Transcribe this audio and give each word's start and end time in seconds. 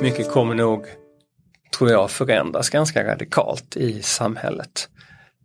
väldigt 0.00 0.18
mycket 0.18 0.32
kommer 0.32 0.54
nog, 0.54 0.86
tror 1.78 1.90
jag, 1.90 2.10
förändras 2.10 2.70
ganska 2.70 3.04
radikalt 3.04 3.76
i 3.76 4.02
samhället. 4.02 4.88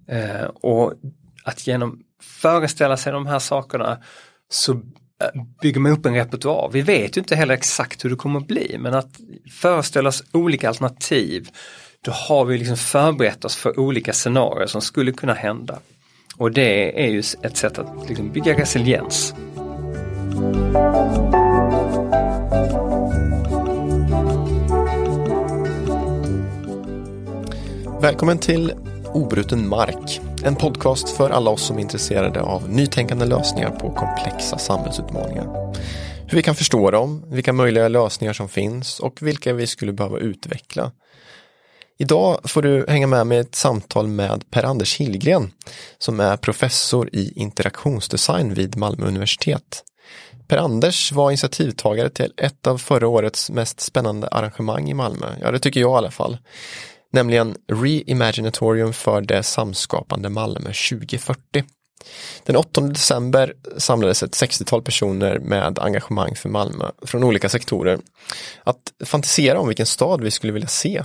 Eh, 0.08 0.46
och 0.46 0.94
att 1.44 1.68
genom 1.68 2.00
föreställa 2.42 2.98
sig 2.98 3.14
de 3.14 3.28
här 3.28 3.40
sakerna 3.40 3.98
så 4.50 4.72
eh, 4.74 5.42
bygger 5.62 5.80
man 5.80 5.92
upp 5.92 6.06
en 6.06 6.14
repertoar. 6.14 6.70
Vi 6.74 6.82
vet 6.82 7.18
ju 7.18 7.22
inte 7.22 7.36
heller 7.36 7.54
exakt 7.54 8.06
hur 8.06 8.10
det 8.10 8.16
kommer 8.16 8.40
att 8.40 8.48
bli 8.48 8.78
men 8.80 8.94
att 8.94 9.20
föreställa 9.52 10.10
oss 10.10 10.24
olika 10.34 10.68
alternativ 10.68 11.50
då 12.02 12.12
har 12.12 12.46
vi 12.46 12.58
liksom 12.58 12.78
förberett 12.78 13.46
oss 13.46 13.56
för 13.56 13.80
olika 13.80 14.14
scenarier 14.14 14.68
som 14.68 14.82
skulle 14.82 15.12
kunna 15.12 15.34
hända. 15.34 15.80
Och 16.38 16.52
det 16.52 17.04
är 17.06 17.10
ju 17.10 17.20
ett 17.20 17.58
sätt 17.58 17.78
att 17.78 18.10
liksom 18.10 18.32
bygga 18.32 18.54
resiliens. 18.54 19.34
Välkommen 28.06 28.38
till 28.38 28.74
Obruten 29.14 29.70
mark. 29.70 30.22
En 30.44 30.56
podcast 30.56 31.10
för 31.10 31.30
alla 31.30 31.50
oss 31.50 31.66
som 31.66 31.78
är 31.78 31.82
intresserade 31.82 32.42
av 32.42 32.70
nytänkande 32.70 33.26
lösningar 33.26 33.70
på 33.70 33.92
komplexa 33.94 34.58
samhällsutmaningar. 34.58 35.76
Hur 36.28 36.38
vi 36.38 36.44
kan 36.44 36.56
förstå 36.56 36.92
dem, 36.92 37.26
vilka 37.28 37.54
möjliga 37.54 37.88
lösningar 37.88 38.34
som 38.34 38.50
finns 38.50 39.00
och 39.00 39.22
vilka 39.22 39.54
vi 39.54 39.68
skulle 39.68 39.94
behöva 39.94 40.20
utveckla. 40.20 40.92
Idag 41.98 42.40
får 42.44 42.62
du 42.62 42.86
hänga 42.90 43.08
med 43.08 43.28
mig 43.28 43.38
i 43.38 43.42
ett 43.42 43.56
samtal 43.56 44.08
med 44.08 44.52
Per-Anders 44.52 44.98
Hillgren 44.98 45.52
som 45.98 46.20
är 46.20 46.38
professor 46.38 47.10
i 47.14 47.34
interaktionsdesign 47.36 48.54
vid 48.54 48.78
Malmö 48.78 49.08
universitet. 49.08 49.84
Per-Anders 50.48 51.12
var 51.12 51.32
initiativtagare 51.32 52.10
till 52.10 52.34
ett 52.38 52.68
av 52.68 52.78
förra 52.78 53.08
årets 53.08 53.50
mest 53.50 53.80
spännande 53.80 54.28
arrangemang 54.28 54.90
i 54.90 54.94
Malmö. 54.94 55.28
Ja, 55.42 55.52
det 55.52 55.60
tycker 55.60 55.80
jag 55.80 55.92
i 55.92 55.98
alla 55.98 56.12
fall 56.12 56.38
nämligen 57.12 57.56
Reimaginatorium 57.72 58.94
för 58.94 59.22
det 59.22 59.44
samskapande 59.44 60.30
Malmö 60.30 60.70
2040. 60.90 61.64
Den 62.44 62.56
8 62.56 62.82
december 62.82 63.54
samlades 63.78 64.24
ett 64.24 64.32
60-tal 64.32 64.82
personer 64.82 65.40
med 65.40 65.80
engagemang 65.80 66.36
för 66.36 66.50
Malmö 66.50 66.92
från 67.02 67.24
olika 67.24 67.50
sektorer 67.50 68.00
att 68.64 68.94
fantisera 69.06 69.60
om 69.60 69.68
vilken 69.68 69.86
stad 69.86 70.22
vi 70.22 70.32
skulle 70.32 70.54
vilja 70.54 70.68
se. 70.68 71.04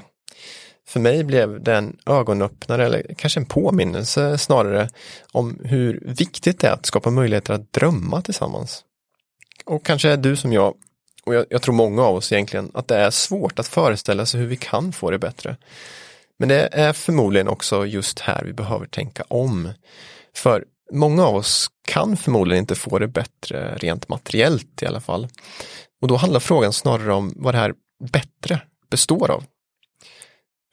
För 0.89 1.01
mig 1.01 1.25
blev 1.25 1.63
det 1.63 1.77
en 1.77 1.97
ögonöppnare 2.07 2.87
eller 2.87 3.15
kanske 3.19 3.41
en 3.41 3.47
påminnelse 3.47 4.39
snarare 4.39 4.89
om 5.33 5.59
hur 5.65 6.03
viktigt 6.07 6.61
det 6.61 6.67
är 6.67 6.73
att 6.73 6.87
skapa 6.87 7.11
möjligheter 7.11 7.55
att 7.55 7.73
drömma 7.73 8.23
tillsammans. 8.23 8.85
Och 9.65 9.85
kanske 9.85 10.09
är 10.09 10.17
du 10.17 10.37
som 10.37 10.53
jag 10.53 10.75
och 11.31 11.37
jag, 11.37 11.47
jag, 11.51 11.63
tror 11.63 11.75
många 11.75 12.03
av 12.03 12.17
oss 12.17 12.33
egentligen, 12.33 12.71
att 12.75 12.89
det 12.89 12.97
är 12.97 13.11
svårt 13.11 13.59
att 13.59 13.67
föreställa 13.67 14.27
sig 14.27 14.41
hur 14.41 14.47
vi 14.47 14.57
kan 14.57 14.93
få 14.93 15.11
det 15.11 15.19
bättre. 15.19 15.57
Men 16.39 16.49
det 16.49 16.69
är 16.73 16.93
förmodligen 16.93 17.49
också 17.49 17.87
just 17.87 18.21
här 18.21 18.43
vi 18.45 18.53
behöver 18.53 18.87
tänka 18.87 19.25
om. 19.29 19.73
För 20.35 20.65
många 20.93 21.27
av 21.27 21.37
oss 21.37 21.71
kan 21.89 22.17
förmodligen 22.17 22.63
inte 22.63 22.75
få 22.75 22.99
det 22.99 23.09
bättre 23.09 23.77
rent 23.77 24.09
materiellt 24.09 24.83
i 24.83 24.87
alla 24.87 25.01
fall. 25.01 25.29
Och 26.03 26.09
då 26.09 26.17
handlar 26.17 26.41
frågan 26.41 26.73
snarare 26.73 27.13
om 27.13 27.33
vad 27.37 27.55
det 27.55 27.59
här 27.59 27.75
bättre 28.13 28.61
består 28.91 29.31
av. 29.31 29.45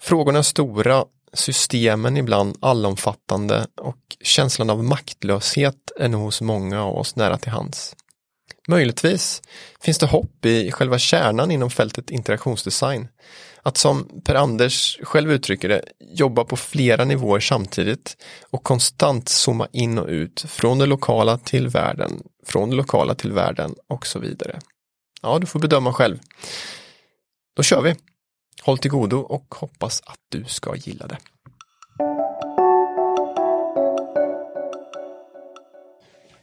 Frågorna 0.01 0.39
är 0.39 0.43
stora, 0.43 1.05
systemen 1.33 2.17
ibland 2.17 2.57
allomfattande 2.59 3.67
och 3.81 4.17
känslan 4.21 4.69
av 4.69 4.83
maktlöshet 4.83 5.91
är 5.99 6.07
nog 6.07 6.21
hos 6.21 6.41
många 6.41 6.83
av 6.83 6.97
oss 6.97 7.15
nära 7.15 7.37
till 7.37 7.51
hands. 7.51 7.95
Möjligtvis 8.69 9.41
finns 9.81 9.97
det 9.97 10.05
hopp 10.05 10.45
i 10.45 10.71
själva 10.71 10.97
kärnan 10.97 11.51
inom 11.51 11.69
fältet 11.69 12.09
interaktionsdesign. 12.09 13.07
Att 13.61 13.77
som 13.77 14.21
Per-Anders 14.23 14.99
själv 15.03 15.31
uttrycker 15.31 15.69
det, 15.69 15.83
jobba 15.99 16.43
på 16.43 16.55
flera 16.57 17.05
nivåer 17.05 17.39
samtidigt 17.39 18.17
och 18.49 18.63
konstant 18.63 19.29
zooma 19.29 19.67
in 19.71 19.97
och 19.97 20.07
ut 20.07 20.45
från 20.47 20.77
det 20.77 20.85
lokala 20.85 21.37
till 21.37 21.67
världen, 21.67 22.23
från 22.45 22.69
det 22.69 22.75
lokala 22.75 23.15
till 23.15 23.31
världen 23.31 23.75
och 23.87 24.07
så 24.07 24.19
vidare. 24.19 24.59
Ja, 25.21 25.39
du 25.39 25.45
får 25.45 25.59
bedöma 25.59 25.93
själv. 25.93 26.19
Då 27.55 27.63
kör 27.63 27.81
vi! 27.81 27.95
Håll 28.61 28.77
till 28.77 28.91
godo 28.91 29.17
och 29.17 29.55
hoppas 29.55 30.01
att 30.05 30.19
du 30.29 30.43
ska 30.43 30.75
gilla 30.75 31.07
det. 31.07 31.17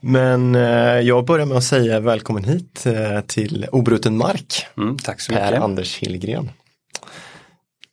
Men 0.06 0.54
eh, 0.54 1.00
jag 1.00 1.26
börjar 1.26 1.47
med 1.47 1.56
att 1.56 1.65
säga 1.65 2.00
välkommen 2.00 2.44
hit 2.44 2.87
eh, 2.87 3.20
till 3.20 3.66
Obruten 3.72 4.16
mark. 4.16 4.66
Mm, 4.76 4.98
tack 4.98 5.20
så 5.20 5.32
mycket. 5.32 5.50
Per 5.50 5.60
Anders 5.60 5.98
Hillgren. 5.98 6.50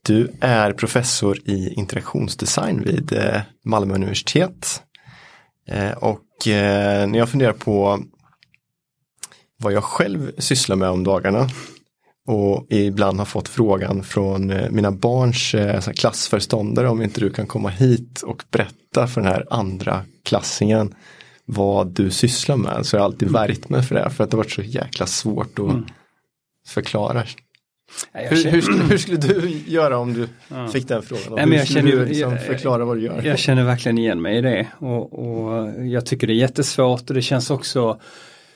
Du 0.05 0.31
är 0.41 0.73
professor 0.73 1.37
i 1.45 1.73
interaktionsdesign 1.73 2.83
vid 2.83 3.13
eh, 3.13 3.41
Malmö 3.65 3.95
universitet. 3.95 4.83
Och 5.95 6.25
när 6.45 7.17
jag 7.17 7.29
funderar 7.29 7.53
på 7.53 7.99
vad 9.57 9.73
jag 9.73 9.83
själv 9.83 10.31
sysslar 10.37 10.75
med 10.75 10.89
om 10.89 11.03
dagarna 11.03 11.49
och 12.27 12.67
ibland 12.69 13.19
har 13.19 13.25
fått 13.25 13.49
frågan 13.49 14.03
från 14.03 14.53
mina 14.69 14.91
barns 14.91 15.55
klassförståndare 15.95 16.89
om 16.89 17.01
inte 17.01 17.19
du 17.19 17.29
kan 17.29 17.47
komma 17.47 17.69
hit 17.69 18.21
och 18.21 18.43
berätta 18.51 19.07
för 19.07 19.21
den 19.21 19.31
här 19.31 19.47
andra 19.49 20.05
klassingen 20.23 20.95
vad 21.45 21.87
du 21.87 22.11
sysslar 22.11 22.57
med. 22.57 22.85
Så 22.85 22.95
jag 22.95 23.01
har 23.01 23.05
alltid 23.05 23.27
mm. 23.27 23.41
värjt 23.41 23.69
mig 23.69 23.83
för 23.83 23.95
det 23.95 24.09
för 24.09 24.23
att 24.23 24.31
det 24.31 24.37
har 24.37 24.43
varit 24.43 24.51
så 24.51 24.61
jäkla 24.61 25.05
svårt 25.05 25.59
att 25.59 25.69
mm. 25.69 25.85
förklara. 26.67 27.23
Hur, 28.13 28.51
hur, 28.51 28.89
hur, 28.89 28.97
skulle 28.97 29.17
du 29.17 29.61
göra 29.67 29.97
om 29.97 30.13
du 30.13 30.27
ja. 30.47 30.67
fick 30.67 30.87
den 30.87 31.01
frågan? 31.01 31.35
Nej, 31.35 31.45
men 31.45 31.57
jag 31.57 31.67
känner, 31.67 31.91
du 31.91 32.05
liksom 32.05 32.37
förklara 32.37 32.85
vad 32.85 32.97
du 32.97 33.03
gör? 33.03 33.21
Jag 33.23 33.39
känner 33.39 33.63
verkligen 33.63 33.97
igen 33.97 34.21
mig 34.21 34.37
i 34.37 34.41
det 34.41 34.67
och, 34.77 35.13
och 35.13 35.85
jag 35.85 36.05
tycker 36.05 36.27
det 36.27 36.33
är 36.33 36.35
jättesvårt 36.35 37.09
och 37.09 37.15
det 37.15 37.21
känns 37.21 37.49
också 37.49 37.99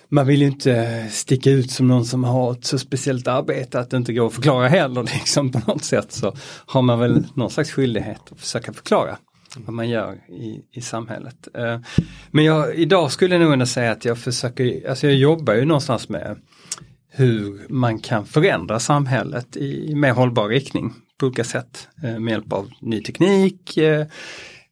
man 0.10 0.28
vill 0.28 0.42
ju 0.42 0.48
inte 0.48 1.06
sticka 1.10 1.52
ut 1.52 1.72
som 1.72 1.88
någon 1.88 2.06
som 2.06 2.24
har 2.24 2.52
ett 2.52 2.66
så 2.66 2.80
speciellt 2.80 3.28
arbete 3.28 3.80
att 3.80 3.90
det 3.90 3.98
inte 3.98 4.14
går 4.14 4.28
att 4.28 4.34
förklara 4.34 4.68
heller. 4.68 5.04
Liksom 5.14 5.52
på 5.52 5.62
något 5.68 5.84
sätt 5.84 6.12
så 6.12 6.36
har 6.66 6.82
man 6.82 7.00
väl 7.00 7.24
någon 7.34 7.50
slags 7.50 7.72
skyldighet 7.72 8.22
att 8.32 8.40
försöka 8.40 8.74
förklara 8.74 9.18
vad 9.58 9.74
man 9.74 9.90
gör 9.90 10.14
i, 10.30 10.62
i 10.72 10.82
samhället. 10.82 11.48
Eh, 11.54 11.80
men 12.32 12.46
jag, 12.46 12.76
idag 12.76 13.12
skulle 13.12 13.36
jag 13.36 13.42
nog 13.42 13.54
ändå 13.54 13.66
säga 13.66 13.92
att 13.92 14.06
jag 14.06 14.18
försöker, 14.18 14.90
alltså 14.90 15.08
jag 15.08 15.16
jobbar 15.16 15.54
ju 15.54 15.66
någonstans 15.66 16.10
med 16.10 16.38
hur 17.12 17.66
man 17.70 18.00
kan 18.00 18.26
förändra 18.26 18.80
samhället 18.80 19.58
i 19.58 19.96
mer 19.96 20.12
hållbar 20.12 20.48
riktning 20.48 20.94
på 21.20 21.26
olika 21.26 21.44
sätt 21.44 21.88
eh, 22.04 22.20
med 22.20 22.32
hjälp 22.32 22.54
av 22.54 22.70
ny 22.82 23.02
teknik 23.02 23.78
eh, 23.78 24.08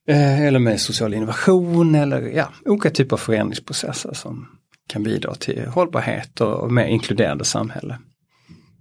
eller 0.07 0.59
med 0.59 0.81
social 0.81 1.13
innovation 1.13 1.95
eller 1.95 2.21
ja, 2.21 2.49
olika 2.65 2.89
typer 2.89 3.15
av 3.15 3.17
förändringsprocesser 3.17 4.13
som 4.13 4.47
kan 4.87 5.03
bidra 5.03 5.35
till 5.35 5.65
hållbarhet 5.65 6.41
och 6.41 6.71
mer 6.71 6.85
inkluderande 6.85 7.45
samhälle. 7.45 7.97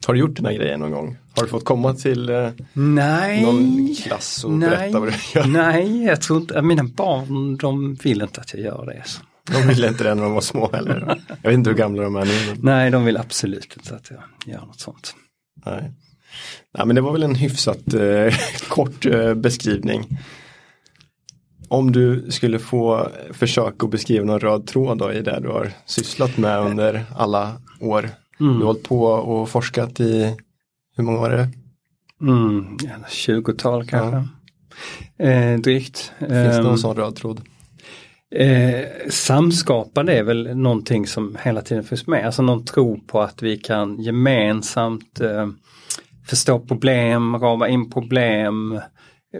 Har 0.07 0.15
du 0.15 0.21
gjort 0.21 0.37
den 0.37 0.47
här 0.47 0.53
grejen 0.53 0.81
någon 0.81 0.91
gång? 0.91 1.17
Har 1.37 1.43
du 1.43 1.49
fått 1.49 1.65
komma 1.65 1.95
till 1.95 2.29
eh, 2.29 2.51
nej, 2.73 3.43
någon 3.43 3.95
klass 3.95 4.45
och 4.45 4.51
nej, 4.51 4.69
berätta 4.71 5.01
vad 5.01 5.09
du 5.09 5.15
gör? 5.35 5.47
Nej, 5.63 6.05
jag 6.05 6.21
tror 6.21 6.41
inte, 6.41 6.63
mina 6.63 6.85
barn 6.85 7.57
de 7.57 7.95
vill 7.95 8.23
inte 8.23 8.41
att 8.41 8.55
jag 8.55 8.63
gör 8.63 8.87
det. 8.87 9.03
Så. 9.05 9.21
De 9.53 9.69
ville 9.69 9.89
inte 9.89 10.05
det 10.05 10.15
när 10.15 10.23
de 10.23 10.33
var 10.33 10.41
små 10.41 10.71
heller? 10.73 11.23
Jag 11.43 11.51
vet 11.51 11.59
inte 11.59 11.71
hur 11.71 11.77
gamla 11.77 12.03
de 12.03 12.17
är 12.17 12.25
nu. 12.25 12.57
Nej, 12.63 12.91
de 12.91 13.05
vill 13.05 13.17
absolut 13.17 13.77
inte 13.77 13.95
att 13.95 14.11
jag 14.11 14.21
gör 14.55 14.61
något 14.61 14.81
sånt. 14.81 15.15
Nej, 15.67 15.93
nej 16.79 16.87
men 16.87 16.97
det 16.97 17.03
var 17.03 17.13
väl 17.13 17.23
en 17.23 17.35
hyfsat 17.35 17.95
eh, 17.95 18.35
kort 18.69 19.07
eh, 19.07 19.35
beskrivning. 19.35 20.19
Om 21.69 21.93
du 21.93 22.31
skulle 22.31 22.59
få 22.59 23.09
försöka 23.31 23.87
att 23.87 23.91
beskriva 23.91 24.25
någon 24.25 24.41
röd 24.41 24.67
tråd 24.67 24.99
då 24.99 25.13
i 25.13 25.21
det 25.21 25.41
du 25.41 25.49
har 25.49 25.71
sysslat 25.87 26.37
med 26.37 26.59
under 26.59 27.05
alla 27.17 27.53
år 27.81 28.11
Mm. 28.41 28.53
Du 28.53 28.59
har 28.59 28.67
hållit 28.67 28.83
på 28.83 29.05
och 29.05 29.49
forskat 29.49 30.01
i, 30.01 30.37
hur 30.97 31.05
många 31.05 31.19
var 31.19 31.31
det? 31.31 31.49
Mm, 32.21 32.77
20-tal 33.09 33.87
kanske. 33.87 34.29
Ja. 35.17 35.27
Eh, 35.27 35.61
drygt. 35.61 36.13
Finns 36.19 36.31
det 36.31 36.63
någon 36.63 36.67
um, 36.67 36.79
sån 36.79 36.97
röd? 36.97 37.41
Eh, 38.35 38.85
samskapande 39.11 40.13
är 40.13 40.23
väl 40.23 40.57
någonting 40.57 41.07
som 41.07 41.37
hela 41.43 41.63
tiden 41.63 41.85
finns 41.85 42.07
med, 42.07 42.27
alltså 42.27 42.43
någon 42.43 42.65
tro 42.65 43.01
på 43.07 43.21
att 43.21 43.43
vi 43.43 43.57
kan 43.57 44.01
gemensamt 44.01 45.21
eh, 45.21 45.49
förstå 46.27 46.59
problem, 46.59 47.39
rama 47.39 47.69
in 47.69 47.91
problem, 47.91 48.81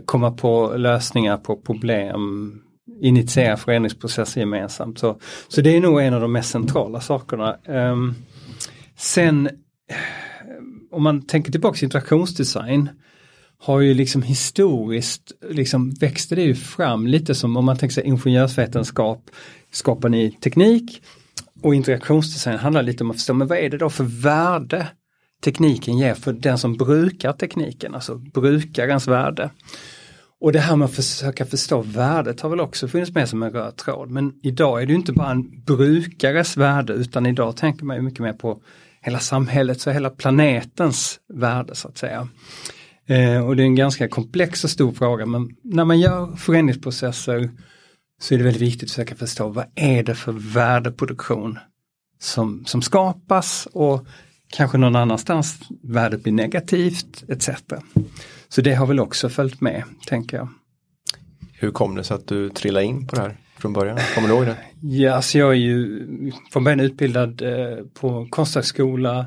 komma 0.05 0.31
på 0.31 0.73
lösningar 0.77 1.37
på 1.37 1.57
problem, 1.57 2.53
initiera 3.01 3.57
förändringsprocesser 3.57 4.41
gemensamt. 4.41 4.99
Så, 4.99 5.21
så 5.49 5.61
det 5.61 5.77
är 5.77 5.81
nog 5.81 6.01
en 6.01 6.15
av 6.15 6.21
de 6.21 6.33
mest 6.33 6.51
centrala 6.51 7.01
sakerna. 7.01 7.57
Um, 7.67 8.15
Sen 9.03 9.47
eh, 9.47 9.97
om 10.91 11.03
man 11.03 11.23
tänker 11.23 11.53
tillbaka 11.53 11.77
till 11.77 11.85
interaktionsdesign 11.85 12.89
har 13.59 13.81
ju 13.81 13.95
liksom 13.95 14.23
historiskt 14.23 15.33
liksom 15.51 15.91
växte 15.91 16.35
det 16.35 16.43
ju 16.43 16.55
fram 16.55 17.07
lite 17.07 17.35
som 17.35 17.57
om 17.57 17.65
man 17.65 17.77
tänker 17.77 17.95
sig 17.95 18.05
ingenjörsvetenskap, 18.05 19.31
skapar 19.71 20.09
ny 20.09 20.31
teknik 20.31 21.03
och 21.63 21.75
interaktionsdesign 21.75 22.59
handlar 22.59 22.83
lite 22.83 23.05
om 23.05 23.11
att 23.11 23.17
förstå 23.17 23.35
men 23.35 23.49
vad 23.49 23.59
är 23.59 23.71
det 23.71 23.79
då 23.79 23.91
för 23.91 24.05
värde 24.05 24.89
tekniken 25.45 25.99
ger 25.99 26.15
för 26.15 26.33
den 26.33 26.59
som 26.59 26.77
brukar 26.77 27.33
tekniken, 27.33 27.95
alltså 27.95 28.15
brukarens 28.15 29.09
värde. 29.09 29.51
Och 30.41 30.53
det 30.53 30.59
här 30.59 30.77
med 30.77 30.85
att 30.85 30.95
försöka 30.95 31.47
förstå 31.47 31.83
värdet 31.83 32.41
har 32.41 32.51
väl 32.51 32.61
också 32.61 32.89
funnits 32.89 33.15
med 33.15 33.29
som 33.29 33.43
en 33.43 33.51
röd 33.51 33.77
tråd. 33.77 34.11
Men 34.11 34.33
idag 34.43 34.83
är 34.83 34.87
det 34.87 34.93
inte 34.93 35.13
bara 35.13 35.31
en 35.31 35.65
brukares 35.65 36.57
värde 36.57 36.93
utan 36.93 37.27
idag 37.27 37.57
tänker 37.57 37.85
man 37.85 37.97
ju 37.97 38.03
mycket 38.03 38.21
mer 38.21 38.33
på 38.33 38.63
hela 39.03 39.19
samhällets 39.19 39.87
och 39.87 39.93
hela 39.93 40.11
planetens 40.11 41.21
värde 41.29 41.75
så 41.75 41.89
att 41.89 41.99
säga. 41.99 42.29
Eh, 43.07 43.47
och 43.47 43.57
det 43.57 43.63
är 43.63 43.65
en 43.65 43.75
ganska 43.75 44.09
komplex 44.09 44.65
och 44.65 44.71
stor 44.71 44.93
fråga 44.93 45.27
men 45.27 45.57
när 45.63 45.85
man 45.85 46.01
gör 46.01 46.37
förändringsprocesser 46.37 47.51
så 48.21 48.35
är 48.35 48.39
det 48.39 48.45
väldigt 48.45 48.63
viktigt 48.63 48.83
att 48.83 48.91
försöka 48.91 49.15
förstå 49.15 49.49
vad 49.49 49.65
är 49.75 50.03
det 50.03 50.15
för 50.15 50.33
värdeproduktion 50.33 51.59
som, 52.19 52.65
som 52.67 52.83
skapas 52.83 53.69
och 53.73 54.07
kanske 54.53 54.79
någon 54.79 54.97
annanstans 54.97 55.59
värdet 55.83 56.23
blir 56.23 56.33
negativt 56.33 57.25
etc. 57.29 57.49
Så 58.49 58.61
det 58.61 58.75
har 58.75 58.87
väl 58.87 59.01
också 59.01 59.29
följt 59.29 59.61
med, 59.61 59.85
tänker 60.07 60.37
jag. 60.37 60.49
Hur 61.53 61.71
kom 61.71 61.95
det 61.95 62.05
sig 62.05 62.15
att 62.15 62.27
du 62.27 62.51
trillade 62.51 62.87
in 62.87 63.07
på 63.07 63.17
det 63.17 63.23
här 63.23 63.37
från 63.63 63.73
början? 63.73 63.99
Kommer 64.15 64.29
du 64.29 64.35
ihåg 64.35 64.47
det? 64.47 64.57
Ja, 64.81 65.15
alltså 65.15 65.39
jag 65.39 65.51
är 65.51 65.55
ju 65.55 66.07
från 66.53 66.65
början 66.65 66.81
utbildad 66.81 67.43
eh, 67.43 67.85
på 68.01 68.27
konsthögskola 68.31 69.27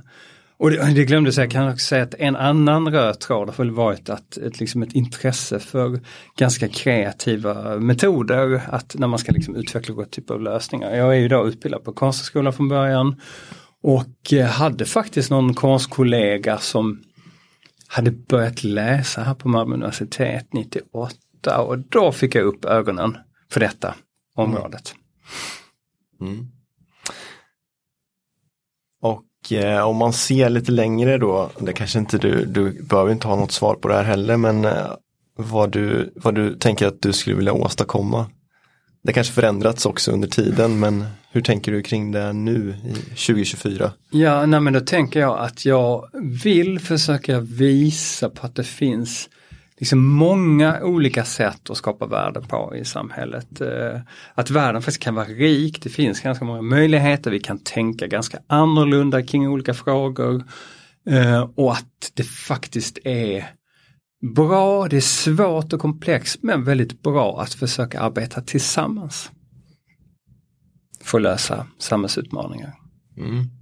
och 0.57 0.71
det, 0.71 0.93
det 0.93 1.05
glömde 1.05 1.31
jag 1.35 1.51
kan 1.51 1.69
också 1.69 1.85
säga 1.85 2.03
att 2.03 2.13
en 2.13 2.35
annan 2.35 2.91
röd 2.91 3.19
tråd 3.19 3.49
har 3.49 3.55
väl 3.55 3.71
varit 3.71 4.09
att 4.09 4.37
ett, 4.37 4.59
liksom 4.59 4.83
ett 4.83 4.93
intresse 4.93 5.59
för 5.59 5.99
ganska 6.37 6.67
kreativa 6.67 7.79
metoder 7.79 8.61
att 8.69 8.95
när 8.97 9.07
man 9.07 9.19
ska 9.19 9.31
liksom 9.31 9.55
utveckla 9.55 9.95
olika 9.95 10.09
typer 10.09 10.33
av 10.33 10.41
lösningar. 10.41 10.95
Jag 10.95 11.15
är 11.15 11.19
ju 11.19 11.27
då 11.27 11.47
utbildad 11.47 11.83
på 11.83 11.93
konsthögskola 11.93 12.51
från 12.51 12.69
början 12.69 13.21
och 13.83 14.33
eh, 14.33 14.45
hade 14.45 14.85
faktiskt 14.85 15.29
någon 15.29 15.53
konstkollega 15.53 16.57
som 16.57 17.01
hade 17.87 18.11
börjat 18.11 18.63
läsa 18.63 19.21
här 19.23 19.33
på 19.33 19.47
Malmö 19.47 19.75
universitet 19.75 20.47
98 20.53 21.15
och 21.57 21.79
då 21.79 22.11
fick 22.11 22.35
jag 22.35 22.43
upp 22.43 22.65
ögonen 22.65 23.17
för 23.51 23.59
detta 23.59 23.95
området. 24.35 24.95
Mm. 26.21 26.47
Och 29.01 29.51
eh, 29.51 29.87
om 29.87 29.95
man 29.95 30.13
ser 30.13 30.49
lite 30.49 30.71
längre 30.71 31.17
då, 31.17 31.49
det 31.59 31.73
kanske 31.73 31.99
inte 31.99 32.17
du, 32.17 32.45
du 32.45 32.83
behöver 32.83 33.11
inte 33.11 33.27
ha 33.27 33.35
något 33.35 33.51
svar 33.51 33.75
på 33.75 33.87
det 33.87 33.95
här 33.95 34.03
heller, 34.03 34.37
men 34.37 34.65
eh, 34.65 34.91
vad, 35.35 35.71
du, 35.71 36.13
vad 36.15 36.35
du 36.35 36.55
tänker 36.55 36.87
att 36.87 37.01
du 37.01 37.13
skulle 37.13 37.35
vilja 37.35 37.53
åstadkomma 37.53 38.25
det 39.05 39.13
kanske 39.13 39.33
förändrats 39.33 39.85
också 39.85 40.11
under 40.11 40.27
tiden 40.27 40.79
men 40.79 41.05
hur 41.31 41.41
tänker 41.41 41.71
du 41.71 41.81
kring 41.81 42.11
det 42.11 42.33
nu 42.33 42.75
i 42.85 42.93
2024? 42.93 43.91
Ja, 44.11 44.45
nej 44.45 44.59
men 44.59 44.73
då 44.73 44.79
tänker 44.79 45.19
jag 45.19 45.39
att 45.39 45.65
jag 45.65 46.09
vill 46.43 46.79
försöka 46.79 47.39
visa 47.39 48.29
på 48.29 48.45
att 48.45 48.55
det 48.55 48.63
finns 48.63 49.29
liksom 49.79 50.07
många 50.07 50.83
olika 50.83 51.25
sätt 51.25 51.69
att 51.69 51.77
skapa 51.77 52.05
värde 52.05 52.41
på 52.41 52.75
i 52.75 52.85
samhället. 52.85 53.61
Eh, 53.61 53.99
att 54.35 54.49
världen 54.49 54.81
faktiskt 54.81 55.03
kan 55.03 55.15
vara 55.15 55.25
rik, 55.25 55.83
det 55.83 55.89
finns 55.89 56.21
ganska 56.21 56.45
många 56.45 56.61
möjligheter, 56.61 57.31
vi 57.31 57.39
kan 57.39 57.59
tänka 57.59 58.07
ganska 58.07 58.39
annorlunda 58.47 59.23
kring 59.23 59.49
olika 59.49 59.73
frågor 59.73 60.43
eh, 61.09 61.49
och 61.55 61.73
att 61.73 62.11
det 62.13 62.23
faktiskt 62.23 62.97
är 63.03 63.45
bra, 64.35 64.87
det 64.87 64.97
är 64.97 65.01
svårt 65.01 65.73
och 65.73 65.79
komplext 65.79 66.43
men 66.43 66.63
väldigt 66.63 67.01
bra 67.01 67.41
att 67.41 67.53
försöka 67.53 67.99
arbeta 67.99 68.41
tillsammans. 68.41 69.31
För 71.01 71.17
att 71.17 71.21
lösa 71.21 71.67
samhällsutmaningar. 71.79 72.73
Mm. 73.17 73.54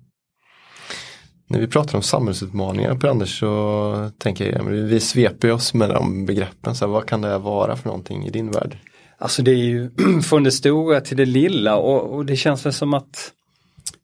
När 1.53 1.59
vi 1.59 1.67
pratar 1.67 1.95
om 1.95 2.01
samhällsutmaningar 2.01 2.95
på 2.95 3.07
Anders 3.07 3.39
så 3.39 4.11
tänker 4.17 4.51
jag, 4.51 4.63
vi 4.63 4.99
sveper 4.99 5.51
oss 5.51 5.73
med 5.73 5.89
de 5.89 6.25
begreppen, 6.25 6.75
så 6.75 6.85
här, 6.85 6.91
vad 6.91 7.05
kan 7.05 7.21
det 7.21 7.37
vara 7.37 7.75
för 7.75 7.85
någonting 7.85 8.25
i 8.25 8.29
din 8.29 8.51
värld? 8.51 8.77
Alltså 9.17 9.41
det 9.41 9.51
är 9.51 9.55
ju 9.55 9.89
från 10.23 10.43
det 10.43 10.51
stora 10.51 11.01
till 11.01 11.17
det 11.17 11.25
lilla 11.25 11.75
och, 11.75 12.15
och 12.15 12.25
det 12.25 12.35
känns 12.35 12.65
väl 12.65 12.73
som 12.73 12.93
att 12.93 13.31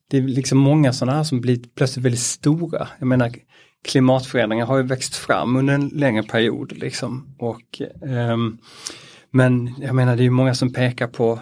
det 0.10 0.18
är 0.18 0.22
liksom 0.22 0.57
många 0.57 0.94
sådana 0.94 1.18
här 1.18 1.24
som 1.24 1.42
blir 1.42 1.60
plötsligt 1.75 2.06
väldigt 2.06 2.22
stora. 2.22 2.88
Jag 3.00 3.07
menar 3.07 3.31
klimatförändringar 3.86 4.66
har 4.66 4.78
ju 4.78 4.84
växt 4.84 5.16
fram 5.16 5.56
under 5.56 5.74
en 5.74 5.88
längre 5.88 6.24
period. 6.24 6.78
Liksom. 6.78 7.36
Och, 7.40 7.81
um, 8.02 8.57
men 9.31 9.75
jag 9.81 9.95
menar 9.95 10.16
det 10.16 10.25
är 10.25 10.30
många 10.30 10.54
som 10.54 10.74
pekar 10.74 11.07
på 11.07 11.40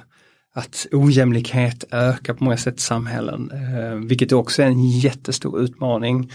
att 0.58 0.88
ojämlikhet 0.92 1.84
ökar 1.92 2.34
på 2.34 2.44
många 2.44 2.58
sätt 2.58 2.78
i 2.78 2.82
samhällen, 2.82 3.52
uh, 3.52 4.08
vilket 4.08 4.32
också 4.32 4.62
är 4.62 4.66
en 4.66 4.90
jättestor 4.90 5.60
utmaning. 5.60 6.32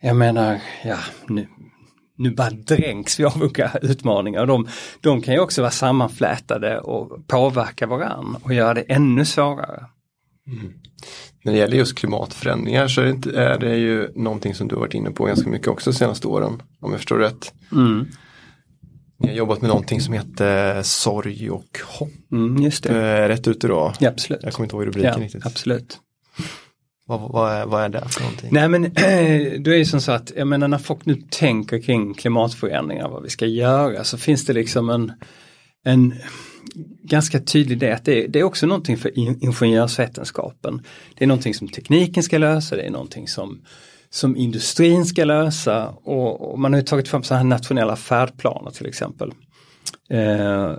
Jag 0.00 0.16
menar, 0.16 0.60
ja, 0.84 0.98
nu, 1.28 1.46
nu 2.16 2.30
bara 2.30 2.50
dränks 2.50 3.20
vi 3.20 3.24
av 3.24 3.42
olika 3.42 3.70
utmaningar. 3.82 4.46
De, 4.46 4.68
de 5.00 5.22
kan 5.22 5.34
ju 5.34 5.40
också 5.40 5.60
vara 5.60 5.70
sammanflätade 5.70 6.80
och 6.80 7.26
påverka 7.26 7.86
varann 7.86 8.36
och 8.42 8.54
göra 8.54 8.74
det 8.74 8.80
ännu 8.80 9.24
svårare. 9.24 9.84
Mm. 10.46 10.72
När 11.44 11.52
det 11.52 11.58
gäller 11.58 11.76
just 11.76 11.98
klimatförändringar 11.98 12.88
så 12.88 13.00
är 13.00 13.12
det, 13.12 13.36
är 13.36 13.58
det 13.58 13.76
ju 13.76 14.08
någonting 14.14 14.54
som 14.54 14.68
du 14.68 14.74
har 14.74 14.80
varit 14.80 14.94
inne 14.94 15.10
på 15.10 15.24
ganska 15.24 15.50
mycket 15.50 15.68
också 15.68 15.90
de 15.90 15.96
senaste 15.96 16.28
åren. 16.28 16.62
Om 16.80 16.90
jag 16.90 17.00
förstår 17.00 17.18
rätt. 17.18 17.52
Mm. 17.72 18.06
Ni 19.18 19.28
har 19.28 19.34
jobbat 19.34 19.60
med 19.60 19.68
någonting 19.68 20.00
som 20.00 20.14
heter 20.14 20.82
sorg 20.82 21.50
och 21.50 21.78
hopp. 21.84 22.32
Mm, 22.32 22.62
just 22.62 22.84
det. 22.84 22.96
Är 22.96 23.28
rätt 23.28 23.48
ute 23.48 23.68
då? 23.68 23.92
Ja, 24.00 24.08
absolut. 24.08 24.40
Jag 24.42 24.52
kommer 24.52 24.64
inte 24.64 24.76
ihåg 24.76 24.86
rubriken 24.86 25.12
ja, 25.16 25.24
riktigt. 25.24 25.46
Absolut. 25.46 25.98
Vad, 27.06 27.20
vad, 27.20 27.52
är, 27.52 27.66
vad 27.66 27.84
är 27.84 27.88
det 27.88 28.08
för 28.08 28.20
någonting? 28.20 28.48
Nej 28.52 28.68
men 28.68 28.82
då 29.62 29.70
är 29.70 29.78
det 29.78 29.84
som 29.84 30.00
så 30.00 30.12
att, 30.12 30.32
jag 30.36 30.46
menar 30.46 30.68
när 30.68 30.78
folk 30.78 31.06
nu 31.06 31.16
tänker 31.30 31.82
kring 31.82 32.14
klimatförändringar, 32.14 33.08
vad 33.08 33.22
vi 33.22 33.30
ska 33.30 33.46
göra, 33.46 34.04
så 34.04 34.18
finns 34.18 34.46
det 34.46 34.52
liksom 34.52 34.90
en, 34.90 35.12
en 35.84 36.14
ganska 37.02 37.40
tydlig 37.40 37.78
det 37.78 37.92
att 37.92 38.04
det, 38.04 38.26
det, 38.26 38.38
är 38.38 38.42
också 38.42 38.66
någonting 38.66 38.96
för 38.96 39.18
ingenjörsvetenskapen. 39.18 40.82
Det 41.14 41.24
är 41.24 41.28
någonting 41.28 41.54
som 41.54 41.68
tekniken 41.68 42.22
ska 42.22 42.38
lösa, 42.38 42.76
det 42.76 42.82
är 42.82 42.90
någonting 42.90 43.28
som, 43.28 43.60
som 44.14 44.36
industrin 44.36 45.06
ska 45.06 45.24
lösa 45.24 45.88
och, 45.88 46.52
och 46.52 46.58
man 46.58 46.72
har 46.72 46.80
tagit 46.80 47.08
fram 47.08 47.22
så 47.22 47.34
här 47.34 47.44
nationella 47.44 47.96
färdplaner 47.96 48.70
till 48.70 48.86
exempel. 48.86 49.32
Eh, 50.10 50.72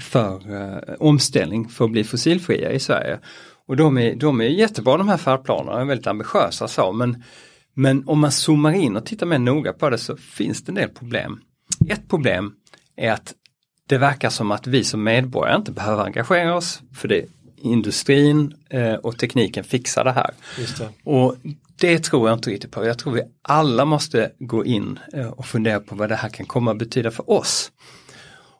för 0.00 0.54
eh, 0.54 0.94
omställning 0.98 1.68
för 1.68 1.84
att 1.84 1.90
bli 1.90 2.04
fossilfria 2.04 2.72
i 2.72 2.80
Sverige. 2.80 3.18
Och 3.66 3.76
de 3.76 3.98
är, 3.98 4.14
de 4.14 4.40
är 4.40 4.44
jättebra 4.44 4.96
de 4.96 5.08
här 5.08 5.16
färdplanerna, 5.16 5.80
är 5.80 5.84
väldigt 5.84 6.06
ambitiösa 6.06 6.68
så 6.68 6.92
men, 6.92 7.22
men 7.74 8.08
om 8.08 8.20
man 8.20 8.32
zoomar 8.32 8.72
in 8.72 8.96
och 8.96 9.06
tittar 9.06 9.26
mer 9.26 9.38
noga 9.38 9.72
på 9.72 9.90
det 9.90 9.98
så 9.98 10.16
finns 10.16 10.64
det 10.64 10.70
en 10.70 10.74
del 10.74 10.88
problem. 10.88 11.40
Ett 11.88 12.08
problem 12.08 12.52
är 12.96 13.12
att 13.12 13.34
det 13.88 13.98
verkar 13.98 14.30
som 14.30 14.50
att 14.50 14.66
vi 14.66 14.84
som 14.84 15.04
medborgare 15.04 15.56
inte 15.56 15.72
behöver 15.72 16.04
engagera 16.04 16.56
oss 16.56 16.82
för 16.94 17.08
det 17.08 17.24
industrin 17.64 18.54
eh, 18.70 18.94
och 18.94 19.18
tekniken 19.18 19.64
fixar 19.64 20.04
det 20.04 20.12
här. 20.12 20.30
Det. 20.78 21.10
Och 21.10 21.36
det 21.80 21.98
tror 21.98 22.28
jag 22.28 22.36
inte 22.36 22.50
riktigt 22.50 22.70
på. 22.70 22.84
Jag 22.84 22.98
tror 22.98 23.12
vi 23.12 23.22
alla 23.42 23.84
måste 23.84 24.30
gå 24.38 24.64
in 24.64 24.98
eh, 25.12 25.26
och 25.26 25.46
fundera 25.46 25.80
på 25.80 25.94
vad 25.94 26.08
det 26.08 26.16
här 26.16 26.28
kan 26.28 26.46
komma 26.46 26.70
att 26.70 26.78
betyda 26.78 27.10
för 27.10 27.30
oss. 27.30 27.72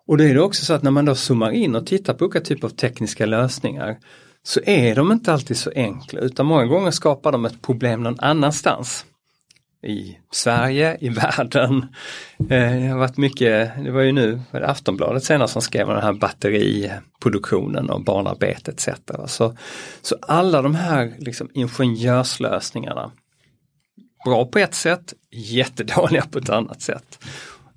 Och 0.06 0.16
det 0.16 0.30
är 0.30 0.34
det 0.34 0.42
också 0.42 0.64
så 0.64 0.72
att 0.74 0.82
när 0.82 0.90
man 0.90 1.04
då 1.04 1.14
zoomar 1.14 1.50
in 1.50 1.74
och 1.74 1.86
tittar 1.86 2.14
på 2.14 2.24
olika 2.24 2.40
typer 2.40 2.68
av 2.68 2.72
tekniska 2.72 3.26
lösningar 3.26 3.96
så 4.42 4.60
är 4.66 4.94
de 4.94 5.12
inte 5.12 5.32
alltid 5.32 5.56
så 5.56 5.70
enkla 5.74 6.20
utan 6.20 6.46
många 6.46 6.64
gånger 6.64 6.90
skapar 6.90 7.32
de 7.32 7.44
ett 7.44 7.62
problem 7.62 8.02
någon 8.02 8.20
annanstans 8.20 9.06
i 9.84 10.18
Sverige, 10.32 10.96
i 11.00 11.08
världen. 11.08 11.86
Eh, 12.38 12.72
det 12.72 12.88
har 12.88 12.98
varit 12.98 13.16
mycket, 13.16 13.72
det 13.84 13.90
var 13.90 14.00
ju 14.00 14.12
nu 14.12 14.40
var 14.50 14.60
det 14.60 14.68
Aftonbladet 14.68 15.24
senast 15.24 15.52
som 15.52 15.62
skrev 15.62 15.88
om 15.88 15.94
den 15.94 16.02
här 16.02 16.12
batteriproduktionen 16.12 17.90
och 17.90 18.04
barnarbete 18.04 18.70
etc. 18.70 18.88
Så, 19.26 19.56
så 20.02 20.16
alla 20.22 20.62
de 20.62 20.74
här 20.74 21.14
liksom 21.18 21.50
ingenjörslösningarna, 21.54 23.12
bra 24.24 24.46
på 24.46 24.58
ett 24.58 24.74
sätt, 24.74 25.14
jättedåliga 25.30 26.26
på 26.30 26.38
ett 26.38 26.50
annat 26.50 26.82
sätt. 26.82 27.24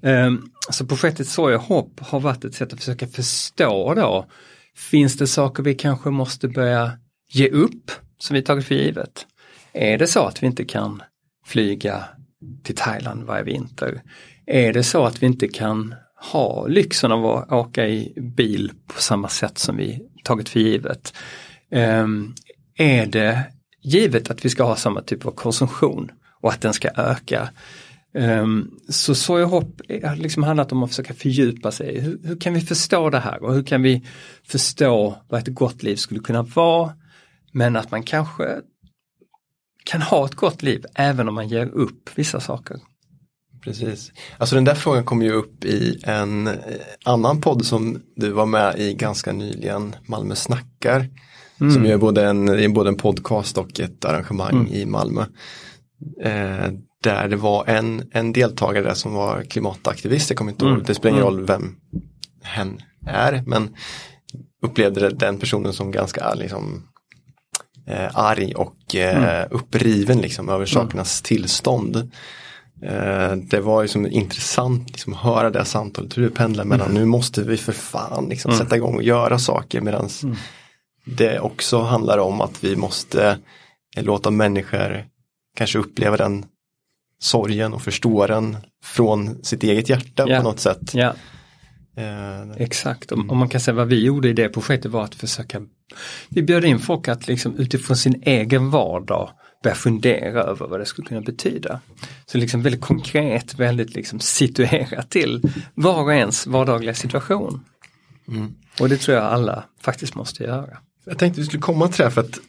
Ehm, 0.01 0.41
så 0.69 0.85
projektet 0.85 1.27
Sorg 1.27 1.55
och 1.55 1.61
hopp 1.61 1.99
har 1.99 2.19
varit 2.19 2.45
ett 2.45 2.55
sätt 2.55 2.73
att 2.73 2.79
försöka 2.79 3.07
förstå 3.07 3.93
då, 3.93 4.25
finns 4.75 5.17
det 5.17 5.27
saker 5.27 5.63
vi 5.63 5.75
kanske 5.75 6.09
måste 6.09 6.47
börja 6.47 6.91
ge 7.29 7.49
upp 7.49 7.91
som 8.17 8.33
vi 8.33 8.41
tagit 8.41 8.65
för 8.65 8.75
givet? 8.75 9.25
Är 9.73 9.97
det 9.97 10.07
så 10.07 10.25
att 10.25 10.43
vi 10.43 10.47
inte 10.47 10.65
kan 10.65 11.01
flyga 11.47 12.03
till 12.63 12.75
Thailand 12.75 13.23
varje 13.23 13.43
vinter. 13.43 14.01
Är 14.45 14.73
det 14.73 14.83
så 14.83 15.05
att 15.05 15.23
vi 15.23 15.25
inte 15.25 15.47
kan 15.47 15.95
ha 16.31 16.67
lyxen 16.67 17.11
av 17.11 17.25
att 17.25 17.51
åka 17.51 17.87
i 17.87 18.13
bil 18.37 18.71
på 18.87 19.01
samma 19.01 19.29
sätt 19.29 19.57
som 19.57 19.77
vi 19.77 19.99
tagit 20.23 20.49
för 20.49 20.59
givet? 20.59 21.13
Um, 21.71 22.35
är 22.77 23.05
det 23.05 23.43
givet 23.81 24.31
att 24.31 24.45
vi 24.45 24.49
ska 24.49 24.63
ha 24.63 24.75
samma 24.75 25.01
typ 25.01 25.25
av 25.25 25.31
konsumtion 25.31 26.11
och 26.41 26.49
att 26.49 26.61
den 26.61 26.73
ska 26.73 26.89
öka? 26.95 27.49
Um, 28.13 28.79
så 28.89 29.15
Soja 29.15 29.45
Hopp 29.45 29.81
eh, 29.89 30.09
har 30.09 30.15
liksom 30.15 30.43
handlat 30.43 30.71
om 30.71 30.83
att 30.83 30.89
försöka 30.89 31.13
fördjupa 31.13 31.71
sig. 31.71 31.99
Hur, 31.99 32.19
hur, 32.23 32.39
kan 32.39 32.53
vi 32.53 32.61
förstå 32.61 33.09
det 33.09 33.19
här 33.19 33.43
och 33.43 33.53
hur 33.53 33.63
kan 33.63 33.81
vi 33.81 34.05
förstå 34.43 35.17
vad 35.29 35.39
ett 35.39 35.55
gott 35.55 35.83
liv 35.83 35.95
skulle 35.95 36.19
kunna 36.19 36.41
vara? 36.41 36.93
Men 37.51 37.75
att 37.75 37.91
man 37.91 38.03
kanske 38.03 38.61
kan 39.87 40.01
ha 40.01 40.25
ett 40.25 40.35
gott 40.35 40.63
liv 40.63 40.85
även 40.95 41.27
om 41.27 41.35
man 41.35 41.47
ger 41.47 41.65
upp 41.65 42.09
vissa 42.15 42.39
saker. 42.39 42.77
Precis. 43.63 44.11
Alltså 44.37 44.55
den 44.55 44.63
där 44.63 44.75
frågan 44.75 45.03
kom 45.03 45.21
ju 45.21 45.31
upp 45.31 45.65
i 45.65 46.01
en 46.03 46.47
eh, 46.47 46.53
annan 47.05 47.41
podd 47.41 47.65
som 47.65 48.01
du 48.15 48.31
var 48.31 48.45
med 48.45 48.79
i 48.79 48.93
ganska 48.93 49.33
nyligen, 49.33 49.95
Malmö 50.05 50.35
snackar. 50.35 51.09
Mm. 51.59 51.73
Som 51.73 51.85
är 51.85 51.97
både 51.97 52.25
en, 52.25 52.73
både 52.73 52.89
en 52.89 52.97
podcast 52.97 53.57
och 53.57 53.79
ett 53.79 54.05
arrangemang 54.05 54.55
mm. 54.55 54.73
i 54.73 54.85
Malmö. 54.85 55.21
Eh, 56.23 56.71
där 57.03 57.27
det 57.27 57.35
var 57.35 57.65
en, 57.65 58.09
en 58.11 58.33
deltagare 58.33 58.95
som 58.95 59.13
var 59.13 59.43
klimataktivist, 59.43 60.29
jag 60.29 60.37
kommer 60.37 60.51
inte 60.51 60.65
mm. 60.65 60.77
ihåg, 60.77 60.85
det 60.87 60.95
spelar 60.95 61.17
ingen 61.17 61.27
mm. 61.27 61.37
roll 61.37 61.45
vem 61.45 61.75
hen 62.43 62.79
är, 63.05 63.43
men 63.45 63.75
upplevde 64.61 65.09
den 65.09 65.39
personen 65.39 65.73
som 65.73 65.91
ganska 65.91 66.33
liksom, 66.33 66.83
eh, 67.87 68.09
arg 68.13 68.53
och 68.55 68.95
eh, 68.95 69.17
mm. 69.17 69.47
uppriven 69.51 70.17
liksom, 70.17 70.49
över 70.49 70.65
sakernas 70.65 71.21
tillstånd. 71.21 72.11
Eh, 72.81 73.31
det 73.31 73.59
var 73.59 73.81
ju 73.81 73.87
som 73.87 74.07
intressant 74.07 74.89
liksom, 74.89 75.13
att 75.13 75.19
höra 75.19 75.49
det 75.49 75.65
samtalet, 75.65 76.17
hur 76.17 76.23
det 76.23 76.29
pendlar 76.29 76.65
mellan 76.65 76.89
mm. 76.89 77.01
nu 77.01 77.05
måste 77.05 77.41
vi 77.43 77.57
för 77.57 77.73
fan 77.73 78.29
liksom, 78.29 78.51
mm. 78.51 78.63
sätta 78.63 78.75
igång 78.75 78.95
och 78.95 79.03
göra 79.03 79.39
saker 79.39 79.81
medan 79.81 80.09
mm. 80.23 80.35
det 81.05 81.39
också 81.39 81.81
handlar 81.81 82.17
om 82.17 82.41
att 82.41 82.63
vi 82.63 82.75
måste 82.75 83.37
låta 83.97 84.31
människor 84.31 85.05
kanske 85.57 85.79
uppleva 85.79 86.17
den 86.17 86.45
sorgen 87.19 87.73
och 87.73 87.81
förstå 87.81 88.27
den 88.27 88.57
från 88.83 89.43
sitt 89.43 89.63
eget 89.63 89.89
hjärta 89.89 90.27
yeah. 90.27 90.43
på 90.43 90.49
något 90.49 90.59
sätt. 90.59 90.95
Yeah. 90.95 91.15
Eh, 91.97 92.51
Exakt, 92.57 93.11
och, 93.11 93.19
och 93.29 93.37
man 93.37 93.49
kan 93.49 93.61
säga 93.61 93.75
vad 93.75 93.87
vi 93.87 94.05
gjorde 94.05 94.29
i 94.29 94.33
det 94.33 94.49
projektet 94.49 94.91
var 94.91 95.03
att 95.03 95.15
försöka, 95.15 95.61
vi 96.29 96.41
bjöd 96.41 96.65
in 96.65 96.79
folk 96.79 97.07
att 97.07 97.27
liksom 97.27 97.55
utifrån 97.55 97.97
sin 97.97 98.21
egen 98.25 98.69
vardag 98.69 99.29
börja 99.63 99.75
fundera 99.75 100.41
över 100.41 100.67
vad 100.67 100.79
det 100.79 100.85
skulle 100.85 101.07
kunna 101.07 101.21
betyda. 101.21 101.79
Så 102.25 102.37
liksom 102.37 102.61
väldigt 102.61 102.81
konkret, 102.81 103.59
väldigt 103.59 103.95
liksom 103.95 104.19
situerat 104.19 105.09
till 105.09 105.41
var 105.73 106.03
och 106.03 106.13
ens 106.13 106.47
vardagliga 106.47 106.93
situation. 106.93 107.63
Mm. 108.27 108.53
Och 108.79 108.89
det 108.89 108.97
tror 108.97 109.17
jag 109.17 109.25
alla 109.25 109.63
faktiskt 109.81 110.15
måste 110.15 110.43
göra. 110.43 110.77
Jag 111.05 111.17
tänkte 111.17 111.41
vi 111.41 111.47
skulle 111.47 111.61
komma 111.61 111.87
till 111.87 111.97
det 111.97 112.03
här 112.03 112.11
för 112.11 112.21
att 112.21 112.39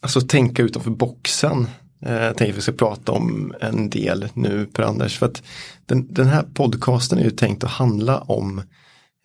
alltså, 0.00 0.20
tänka 0.20 0.62
utanför 0.62 0.90
boxen. 0.90 1.68
Eh, 2.04 2.12
jag 2.14 2.36
tänkte 2.36 2.52
att 2.52 2.58
vi 2.58 2.62
ska 2.62 2.72
prata 2.72 3.12
om 3.12 3.54
en 3.60 3.90
del 3.90 4.28
nu 4.34 4.66
Per-Anders. 4.66 5.18
För 5.18 5.26
att 5.26 5.42
den, 5.86 6.14
den, 6.14 6.26
här 6.26 6.42
podcasten 6.54 7.18
är 7.18 7.24
ju 7.24 7.30
tänkt 7.30 7.64
att 7.64 7.70
handla 7.70 8.18
om 8.18 8.62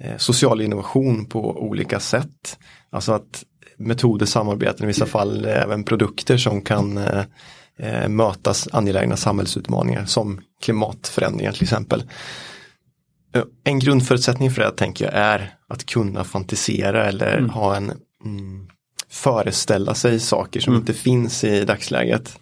eh, 0.03 0.17
social 0.17 0.61
innovation 0.61 1.25
på 1.25 1.63
olika 1.63 1.99
sätt. 1.99 2.57
Alltså 2.89 3.11
att 3.11 3.43
metoder, 3.77 4.25
samarbeten, 4.25 4.83
i 4.83 4.87
vissa 4.87 5.05
fall 5.05 5.45
även 5.45 5.83
produkter 5.83 6.37
som 6.37 6.61
kan 6.61 6.97
eh, 6.97 8.07
mötas 8.07 8.67
angelägna 8.71 9.17
samhällsutmaningar 9.17 10.05
som 10.05 10.41
klimatförändringar 10.61 11.51
till 11.51 11.63
exempel. 11.63 12.03
En 13.63 13.79
grundförutsättning 13.79 14.51
för 14.51 14.61
det 14.61 14.71
tänker 14.71 15.05
jag 15.05 15.13
är 15.13 15.55
att 15.67 15.85
kunna 15.85 16.23
fantisera 16.23 17.07
eller 17.07 17.37
mm. 17.37 17.49
ha 17.49 17.75
en 17.75 17.91
mm, 18.25 18.67
föreställa 19.09 19.95
sig 19.95 20.19
saker 20.19 20.59
som 20.59 20.73
mm. 20.73 20.81
inte 20.81 20.93
finns 20.93 21.43
i 21.43 21.65
dagsläget. 21.65 22.39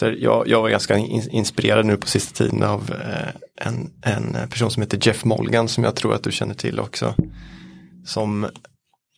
Så 0.00 0.14
jag, 0.18 0.48
jag 0.48 0.62
var 0.62 0.70
ganska 0.70 0.96
inspirerad 0.96 1.86
nu 1.86 1.96
på 1.96 2.06
sista 2.06 2.44
tiden 2.44 2.62
av 2.62 2.90
eh, 2.90 3.66
en, 3.66 3.90
en 4.02 4.48
person 4.48 4.70
som 4.70 4.82
heter 4.82 4.98
Jeff 5.02 5.24
Molgan 5.24 5.68
som 5.68 5.84
jag 5.84 5.96
tror 5.96 6.14
att 6.14 6.22
du 6.22 6.32
känner 6.32 6.54
till 6.54 6.80
också. 6.80 7.14
Som 8.06 8.46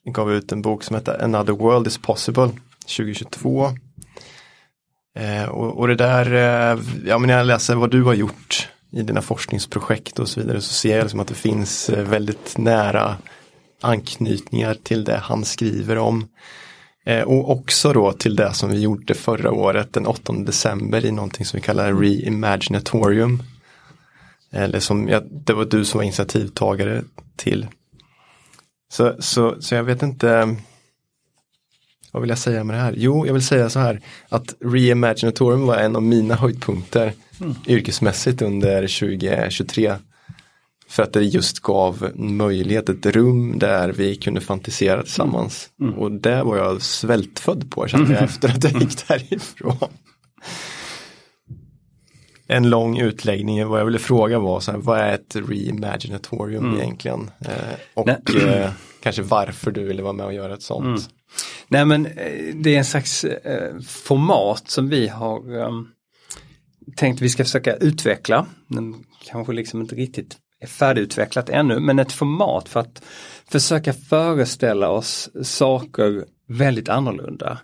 gav 0.05 0.33
ut 0.33 0.53
en 0.53 0.63
bok 0.63 0.85
som 0.85 0.97
heter 0.97 1.25
Another 1.25 1.53
World 1.53 1.87
is 1.87 1.99
Possible 1.99 2.51
2022. 2.97 3.71
Eh, 5.19 5.45
och, 5.45 5.79
och, 5.79 5.89
det 5.89 5.95
där, 5.95 6.27
eh, 6.33 6.81
ja 7.07 7.19
men 7.19 7.27
när 7.27 7.37
jag 7.37 7.47
läser 7.47 7.75
vad 7.75 7.91
du 7.91 8.03
har 8.03 8.15
gjort 8.15 8.69
i 8.93 9.03
dina 9.03 9.23
forskningsprojekt 9.23 10.19
och 10.19 10.29
så 10.29 10.41
vidare 10.41 10.61
så 10.61 10.73
ser 10.73 10.97
jag 10.97 11.03
liksom 11.03 11.21
att 11.21 11.29
det 11.29 11.35
finns 11.35 11.91
eh, 11.91 12.05
väldigt 12.05 12.59
nära 12.59 13.17
anknytningar 13.81 14.75
till 14.75 15.05
det 15.05 15.17
han 15.17 15.45
skriver 15.45 15.99
om. 15.99 16.29
Eh, 17.05 17.23
och 17.23 17.51
också 17.51 17.93
då 17.93 18.13
till 18.13 18.37
det 18.37 18.55
som 18.55 18.71
vi 18.71 18.81
gjorde 18.81 19.15
förra 19.15 19.53
året 19.53 19.93
den 19.93 20.07
8 20.07 20.33
december 20.33 21.05
i 21.05 21.11
någonting 21.11 21.47
som 21.47 21.57
vi 21.57 21.63
kallar 21.63 21.95
Reimaginatorium. 21.95 23.43
Eller 24.51 24.81
som, 24.81 25.09
ja, 25.09 25.21
det 25.31 25.53
var 25.53 25.65
du 25.65 25.85
som 25.85 25.99
var 25.99 26.05
initiativtagare 26.05 27.03
till. 27.37 27.67
Så, 28.93 29.17
så, 29.19 29.63
så 29.63 29.75
jag 29.75 29.85
vet 29.85 30.03
inte 30.03 30.57
vad 32.13 32.21
vill 32.21 32.31
jag 32.31 32.39
säga 32.39 32.65
med 32.65 32.77
det 32.77 32.81
här? 32.81 32.95
Jo, 32.97 33.27
jag 33.27 33.33
vill 33.33 33.47
säga 33.47 33.71
så 33.71 33.79
här 33.79 34.01
att 34.29 34.55
Reimaginatorium 34.61 35.67
var 35.67 35.77
en 35.77 35.97
av 35.97 36.03
mina 36.03 36.35
höjdpunkter 36.35 37.13
mm. 37.41 37.55
yrkesmässigt 37.67 38.43
under 38.43 38.81
2023. 38.81 39.97
För 40.93 41.03
att 41.03 41.13
det 41.13 41.23
just 41.23 41.61
gav 41.61 42.11
möjlighet, 42.15 42.89
ett 42.89 43.07
rum 43.07 43.59
där 43.59 43.93
vi 43.93 44.17
kunde 44.17 44.41
fantisera 44.41 45.03
tillsammans. 45.03 45.71
Mm. 45.81 45.95
Och 45.95 46.13
det 46.13 46.43
var 46.43 46.57
jag 46.57 46.83
svältfödd 46.83 47.71
på 47.71 47.89
kände 47.89 48.11
jag 48.11 48.19
mm. 48.19 48.25
efter 48.25 48.49
att 48.49 48.65
jag 48.65 48.83
gick 48.83 49.09
därifrån. 49.09 49.89
En 52.47 52.71
lång 52.71 52.99
utläggning, 52.99 53.67
vad 53.67 53.81
jag 53.81 53.85
ville 53.85 53.99
fråga 53.99 54.39
var 54.39 54.61
så 54.61 54.73
här, 54.73 54.79
vad 54.79 54.99
är 54.99 55.15
ett 55.15 55.37
reimaginatorium 55.37 56.65
mm. 56.65 56.81
egentligen? 56.81 57.31
Eh, 57.41 57.55
och 57.95 58.09
eh, 58.09 58.71
kanske 59.03 59.23
varför 59.23 59.71
du 59.71 59.85
ville 59.85 60.03
vara 60.03 60.13
med 60.13 60.27
och 60.27 60.35
göra 60.35 60.55
ett 60.55 60.63
sånt. 60.63 60.85
Mm. 60.85 61.01
Nej 61.69 61.85
men 61.85 62.07
eh, 62.07 62.55
det 62.55 62.75
är 62.75 62.79
en 62.79 62.85
slags 62.85 63.25
eh, 63.25 63.81
format 63.81 64.71
som 64.71 64.89
vi 64.89 65.09
har 65.09 65.57
um, 65.57 65.89
tänkt 66.97 67.21
vi 67.21 67.29
ska 67.29 67.45
försöka 67.45 67.77
utveckla. 67.77 68.47
Den 68.69 69.05
kanske 69.25 69.53
liksom 69.53 69.81
inte 69.81 69.95
riktigt 69.95 70.39
är 70.63 70.67
färdigutvecklat 70.67 71.49
ännu, 71.49 71.81
men 71.81 71.99
ett 71.99 72.13
format 72.13 72.69
för 72.69 72.81
att 72.81 73.03
försöka 73.51 73.93
föreställa 73.93 74.89
oss 74.89 75.31
saker 75.43 76.25
väldigt 76.49 76.89
annorlunda. 76.89 77.59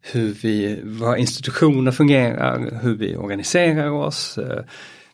Hur 0.00 0.32
vi, 0.32 0.80
våra 0.84 1.18
institutioner 1.18 1.92
fungerar, 1.92 2.80
hur 2.82 2.96
vi 2.96 3.16
organiserar 3.16 3.90
oss, 3.90 4.38
eh, 4.38 4.64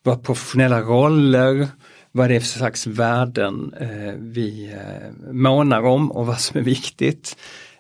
våra 0.02 0.16
professionella 0.16 0.80
roller, 0.80 1.68
vad 2.12 2.30
det 2.30 2.36
är 2.36 2.40
för 2.40 2.46
slags 2.46 2.86
värden 2.86 3.74
eh, 3.80 4.14
vi 4.18 4.72
eh, 4.72 5.32
månar 5.32 5.82
om 5.82 6.10
och 6.10 6.26
vad 6.26 6.40
som 6.40 6.60
är 6.60 6.64
viktigt. 6.64 7.36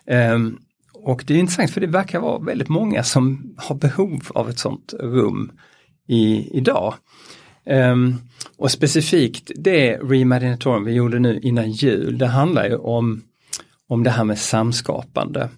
Ehm, 0.06 0.58
och 0.94 1.24
det 1.26 1.34
är 1.34 1.38
intressant 1.38 1.70
för 1.70 1.80
det 1.80 1.86
verkar 1.86 2.20
vara 2.20 2.38
väldigt 2.38 2.68
många 2.68 3.02
som 3.02 3.54
har 3.56 3.74
behov 3.74 4.20
av 4.34 4.50
ett 4.50 4.58
sånt 4.58 4.94
rum 5.00 5.52
i, 6.08 6.48
idag. 6.58 6.94
Um, 7.66 8.20
och 8.56 8.70
specifikt 8.70 9.50
det 9.56 9.96
Reimaginatorium 9.96 10.84
vi 10.84 10.92
gjorde 10.92 11.18
nu 11.18 11.40
innan 11.40 11.70
jul, 11.70 12.18
det 12.18 12.26
handlar 12.26 12.68
ju 12.68 12.76
om, 12.76 13.22
om 13.88 14.02
det 14.02 14.10
här 14.10 14.24
med 14.24 14.38
samskapande. 14.38 15.48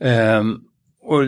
Um, 0.00 0.64
och 1.02 1.24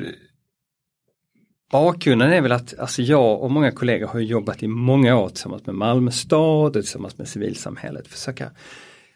Bakgrunden 1.73 2.33
är 2.33 2.41
väl 2.41 2.53
att 2.53 2.79
alltså 2.79 3.03
jag 3.03 3.43
och 3.43 3.51
många 3.51 3.71
kollegor 3.71 4.07
har 4.07 4.21
jobbat 4.21 4.63
i 4.63 4.69
många 4.69 5.17
år 5.17 5.29
tillsammans 5.29 5.67
med 5.67 5.75
Malmö 5.75 6.11
stad 6.11 6.67
och 6.67 6.83
tillsammans 6.83 7.19
med 7.19 7.29
civilsamhället, 7.29 8.09
försöka 8.09 8.51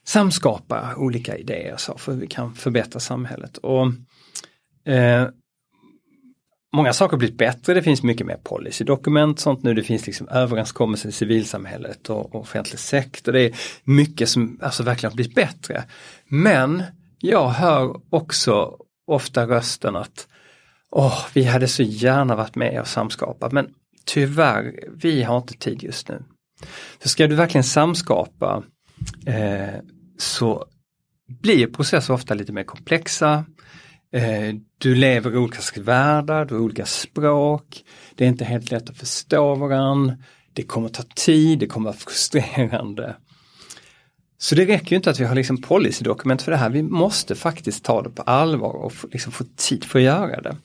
samskapa 0.04 0.94
olika 0.96 1.36
idéer 1.36 1.76
så 1.76 1.98
för 1.98 2.12
hur 2.12 2.20
vi 2.20 2.26
kan 2.26 2.54
förbättra 2.54 3.00
samhället. 3.00 3.56
Och 3.58 3.86
eh, 4.92 5.28
Många 6.72 6.92
saker 6.92 7.12
har 7.12 7.18
blivit 7.18 7.38
bättre, 7.38 7.74
det 7.74 7.82
finns 7.82 8.02
mycket 8.02 8.26
mer 8.26 8.36
policydokument 8.36 9.40
sånt 9.40 9.62
nu, 9.62 9.74
det 9.74 9.82
finns 9.82 10.06
liksom 10.06 10.28
överenskommelser 10.28 11.08
i 11.08 11.12
civilsamhället 11.12 12.10
och, 12.10 12.34
och 12.34 12.40
offentlig 12.40 12.78
sektor. 12.78 13.32
Det 13.32 13.40
är 13.40 13.56
mycket 13.84 14.28
som 14.28 14.58
alltså 14.62 14.82
verkligen 14.82 15.10
har 15.10 15.16
blivit 15.16 15.34
bättre. 15.34 15.84
Men 16.28 16.82
jag 17.18 17.48
hör 17.48 18.00
också 18.10 18.76
ofta 19.06 19.46
rösten 19.46 19.96
att 19.96 20.28
Åh, 20.90 21.26
vi 21.34 21.44
hade 21.44 21.68
så 21.68 21.82
gärna 21.82 22.36
varit 22.36 22.54
med 22.54 22.80
och 22.80 22.86
samskapat 22.88 23.52
men 23.52 23.74
tyvärr, 24.04 24.74
vi 24.96 25.22
har 25.22 25.36
inte 25.36 25.54
tid 25.54 25.82
just 25.82 26.08
nu. 26.08 26.22
För 27.00 27.08
ska 27.08 27.26
du 27.26 27.34
verkligen 27.34 27.64
samskapa 27.64 28.62
eh, 29.26 29.80
så 30.18 30.66
blir 31.28 31.66
processer 31.66 32.14
ofta 32.14 32.34
lite 32.34 32.52
mer 32.52 32.64
komplexa. 32.64 33.44
Eh, 34.12 34.54
du 34.78 34.94
lever 34.94 35.34
i 35.34 35.36
olika 35.36 35.80
världar, 35.80 36.44
du 36.44 36.54
har 36.54 36.62
olika 36.62 36.86
språk. 36.86 37.84
Det 38.14 38.24
är 38.24 38.28
inte 38.28 38.44
helt 38.44 38.70
lätt 38.70 38.90
att 38.90 38.98
förstå 38.98 39.54
varandra. 39.54 40.16
Det 40.52 40.62
kommer 40.62 40.88
ta 40.88 41.02
tid, 41.02 41.58
det 41.58 41.66
kommer 41.66 41.84
vara 41.84 41.96
frustrerande. 41.98 43.16
Så 44.38 44.54
det 44.54 44.64
räcker 44.64 44.96
inte 44.96 45.10
att 45.10 45.20
vi 45.20 45.24
har 45.24 45.34
liksom 45.34 45.62
policydokument 45.62 46.42
för 46.42 46.52
det 46.52 46.58
här, 46.58 46.70
vi 46.70 46.82
måste 46.82 47.34
faktiskt 47.34 47.84
ta 47.84 48.02
det 48.02 48.10
på 48.10 48.22
allvar 48.22 48.72
och 48.72 48.92
liksom 49.12 49.32
få 49.32 49.44
tid 49.56 49.84
för 49.84 49.98
att 49.98 50.04
göra 50.04 50.40
det. 50.40 50.56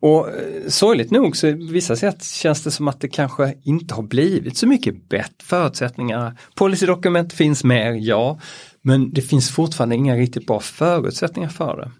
Och 0.00 0.28
eh, 0.28 0.68
sorgligt 0.68 1.10
nog 1.10 1.36
så 1.36 1.52
vissa 1.52 1.96
sätt 1.96 2.24
känns 2.24 2.62
det 2.62 2.70
som 2.70 2.88
att 2.88 3.00
det 3.00 3.08
kanske 3.08 3.54
inte 3.62 3.94
har 3.94 4.02
blivit 4.02 4.56
så 4.56 4.66
mycket 4.66 5.08
bättre 5.08 5.34
förutsättningar. 5.42 6.38
Policydokument 6.54 7.32
finns 7.32 7.64
mer, 7.64 7.92
ja, 7.92 8.40
men 8.82 9.10
det 9.10 9.22
finns 9.22 9.50
fortfarande 9.50 9.94
inga 9.94 10.16
riktigt 10.16 10.46
bra 10.46 10.60
förutsättningar 10.60 11.48
för 11.48 11.76
det. 11.76 11.90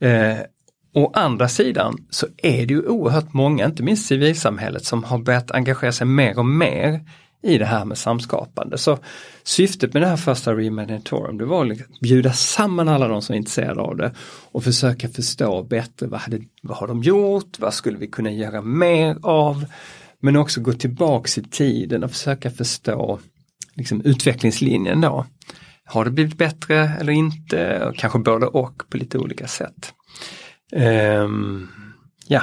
Eh, 0.00 0.38
å 0.94 1.10
andra 1.14 1.48
sidan 1.48 2.06
så 2.10 2.26
är 2.36 2.66
det 2.66 2.74
ju 2.74 2.86
oerhört 2.86 3.32
många, 3.32 3.64
inte 3.64 3.82
minst 3.82 4.06
civilsamhället, 4.06 4.84
som 4.84 5.04
har 5.04 5.18
börjat 5.18 5.50
engagera 5.50 5.92
sig 5.92 6.06
mer 6.06 6.38
och 6.38 6.46
mer 6.46 7.00
i 7.42 7.58
det 7.58 7.64
här 7.64 7.84
med 7.84 7.98
samskapande. 7.98 8.78
Så 8.78 8.98
syftet 9.42 9.92
med 9.92 10.02
det 10.02 10.08
här 10.08 10.16
första 10.16 10.54
Remediatorum 10.54 11.38
det 11.38 11.44
var 11.44 11.62
att 11.62 11.68
liksom 11.68 11.94
bjuda 12.00 12.32
samman 12.32 12.88
alla 12.88 13.08
de 13.08 13.22
som 13.22 13.32
är 13.32 13.36
intresserade 13.36 13.80
av 13.80 13.96
det 13.96 14.12
och 14.52 14.64
försöka 14.64 15.08
förstå 15.08 15.62
bättre 15.62 16.06
vad, 16.06 16.20
hade, 16.20 16.40
vad 16.62 16.76
har 16.76 16.86
de 16.86 17.02
gjort, 17.02 17.58
vad 17.58 17.74
skulle 17.74 17.98
vi 17.98 18.06
kunna 18.06 18.30
göra 18.30 18.62
mer 18.62 19.16
av? 19.22 19.64
Men 20.20 20.36
också 20.36 20.60
gå 20.60 20.72
tillbaks 20.72 21.38
i 21.38 21.42
tiden 21.42 22.04
och 22.04 22.10
försöka 22.10 22.50
förstå 22.50 23.18
liksom, 23.74 24.00
utvecklingslinjen 24.04 25.00
då. 25.00 25.26
Har 25.90 26.04
det 26.04 26.10
blivit 26.10 26.38
bättre 26.38 26.92
eller 27.00 27.12
inte? 27.12 27.92
Kanske 27.96 28.18
både 28.18 28.46
och 28.46 28.82
på 28.90 28.96
lite 28.96 29.18
olika 29.18 29.46
sätt. 29.46 29.94
Um, 30.72 31.68
ja. 32.26 32.42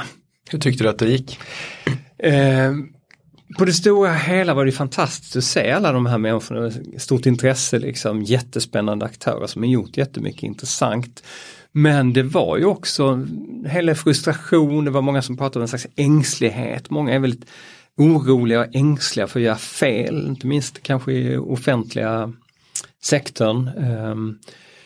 Hur 0.50 0.60
tyckte 0.60 0.84
du 0.84 0.90
att 0.90 1.00
det 1.00 1.08
gick? 1.08 1.40
Um, 2.24 2.94
på 3.58 3.66
det 3.66 3.74
stora 3.74 4.14
hela 4.14 4.54
var 4.54 4.66
det 4.66 4.72
fantastiskt 4.72 5.36
att 5.36 5.44
se 5.44 5.72
alla 5.72 5.92
de 5.92 6.06
här 6.06 6.18
människorna, 6.18 6.72
stort 6.98 7.26
intresse, 7.26 7.80
liksom, 7.80 8.22
jättespännande 8.22 9.06
aktörer 9.06 9.48
som 9.48 9.62
har 9.62 9.70
gjort 9.70 9.98
jättemycket 9.98 10.44
intressant. 10.44 11.24
Men 11.72 12.14
det 12.14 12.24
var 12.24 12.58
ju 12.58 12.66
också 12.66 13.26
hela 13.66 13.96
frustration, 13.96 14.86
det 14.86 14.92
var 14.92 15.02
många 15.02 15.22
som 15.22 15.38
pratade 15.38 15.60
om 15.60 15.62
en 15.62 15.68
slags 15.68 15.88
ängslighet, 15.96 16.90
många 16.90 17.14
är 17.14 17.20
väldigt 17.20 17.50
oroliga 17.98 18.60
och 18.60 18.76
ängsliga 18.76 19.28
för 19.28 19.40
att 19.40 19.46
göra 19.46 19.58
fel, 19.58 20.28
inte 20.28 20.48
minst 20.48 20.84
kanske 20.84 21.12
i 21.12 21.38
offentliga 21.38 22.34
sektorn. 23.08 23.68
Ehm, 23.68 24.38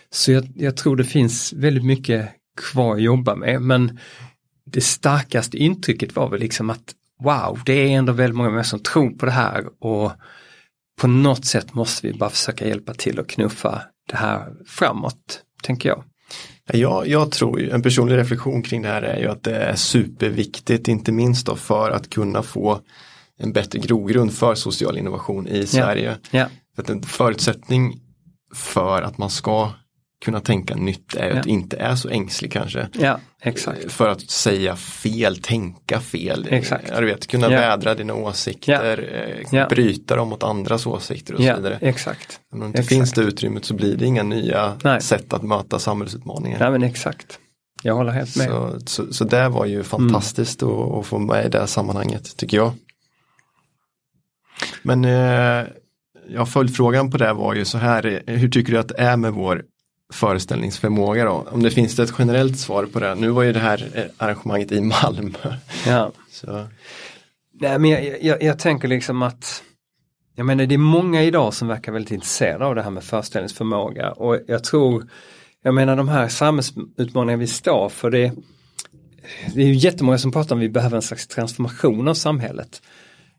så 0.09 0.31
jag, 0.31 0.47
jag 0.55 0.77
tror 0.77 0.95
det 0.95 1.03
finns 1.03 1.53
väldigt 1.53 1.85
mycket 1.85 2.29
kvar 2.61 2.95
att 2.95 3.01
jobba 3.01 3.35
med 3.35 3.61
men 3.61 3.99
det 4.65 4.81
starkaste 4.81 5.57
intrycket 5.57 6.15
var 6.15 6.29
väl 6.29 6.39
liksom 6.39 6.69
att 6.69 6.93
wow, 7.23 7.59
det 7.65 7.73
är 7.73 7.87
ändå 7.97 8.13
väldigt 8.13 8.35
många 8.35 8.49
människor 8.49 8.69
som 8.69 8.79
tror 8.79 9.09
på 9.09 9.25
det 9.25 9.31
här 9.31 9.65
och 9.79 10.11
på 11.01 11.07
något 11.07 11.45
sätt 11.45 11.73
måste 11.73 12.07
vi 12.07 12.13
bara 12.13 12.29
försöka 12.29 12.67
hjälpa 12.67 12.93
till 12.93 13.19
och 13.19 13.29
knuffa 13.29 13.81
det 14.09 14.17
här 14.17 14.53
framåt, 14.67 15.41
tänker 15.63 15.89
jag. 15.89 16.03
Jag, 16.73 17.07
jag 17.07 17.31
tror 17.31 17.69
en 17.69 17.81
personlig 17.81 18.17
reflektion 18.17 18.63
kring 18.63 18.81
det 18.81 18.87
här 18.87 19.01
är 19.01 19.19
ju 19.19 19.27
att 19.27 19.43
det 19.43 19.55
är 19.55 19.75
superviktigt, 19.75 20.87
inte 20.87 21.11
minst 21.11 21.45
då 21.45 21.55
för 21.55 21.91
att 21.91 22.09
kunna 22.09 22.43
få 22.43 22.79
en 23.37 23.53
bättre 23.53 23.79
grogrund 23.79 24.33
för 24.33 24.55
social 24.55 24.97
innovation 24.97 25.47
i 25.47 25.67
Sverige. 25.67 26.17
Ja. 26.31 26.47
För 26.75 26.83
att 26.83 26.89
en 26.89 27.03
förutsättning 27.03 27.99
för 28.53 29.01
att 29.01 29.17
man 29.17 29.29
ska 29.29 29.71
kunna 30.25 30.39
tänka 30.39 30.75
nytt 30.75 31.15
är 31.15 31.29
ja. 31.29 31.39
att 31.39 31.45
inte 31.45 31.77
är 31.77 31.95
så 31.95 32.09
ängslig 32.09 32.51
kanske. 32.51 32.87
Ja, 32.93 33.19
exakt. 33.41 33.91
För 33.91 34.09
att 34.09 34.29
säga 34.29 34.75
fel, 34.75 35.37
tänka 35.37 35.99
fel. 35.99 36.47
Exakt. 36.49 36.97
Du 36.97 37.05
vet, 37.05 37.27
kunna 37.27 37.51
ja. 37.51 37.59
vädra 37.59 37.95
dina 37.95 38.13
åsikter, 38.13 39.43
ja. 39.51 39.57
Eh, 39.59 39.67
bryta 39.67 40.15
dem 40.15 40.29
mot 40.29 40.43
andras 40.43 40.85
åsikter 40.85 41.33
och 41.33 41.39
så 41.39 41.55
vidare. 41.55 41.77
Exakt. 41.81 42.39
Men 42.51 42.61
om 42.61 42.71
det 42.71 42.77
inte 42.77 42.89
finns 42.89 43.11
det 43.11 43.21
utrymmet 43.21 43.65
så 43.65 43.73
blir 43.73 43.97
det 43.97 44.05
inga 44.05 44.23
nya 44.23 44.77
Nej. 44.83 45.01
sätt 45.01 45.33
att 45.33 45.43
möta 45.43 45.79
samhällsutmaningar. 45.79 46.59
Nej 46.59 46.71
men 46.71 46.83
exakt. 46.83 47.39
Jag 47.83 47.95
håller 47.95 48.11
helt 48.11 48.37
med. 48.37 48.47
Så, 48.47 48.79
så, 48.85 49.13
så 49.13 49.23
det 49.23 49.49
var 49.49 49.65
ju 49.65 49.83
fantastiskt 49.83 50.61
mm. 50.61 50.75
att, 50.75 50.99
att, 50.99 51.05
få 51.05 51.19
med 51.19 51.45
i 51.45 51.49
det 51.49 51.59
här 51.59 51.65
sammanhanget 51.65 52.37
tycker 52.37 52.57
jag. 52.57 52.73
Men 54.83 55.05
eh, 55.05 55.67
ja, 56.33 56.45
följdfrågan 56.45 57.11
på 57.11 57.17
det 57.17 57.33
var 57.33 57.53
ju 57.53 57.65
så 57.65 57.77
här, 57.77 58.23
hur 58.25 58.49
tycker 58.49 58.73
du 58.73 58.79
att 58.79 58.87
det 58.87 58.99
är 58.99 59.17
med 59.17 59.33
vår 59.33 59.63
föreställningsförmåga 60.13 61.25
då? 61.25 61.47
Om 61.51 61.63
det 61.63 61.71
finns 61.71 61.99
ett 61.99 62.13
generellt 62.19 62.59
svar 62.59 62.85
på 62.85 62.99
det. 62.99 63.15
Nu 63.15 63.29
var 63.29 63.43
ju 63.43 63.53
det 63.53 63.59
här 63.59 63.89
eh, 63.93 64.03
arrangemanget 64.17 64.71
i 64.71 64.81
Malmö. 64.81 65.57
Ja. 65.87 66.11
Så. 66.31 66.65
Nej 67.53 67.79
men 67.79 67.91
jag, 67.91 68.23
jag, 68.23 68.43
jag, 68.43 68.59
tänker 68.59 68.87
liksom 68.87 69.21
att 69.21 69.63
jag 70.35 70.45
menar 70.45 70.65
det 70.65 70.75
är 70.75 70.77
många 70.77 71.23
idag 71.23 71.53
som 71.53 71.67
verkar 71.67 71.91
väldigt 71.91 72.11
intresserade 72.11 72.65
av 72.65 72.75
det 72.75 72.81
här 72.81 72.89
med 72.89 73.03
föreställningsförmåga 73.03 74.11
och 74.11 74.39
jag 74.47 74.63
tror 74.63 75.07
jag 75.63 75.73
menar 75.73 75.95
de 75.95 76.09
här 76.09 76.27
samhällsutmaningarna 76.27 77.39
vi 77.39 77.47
står 77.47 77.89
för 77.89 78.11
det 78.11 78.31
det 79.53 79.61
är 79.61 79.65
ju 79.65 79.73
jättemånga 79.73 80.17
som 80.17 80.31
pratar 80.31 80.55
om 80.55 80.59
att 80.59 80.63
vi 80.63 80.69
behöver 80.69 80.95
en 80.95 81.01
slags 81.01 81.27
transformation 81.27 82.07
av 82.07 82.13
samhället. 82.13 82.81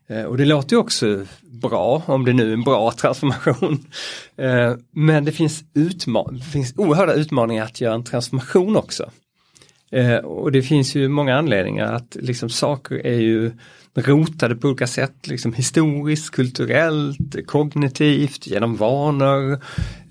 Eh, 0.07 0.23
och 0.23 0.37
det 0.37 0.45
låter 0.45 0.75
ju 0.75 0.79
också 0.79 1.25
bra, 1.41 2.03
om 2.05 2.25
det 2.25 2.33
nu 2.33 2.49
är 2.49 2.53
en 2.53 2.63
bra 2.63 2.91
transformation. 2.91 3.85
Eh, 4.37 4.73
men 4.91 5.25
det 5.25 5.31
finns, 5.31 5.63
utman 5.73 6.37
det 6.37 6.51
finns 6.51 6.73
oerhörda 6.77 7.13
utmaningar 7.13 7.65
att 7.65 7.81
göra 7.81 7.93
en 7.93 8.03
transformation 8.03 8.75
också. 8.75 9.11
Eh, 9.91 10.15
och 10.17 10.51
det 10.51 10.61
finns 10.61 10.95
ju 10.95 11.07
många 11.07 11.37
anledningar 11.37 11.93
att 11.93 12.17
liksom 12.19 12.49
saker 12.49 13.05
är 13.05 13.19
ju 13.19 13.51
rotade 13.93 14.55
på 14.55 14.67
olika 14.67 14.87
sätt, 14.87 15.27
liksom 15.27 15.53
historiskt, 15.53 16.31
kulturellt, 16.31 17.47
kognitivt, 17.47 18.47
genom 18.47 18.75
vanor, 18.75 19.59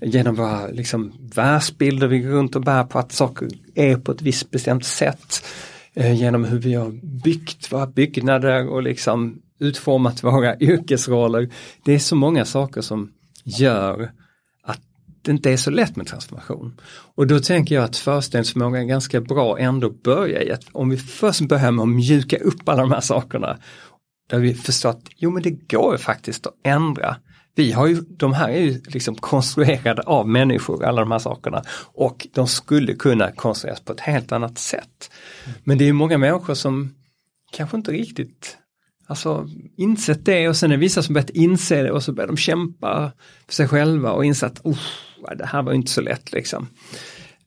genom 0.01 0.35
våra 0.35 0.67
liksom, 0.67 1.13
världsbilder 1.35 2.07
vi 2.07 2.19
går 2.19 2.29
runt 2.29 2.55
och 2.55 2.61
bär 2.61 2.83
på 2.83 2.99
att 2.99 3.11
saker 3.11 3.47
är 3.75 3.95
på 3.95 4.11
ett 4.11 4.21
visst 4.21 4.51
bestämt 4.51 4.85
sätt. 4.85 5.45
Genom 5.95 6.43
hur 6.43 6.59
vi 6.59 6.73
har 6.73 6.91
byggt 7.23 7.71
våra 7.71 7.87
byggnader 7.87 8.67
och 8.67 8.83
liksom 8.83 9.41
utformat 9.63 10.23
våra 10.23 10.57
yrkesroller. 10.59 11.49
Det 11.85 11.93
är 11.93 11.99
så 11.99 12.15
många 12.15 12.45
saker 12.45 12.81
som 12.81 13.11
gör 13.43 14.11
att 14.63 14.81
det 15.21 15.31
inte 15.31 15.51
är 15.51 15.57
så 15.57 15.71
lätt 15.71 15.95
med 15.95 16.07
transformation. 16.07 16.81
Och 17.15 17.27
då 17.27 17.39
tänker 17.39 17.75
jag 17.75 17.83
att 17.83 17.97
föreställningsförmåga 17.97 18.79
är 18.79 18.85
ganska 18.85 19.21
bra 19.21 19.59
ändå 19.59 19.89
börja 19.89 20.43
i 20.43 20.51
att 20.51 20.63
om 20.71 20.89
vi 20.89 20.97
först 20.97 21.41
börjar 21.41 21.71
med 21.71 21.83
att 21.83 21.89
mjuka 21.89 22.37
upp 22.37 22.69
alla 22.69 22.81
de 22.81 22.91
här 22.91 23.01
sakerna 23.01 23.57
där 24.29 24.39
vi 24.39 24.53
förstår 24.53 24.89
att 24.89 25.07
jo 25.15 25.31
men 25.31 25.43
det 25.43 25.51
går 25.51 25.97
faktiskt 25.97 26.47
att 26.47 26.53
ändra. 26.63 27.15
Vi 27.55 27.71
har 27.71 27.87
ju, 27.87 27.95
de 27.95 28.33
här 28.33 28.49
är 28.49 28.59
ju 28.59 28.81
liksom 28.87 29.15
konstruerade 29.15 30.01
av 30.01 30.29
människor, 30.29 30.83
alla 30.83 31.01
de 31.01 31.11
här 31.11 31.19
sakerna. 31.19 31.63
Och 31.93 32.27
de 32.33 32.47
skulle 32.47 32.93
kunna 32.93 33.31
konstrueras 33.31 33.81
på 33.81 33.93
ett 33.93 33.99
helt 33.99 34.31
annat 34.31 34.57
sätt. 34.57 35.11
Men 35.63 35.77
det 35.77 35.89
är 35.89 35.93
många 35.93 36.17
människor 36.17 36.53
som 36.53 36.95
kanske 37.51 37.77
inte 37.77 37.91
riktigt 37.91 38.57
Alltså 39.07 39.49
insett 39.75 40.25
det 40.25 40.49
och 40.49 40.55
sen 40.55 40.71
är 40.71 40.75
det 40.77 40.81
vissa 40.81 41.03
som 41.03 41.13
börjat 41.13 41.29
inse 41.29 41.83
det 41.83 41.91
och 41.91 42.03
så 42.03 42.13
börjar 42.13 42.27
de 42.27 42.37
kämpa 42.37 43.11
för 43.47 43.53
sig 43.53 43.67
själva 43.67 44.11
och 44.11 44.25
inse 44.25 44.45
att 44.45 44.61
det 45.37 45.45
här 45.45 45.61
var 45.61 45.73
inte 45.73 45.91
så 45.91 46.01
lätt 46.01 46.31
liksom. 46.31 46.67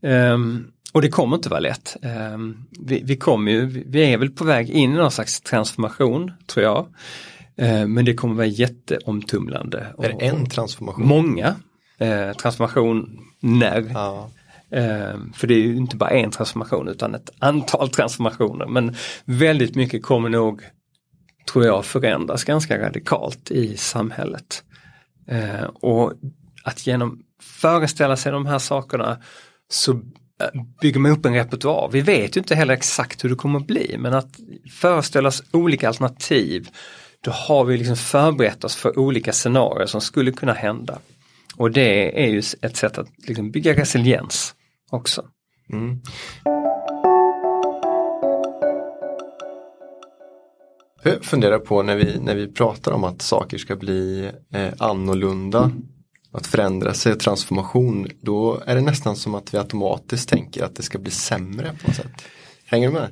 Um, 0.00 0.72
och 0.92 1.02
det 1.02 1.08
kommer 1.08 1.36
inte 1.36 1.48
vara 1.48 1.60
lätt. 1.60 1.96
Um, 2.34 2.64
vi, 2.80 3.02
vi 3.04 3.16
kommer 3.16 3.52
ju, 3.52 3.66
vi 3.86 4.12
är 4.12 4.18
väl 4.18 4.30
på 4.30 4.44
väg 4.44 4.70
in 4.70 4.92
i 4.92 4.96
någon 4.96 5.10
slags 5.10 5.40
transformation 5.40 6.32
tror 6.46 6.64
jag. 6.64 6.86
Uh, 7.62 7.86
men 7.86 8.04
det 8.04 8.14
kommer 8.14 8.34
vara 8.34 8.46
jätteomtumlande. 8.46 9.86
Är 9.98 10.08
det 10.08 10.26
en 10.26 10.48
transformation? 10.48 11.08
Många 11.08 11.54
uh, 12.02 12.32
transformationer. 12.32 13.90
Ja. 13.94 14.30
Uh, 14.72 15.32
för 15.34 15.46
det 15.46 15.54
är 15.54 15.60
ju 15.60 15.76
inte 15.76 15.96
bara 15.96 16.10
en 16.10 16.30
transformation 16.30 16.88
utan 16.88 17.14
ett 17.14 17.30
antal 17.38 17.88
transformationer 17.88 18.66
men 18.66 18.94
väldigt 19.24 19.74
mycket 19.74 20.02
kommer 20.02 20.28
nog 20.28 20.62
tror 21.52 21.64
jag 21.64 21.84
förändras 21.84 22.44
ganska 22.44 22.78
radikalt 22.78 23.50
i 23.50 23.76
samhället. 23.76 24.62
Eh, 25.28 25.64
och 25.64 26.12
att 26.64 26.86
genom 26.86 27.22
föreställa 27.42 28.16
sig 28.16 28.32
de 28.32 28.46
här 28.46 28.58
sakerna 28.58 29.18
så 29.68 29.92
eh, 29.92 30.62
bygger 30.80 31.00
man 31.00 31.12
upp 31.12 31.26
en 31.26 31.34
repertoar. 31.34 31.88
Vi 31.92 32.00
vet 32.00 32.36
ju 32.36 32.38
inte 32.38 32.54
heller 32.54 32.74
exakt 32.74 33.24
hur 33.24 33.28
det 33.28 33.34
kommer 33.34 33.58
att 33.58 33.66
bli 33.66 33.96
men 33.98 34.14
att 34.14 34.40
föreställa 34.72 35.28
oss 35.28 35.42
olika 35.52 35.88
alternativ 35.88 36.68
då 37.20 37.30
har 37.30 37.64
vi 37.64 37.76
liksom 37.76 37.96
förberett 37.96 38.64
oss 38.64 38.76
för 38.76 38.98
olika 38.98 39.32
scenarier 39.32 39.86
som 39.86 40.00
skulle 40.00 40.32
kunna 40.32 40.52
hända. 40.52 40.98
Och 41.56 41.70
det 41.70 42.24
är 42.24 42.28
ju 42.28 42.42
ett 42.62 42.76
sätt 42.76 42.98
att 42.98 43.08
liksom 43.28 43.50
bygga 43.50 43.74
resiliens 43.74 44.54
också. 44.90 45.24
Mm. 45.72 46.00
Jag 51.06 51.24
funderar 51.24 51.58
på 51.58 51.82
när 51.82 51.96
vi, 51.96 52.18
när 52.20 52.34
vi 52.34 52.52
pratar 52.52 52.92
om 52.92 53.04
att 53.04 53.22
saker 53.22 53.58
ska 53.58 53.76
bli 53.76 54.30
eh, 54.54 54.72
annorlunda, 54.78 55.58
mm. 55.58 55.82
att 56.32 56.46
förändra 56.46 56.94
sig, 56.94 57.18
transformation, 57.18 58.08
då 58.20 58.62
är 58.66 58.74
det 58.74 58.80
nästan 58.80 59.16
som 59.16 59.34
att 59.34 59.54
vi 59.54 59.58
automatiskt 59.58 60.28
tänker 60.28 60.64
att 60.64 60.76
det 60.76 60.82
ska 60.82 60.98
bli 60.98 61.10
sämre 61.10 61.70
på 61.82 61.86
något 61.86 61.96
sätt. 61.96 62.12
Hänger 62.66 62.88
du 62.88 62.94
med? 62.94 63.08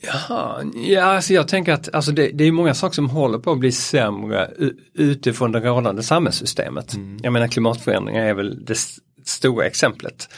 Jaha, 0.00 0.64
ja, 0.74 1.02
alltså 1.02 1.32
jag 1.32 1.48
tänker 1.48 1.72
att 1.72 1.94
alltså 1.94 2.12
det, 2.12 2.30
det 2.34 2.44
är 2.44 2.52
många 2.52 2.74
saker 2.74 2.94
som 2.94 3.10
håller 3.10 3.38
på 3.38 3.52
att 3.52 3.58
bli 3.58 3.72
sämre 3.72 4.50
utifrån 4.94 5.52
det 5.52 5.60
rådande 5.60 6.02
samhällssystemet. 6.02 6.94
Mm. 6.94 7.18
Jag 7.22 7.32
menar 7.32 7.48
klimatförändringar 7.48 8.24
är 8.24 8.34
väl 8.34 8.64
det 8.64 8.78
stora 9.24 9.66
exemplet. 9.66 10.28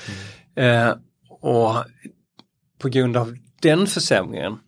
Mm. 0.54 0.88
Eh, 0.88 0.94
och 1.40 1.74
på 2.78 2.88
grund 2.88 3.16
av 3.16 3.36
den 3.60 3.86
försämringen 3.86 4.58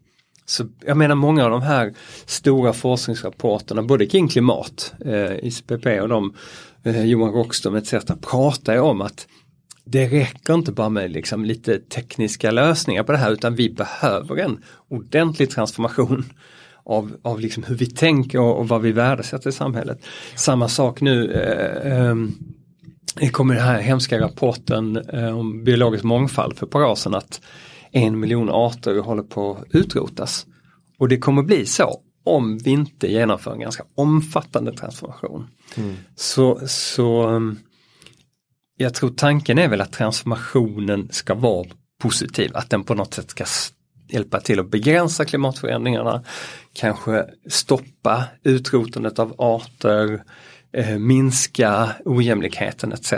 så 0.51 0.65
jag 0.87 0.97
menar 0.97 1.15
många 1.15 1.45
av 1.45 1.51
de 1.51 1.63
här 1.63 1.95
stora 2.27 2.73
forskningsrapporterna, 2.73 3.83
både 3.83 4.07
kring 4.07 4.29
klimat, 4.29 4.93
eh, 5.05 5.47
ICPP 5.47 6.01
och 6.01 6.09
de, 6.09 6.35
eh, 6.85 7.05
Johan 7.05 7.33
Rockström 7.33 7.75
etc. 7.75 7.95
pratar 8.21 8.73
ju 8.73 8.81
om 8.81 9.01
att 9.01 9.27
det 9.85 10.09
räcker 10.09 10.55
inte 10.55 10.73
bara 10.73 10.89
med 10.89 11.11
liksom 11.11 11.45
lite 11.45 11.79
tekniska 11.79 12.51
lösningar 12.51 13.03
på 13.03 13.13
det 13.13 13.19
här 13.19 13.31
utan 13.31 13.55
vi 13.55 13.71
behöver 13.71 14.37
en 14.37 14.63
ordentlig 14.89 15.51
transformation 15.51 16.25
av, 16.85 17.17
av 17.23 17.41
liksom 17.41 17.63
hur 17.63 17.75
vi 17.75 17.87
tänker 17.87 18.41
och, 18.41 18.59
och 18.59 18.69
vad 18.69 18.81
vi 18.81 18.93
värdesätter 18.93 19.51
i 19.51 19.53
samhället. 19.53 20.05
Samma 20.35 20.69
sak 20.69 21.01
nu, 21.01 21.33
eh, 21.33 21.93
eh, 21.93 22.15
det 23.15 23.29
kommer 23.29 23.55
den 23.55 23.65
här 23.65 23.81
hemska 23.81 24.21
rapporten 24.21 24.97
eh, 24.97 25.39
om 25.39 25.65
biologisk 25.65 26.05
mångfald 26.05 26.59
för 26.59 26.67
ett 26.67 26.73
par 26.73 26.85
år 26.85 26.95
sedan 26.95 27.15
att 27.15 27.41
en 27.93 28.21
miljon 28.21 28.51
arter 28.51 28.99
håller 28.99 29.23
på 29.23 29.55
att 29.55 29.75
utrotas. 29.75 30.47
Och 30.99 31.09
det 31.09 31.19
kommer 31.19 31.43
bli 31.43 31.67
så 31.67 32.01
om 32.25 32.59
vi 32.59 32.71
inte 32.71 33.13
genomför 33.13 33.53
en 33.53 33.61
ganska 33.61 33.85
omfattande 33.95 34.73
transformation. 34.73 35.49
Mm. 35.77 35.97
Så, 36.17 36.61
så 36.67 37.29
ehm, 37.29 37.59
jag 38.77 38.95
tror 38.95 39.11
tanken 39.11 39.59
är 39.59 39.69
väl 39.69 39.81
att 39.81 39.93
transformationen 39.93 41.09
ska 41.11 41.35
vara 41.35 41.67
positiv, 42.03 42.51
att 42.55 42.71
den 42.71 42.85
på 42.85 42.95
något 42.95 43.15
sätt 43.15 43.31
ska 43.31 43.45
hjälpa 44.09 44.41
till 44.41 44.61
att 44.61 44.71
begränsa 44.71 45.25
klimatförändringarna, 45.25 46.25
kanske 46.73 47.27
stoppa 47.49 48.25
utrotandet 48.43 49.19
av 49.19 49.35
arter, 49.39 50.23
eh, 50.73 50.99
minska 50.99 51.93
ojämlikheten 52.05 52.93
etc. 52.93 53.15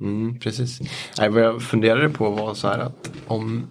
Mm, 0.00 0.38
precis. 0.38 0.80
Nej, 1.18 1.28
vad 1.28 1.42
jag 1.42 1.62
funderade 1.62 2.08
på 2.08 2.30
var 2.30 2.54
så 2.54 2.68
här 2.68 2.78
att 2.78 3.10
om 3.26 3.70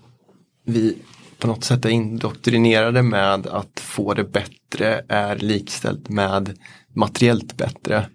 vi 0.65 0.97
på 1.39 1.47
något 1.47 1.63
sätt 1.63 1.85
är 1.85 1.89
indoktrinerade 1.89 3.01
med 3.03 3.47
att 3.47 3.79
få 3.79 4.13
det 4.13 4.23
bättre 4.23 5.05
är 5.07 5.35
likställt 5.35 6.09
med 6.09 6.57
materiellt 6.93 7.57
bättre 7.57 8.05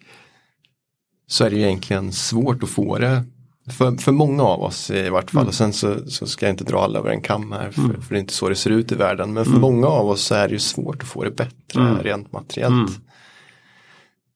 så 1.26 1.44
är 1.44 1.50
det 1.50 1.56
egentligen 1.56 2.12
svårt 2.12 2.62
att 2.62 2.68
få 2.68 2.98
det 2.98 3.24
för, 3.70 3.96
för 3.96 4.12
många 4.12 4.42
av 4.42 4.62
oss 4.62 4.90
i 4.90 5.08
vart 5.08 5.30
fall. 5.30 5.40
Mm. 5.40 5.48
Och 5.48 5.54
sen 5.54 5.72
så, 5.72 6.10
så, 6.10 6.26
ska 6.26 6.46
jag 6.46 6.52
inte 6.52 6.64
dra 6.64 6.80
alla 6.80 6.98
över 6.98 7.10
en 7.10 7.20
kam 7.20 7.52
här 7.52 7.70
för, 7.70 7.82
mm. 7.82 8.02
för 8.02 8.14
det 8.14 8.18
är 8.18 8.20
inte 8.20 8.32
så 8.32 8.48
det 8.48 8.54
ser 8.54 8.70
ut 8.70 8.92
i 8.92 8.94
världen. 8.94 9.32
Men 9.32 9.44
för 9.44 9.50
mm. 9.50 9.60
många 9.60 9.86
av 9.86 10.08
oss 10.08 10.22
så 10.22 10.34
är 10.34 10.48
det 10.48 10.52
ju 10.52 10.58
svårt 10.58 11.02
att 11.02 11.08
få 11.08 11.24
det 11.24 11.30
bättre 11.30 11.80
mm. 11.80 11.98
rent 11.98 12.32
materiellt. 12.32 12.98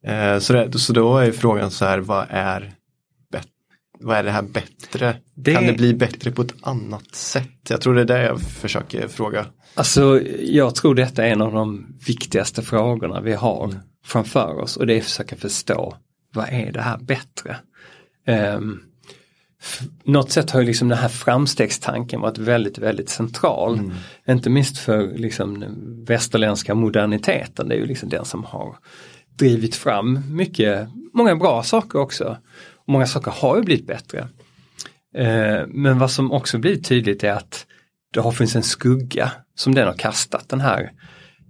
Mm. 0.04 0.34
Eh, 0.34 0.38
så, 0.38 0.52
det, 0.52 0.78
så 0.78 0.92
då 0.92 1.18
är 1.18 1.32
frågan 1.32 1.70
så 1.70 1.84
här, 1.84 1.98
vad 1.98 2.26
är, 2.30 2.74
vad 4.00 4.16
är 4.16 4.22
det 4.22 4.30
här 4.30 4.42
bättre? 4.42 5.16
Det... 5.34 5.54
Kan 5.54 5.66
det 5.66 5.72
bli 5.72 5.94
bättre 5.94 6.30
på 6.30 6.42
ett 6.42 6.54
annat 6.60 7.14
sätt? 7.14 7.50
Jag 7.68 7.80
tror 7.80 7.94
det 7.94 8.00
är 8.00 8.04
det 8.04 8.22
jag 8.22 8.40
försöker 8.40 9.08
fråga. 9.08 9.46
Alltså 9.74 10.20
jag 10.40 10.74
tror 10.74 10.94
detta 10.94 11.26
är 11.26 11.30
en 11.30 11.42
av 11.42 11.52
de 11.52 11.86
viktigaste 12.06 12.62
frågorna 12.62 13.20
vi 13.20 13.32
har 13.32 13.64
mm. 13.64 13.78
framför 14.04 14.60
oss 14.60 14.76
och 14.76 14.86
det 14.86 14.94
är 14.94 14.98
att 14.98 15.04
försöka 15.04 15.36
förstå 15.36 15.96
vad 16.34 16.48
är 16.48 16.72
det 16.72 16.80
här 16.80 16.98
bättre? 16.98 17.56
Um, 18.56 18.82
något 20.04 20.30
sätt 20.30 20.50
har 20.50 20.60
ju 20.60 20.66
liksom 20.66 20.88
den 20.88 20.98
här 20.98 21.08
framstegstanken 21.08 22.20
varit 22.20 22.38
väldigt, 22.38 22.78
väldigt 22.78 23.08
central. 23.08 23.78
Mm. 23.78 23.92
Inte 24.28 24.50
minst 24.50 24.78
för 24.78 25.18
liksom 25.18 25.60
den 25.60 26.04
västerländska 26.04 26.74
moderniteten, 26.74 27.68
det 27.68 27.74
är 27.74 27.78
ju 27.78 27.86
liksom 27.86 28.08
den 28.08 28.24
som 28.24 28.44
har 28.44 28.76
drivit 29.38 29.74
fram 29.74 30.22
mycket, 30.36 30.88
många 31.12 31.36
bra 31.36 31.62
saker 31.62 31.98
också. 31.98 32.36
Många 32.86 33.06
saker 33.06 33.30
har 33.30 33.56
ju 33.56 33.62
blivit 33.62 33.86
bättre. 33.86 34.28
Eh, 35.16 35.66
men 35.66 35.98
vad 35.98 36.10
som 36.10 36.32
också 36.32 36.58
blir 36.58 36.76
tydligt 36.76 37.24
är 37.24 37.32
att 37.32 37.66
det 38.12 38.20
har 38.20 38.32
funnits 38.32 38.56
en 38.56 38.62
skugga 38.62 39.32
som 39.54 39.74
den 39.74 39.86
har 39.86 39.94
kastat 39.94 40.48
den 40.48 40.60
här 40.60 40.92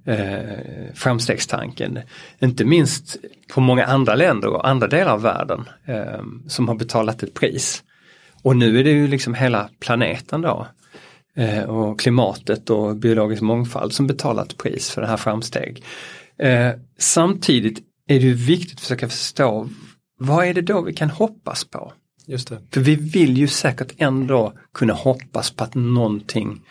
eh, 0.06 0.94
framstegstanken. 0.94 1.98
Inte 2.38 2.64
minst 2.64 3.16
på 3.54 3.60
många 3.60 3.84
andra 3.84 4.14
länder 4.14 4.48
och 4.48 4.68
andra 4.68 4.86
delar 4.86 5.12
av 5.12 5.22
världen 5.22 5.64
eh, 5.86 6.22
som 6.46 6.68
har 6.68 6.74
betalat 6.74 7.22
ett 7.22 7.34
pris. 7.34 7.82
Och 8.42 8.56
nu 8.56 8.80
är 8.80 8.84
det 8.84 8.90
ju 8.90 9.08
liksom 9.08 9.34
hela 9.34 9.70
planeten 9.80 10.40
då 10.40 10.66
eh, 11.36 11.62
och 11.62 12.00
klimatet 12.00 12.70
och 12.70 12.96
biologisk 12.96 13.42
mångfald 13.42 13.92
som 13.92 14.06
betalat 14.06 14.56
pris 14.56 14.90
för 14.90 15.00
det 15.00 15.08
här 15.08 15.16
framsteg. 15.16 15.84
Eh, 16.38 16.70
samtidigt 16.98 17.78
är 18.08 18.20
det 18.20 18.26
ju 18.26 18.34
viktigt 18.34 18.74
att 18.74 18.80
försöka 18.80 19.08
förstå 19.08 19.68
vad 20.18 20.46
är 20.46 20.54
det 20.54 20.62
då 20.62 20.80
vi 20.80 20.92
kan 20.92 21.10
hoppas 21.10 21.64
på? 21.64 21.92
Just 22.26 22.48
det. 22.48 22.60
För 22.70 22.80
vi 22.80 22.94
vill 22.94 23.38
ju 23.38 23.48
säkert 23.48 23.92
ändå 23.96 24.52
kunna 24.74 24.92
hoppas 24.92 25.50
på 25.50 25.64
att 25.64 25.74
någonting 25.74 26.62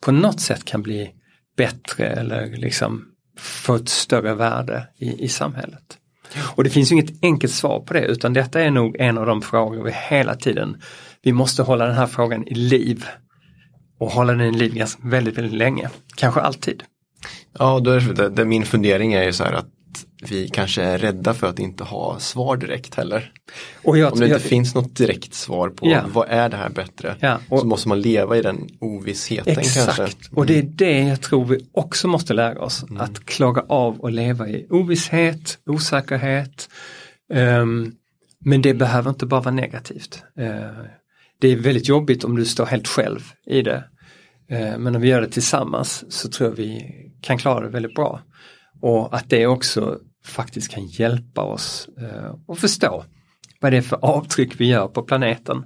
på 0.00 0.12
något 0.12 0.40
sätt 0.40 0.64
kan 0.64 0.82
bli 0.82 1.10
bättre 1.56 2.06
eller 2.06 2.56
liksom 2.56 3.04
få 3.38 3.74
ett 3.74 3.88
större 3.88 4.34
värde 4.34 4.88
i, 4.98 5.24
i 5.24 5.28
samhället. 5.28 5.98
Och 6.38 6.64
det 6.64 6.70
finns 6.70 6.92
inget 6.92 7.22
enkelt 7.22 7.52
svar 7.52 7.80
på 7.80 7.94
det 7.94 8.04
utan 8.04 8.32
detta 8.32 8.60
är 8.60 8.70
nog 8.70 8.96
en 8.98 9.18
av 9.18 9.26
de 9.26 9.42
frågor 9.42 9.84
vi 9.84 9.92
hela 9.92 10.34
tiden, 10.34 10.82
vi 11.22 11.32
måste 11.32 11.62
hålla 11.62 11.86
den 11.86 11.96
här 11.96 12.06
frågan 12.06 12.48
i 12.48 12.54
liv. 12.54 13.04
Och 13.98 14.10
hålla 14.10 14.32
den 14.32 14.54
i 14.54 14.58
liv 14.58 14.74
ganska, 14.74 15.08
väldigt, 15.08 15.38
väldigt 15.38 15.58
länge, 15.58 15.90
kanske 16.16 16.40
alltid. 16.40 16.82
Ja, 17.58 17.80
då 17.80 17.90
är 17.90 18.00
det, 18.00 18.28
det, 18.28 18.44
min 18.44 18.64
fundering 18.64 19.12
är 19.12 19.24
ju 19.24 19.32
så 19.32 19.44
här 19.44 19.52
att 19.52 19.68
vi 20.22 20.48
kanske 20.48 20.82
är 20.82 20.98
rädda 20.98 21.34
för 21.34 21.46
att 21.46 21.58
inte 21.58 21.84
ha 21.84 22.18
svar 22.18 22.56
direkt 22.56 22.94
heller. 22.94 23.32
Och 23.82 23.98
jag, 23.98 24.12
Om 24.12 24.20
det 24.20 24.26
jag, 24.26 24.36
inte 24.36 24.48
finns 24.48 24.74
något 24.74 24.96
direkt 24.96 25.34
svar 25.34 25.68
på 25.68 25.86
ja. 25.86 26.02
vad 26.12 26.28
är 26.28 26.48
det 26.48 26.56
här 26.56 26.68
bättre 26.68 27.16
ja, 27.20 27.40
och, 27.48 27.60
så 27.60 27.66
måste 27.66 27.88
man 27.88 28.00
leva 28.00 28.36
i 28.36 28.42
den 28.42 28.68
ovissheten 28.80 29.58
exakt. 29.58 29.96
kanske. 29.96 30.02
Mm. 30.02 30.38
och 30.38 30.46
det 30.46 30.58
är 30.58 30.62
det 30.62 31.00
jag 31.00 31.20
tror 31.20 31.44
vi 31.44 31.66
också 31.72 32.08
måste 32.08 32.34
lära 32.34 32.60
oss. 32.60 32.82
Mm. 32.82 33.00
Att 33.00 33.24
klara 33.24 33.64
av 33.68 34.04
att 34.04 34.12
leva 34.12 34.48
i 34.48 34.66
ovisshet, 34.70 35.58
osäkerhet. 35.66 36.68
Um, 37.34 37.92
men 38.38 38.62
det 38.62 38.74
behöver 38.74 39.10
inte 39.10 39.26
bara 39.26 39.40
vara 39.40 39.54
negativt. 39.54 40.22
Uh, 40.40 40.84
det 41.40 41.48
är 41.48 41.56
väldigt 41.56 41.88
jobbigt 41.88 42.24
om 42.24 42.36
du 42.36 42.44
står 42.44 42.66
helt 42.66 42.88
själv 42.88 43.20
i 43.46 43.62
det. 43.62 43.84
Uh, 44.52 44.78
men 44.78 44.96
om 44.96 45.02
vi 45.02 45.08
gör 45.08 45.20
det 45.20 45.28
tillsammans 45.28 46.04
så 46.08 46.28
tror 46.28 46.50
jag 46.50 46.56
vi 46.56 46.92
kan 47.20 47.38
klara 47.38 47.64
det 47.64 47.70
väldigt 47.70 47.94
bra. 47.94 48.20
Och 48.80 49.16
att 49.16 49.30
det 49.30 49.46
också 49.46 49.98
faktiskt 50.24 50.70
kan 50.70 50.86
hjälpa 50.86 51.42
oss 51.42 51.88
eh, 52.00 52.34
att 52.48 52.58
förstå 52.58 53.04
vad 53.60 53.72
det 53.72 53.76
är 53.76 53.82
för 53.82 54.04
avtryck 54.04 54.60
vi 54.60 54.66
gör 54.66 54.88
på 54.88 55.02
planeten. 55.02 55.64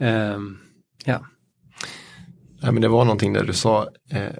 Eh, 0.00 0.38
ja. 1.04 1.26
ja 2.60 2.72
men 2.72 2.82
det 2.82 2.88
var 2.88 3.04
någonting 3.04 3.32
där 3.32 3.44
du 3.44 3.52
sa 3.52 3.88
eh, 4.10 4.34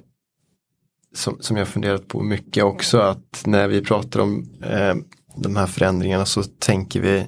som, 1.15 1.37
som 1.41 1.57
jag 1.57 1.69
funderat 1.69 2.09
på 2.09 2.23
mycket 2.23 2.65
också 2.65 2.99
att 2.99 3.43
när 3.47 3.69
vi 3.69 3.81
pratar 3.81 4.21
om 4.21 4.61
eh, 4.63 4.95
de 5.37 5.57
här 5.57 5.67
förändringarna 5.67 6.27
så 6.27 6.43
tänker 6.43 7.01
vi 7.01 7.27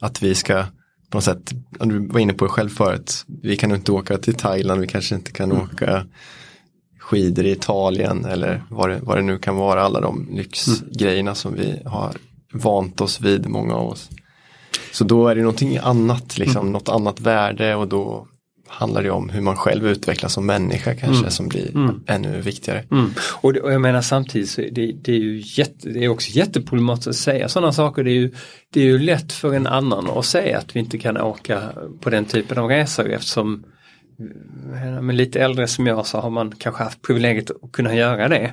att 0.00 0.22
vi 0.22 0.34
ska 0.34 0.64
på 1.10 1.16
något 1.16 1.24
sätt, 1.24 1.52
du 1.70 2.06
var 2.06 2.20
inne 2.20 2.34
på 2.34 2.44
det 2.44 2.50
själv 2.50 2.68
förut, 2.68 3.24
vi 3.42 3.56
kan 3.56 3.74
inte 3.74 3.92
åka 3.92 4.18
till 4.18 4.34
Thailand, 4.34 4.80
vi 4.80 4.86
kanske 4.86 5.14
inte 5.14 5.32
kan 5.32 5.50
mm. 5.50 5.62
åka 5.62 6.06
skidor 7.08 7.44
i 7.44 7.50
Italien 7.50 8.24
eller 8.24 8.62
vad 8.70 8.90
det, 8.90 9.00
vad 9.02 9.16
det 9.16 9.22
nu 9.22 9.38
kan 9.38 9.56
vara, 9.56 9.82
alla 9.82 10.00
de 10.00 10.28
lyxgrejerna 10.32 11.34
som 11.34 11.54
vi 11.54 11.82
har 11.84 12.12
vant 12.52 13.00
oss 13.00 13.20
vid, 13.20 13.46
många 13.46 13.74
av 13.74 13.88
oss. 13.88 14.10
Så 14.92 15.04
då 15.04 15.28
är 15.28 15.34
det 15.34 15.40
någonting 15.40 15.76
annat, 15.76 16.38
liksom, 16.38 16.60
mm. 16.60 16.72
något 16.72 16.88
annat 16.88 17.20
värde 17.20 17.74
och 17.74 17.88
då 17.88 18.26
handlar 18.68 19.02
det 19.02 19.10
om 19.10 19.28
hur 19.28 19.40
man 19.40 19.56
själv 19.56 19.86
utvecklas 19.86 20.32
som 20.32 20.46
människa 20.46 20.94
kanske 20.94 21.18
mm. 21.18 21.30
som 21.30 21.48
blir 21.48 21.76
mm. 21.76 22.00
ännu 22.06 22.40
viktigare. 22.40 22.84
Mm. 22.90 23.10
Och, 23.40 23.52
det, 23.52 23.60
och, 23.60 23.72
jag 23.72 23.80
menar 23.80 24.00
samtidigt 24.00 24.50
så 24.50 24.60
det, 24.60 24.92
det 24.92 25.12
är 25.12 25.18
ju 25.18 25.42
jätte, 25.44 25.88
det 25.88 26.04
är 26.04 26.08
också 26.08 26.30
jätteproblematiskt 26.30 27.08
att 27.08 27.16
säga 27.16 27.48
sådana 27.48 27.72
saker. 27.72 28.04
Det 28.04 28.10
är, 28.10 28.20
ju, 28.20 28.34
det 28.72 28.80
är 28.80 28.84
ju 28.84 28.98
lätt 28.98 29.32
för 29.32 29.54
en 29.54 29.66
annan 29.66 30.10
att 30.10 30.24
säga 30.24 30.58
att 30.58 30.76
vi 30.76 30.80
inte 30.80 30.98
kan 30.98 31.16
åka 31.16 31.62
på 32.00 32.10
den 32.10 32.24
typen 32.24 32.58
av 32.58 32.68
resor 32.68 33.10
eftersom 33.10 33.64
men 35.00 35.16
lite 35.16 35.40
äldre 35.40 35.66
som 35.66 35.86
jag 35.86 36.06
så 36.06 36.18
har 36.18 36.30
man 36.30 36.52
kanske 36.58 36.84
haft 36.84 37.02
privilegiet 37.02 37.50
att 37.50 37.72
kunna 37.72 37.94
göra 37.94 38.28
det. 38.28 38.52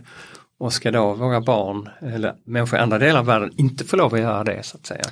Och 0.58 0.74
ska 0.74 0.92
då 0.92 1.14
våra 1.14 1.42
barn 1.42 1.90
eller 2.02 2.36
människor 2.46 2.80
i 2.80 2.82
andra 2.82 2.98
delar 3.00 3.20
av 3.20 3.26
världen 3.26 3.52
inte 3.58 3.86
få 3.86 3.96
lov 3.96 4.14
att 4.14 4.20
göra 4.20 4.44
det 4.44 4.64
så 4.64 4.78
att 4.78 4.86
säga. 4.86 5.04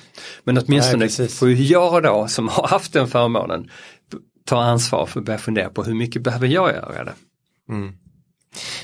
Men 0.43 0.57
åtminstone 0.57 1.07
Nej, 1.19 1.27
får 1.27 1.51
jag 1.51 2.03
då 2.03 2.27
som 2.27 2.47
har 2.47 2.67
haft 2.67 2.93
den 2.93 3.07
förmånen 3.07 3.69
ta 4.45 4.63
ansvar 4.63 5.05
för 5.05 5.19
att 5.19 5.25
börja 5.25 5.39
fundera 5.39 5.69
på 5.69 5.83
hur 5.83 5.93
mycket 5.93 6.21
behöver 6.21 6.47
jag 6.47 6.73
göra 6.73 7.03
det. 7.03 7.13
Mm. 7.69 7.93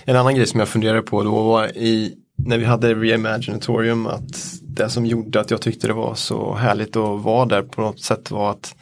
En 0.04 0.16
annan 0.16 0.36
grej 0.36 0.48
som 0.48 0.60
jag 0.60 0.70
funderade 0.70 1.02
på 1.02 1.24
då 1.24 1.44
var 1.44 1.78
i, 1.78 2.16
när 2.46 2.58
vi 2.58 2.66
hade 2.66 2.96
Reimaginatorium 2.96 4.08
att 4.08 4.60
det 4.62 4.90
som 4.90 5.06
gjorde 5.06 5.40
att 5.40 5.52
jag 5.52 5.62
tyckte 5.62 5.88
det 5.88 5.94
var 5.94 6.16
så 6.16 6.56
härligt 6.56 6.96
att 6.96 7.22
vara 7.22 7.46
där 7.46 7.62
på 7.62 7.82
något 7.82 8.00
sätt 8.00 8.32
var 8.32 8.52
att 8.52 8.76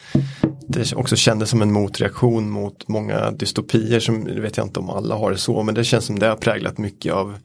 det 0.68 0.94
också 0.94 1.16
kändes 1.16 1.50
som 1.50 1.62
en 1.62 1.72
motreaktion 1.72 2.50
mot 2.50 2.88
många 2.88 3.32
dystopier 3.32 4.00
som, 4.00 4.24
det 4.24 4.42
vet 4.42 4.58
jag 4.58 4.66
inte 4.66 4.80
om 4.80 4.90
alla 4.90 5.16
har 5.16 5.32
det 5.32 5.38
så, 5.38 5.64
men 5.64 5.76
det 5.76 5.84
känns 5.84 6.06
som 6.06 6.20
det 6.20 6.28
har 6.28 6.36
präglat 6.36 6.78
mycket 6.78 7.14
av 7.14 7.38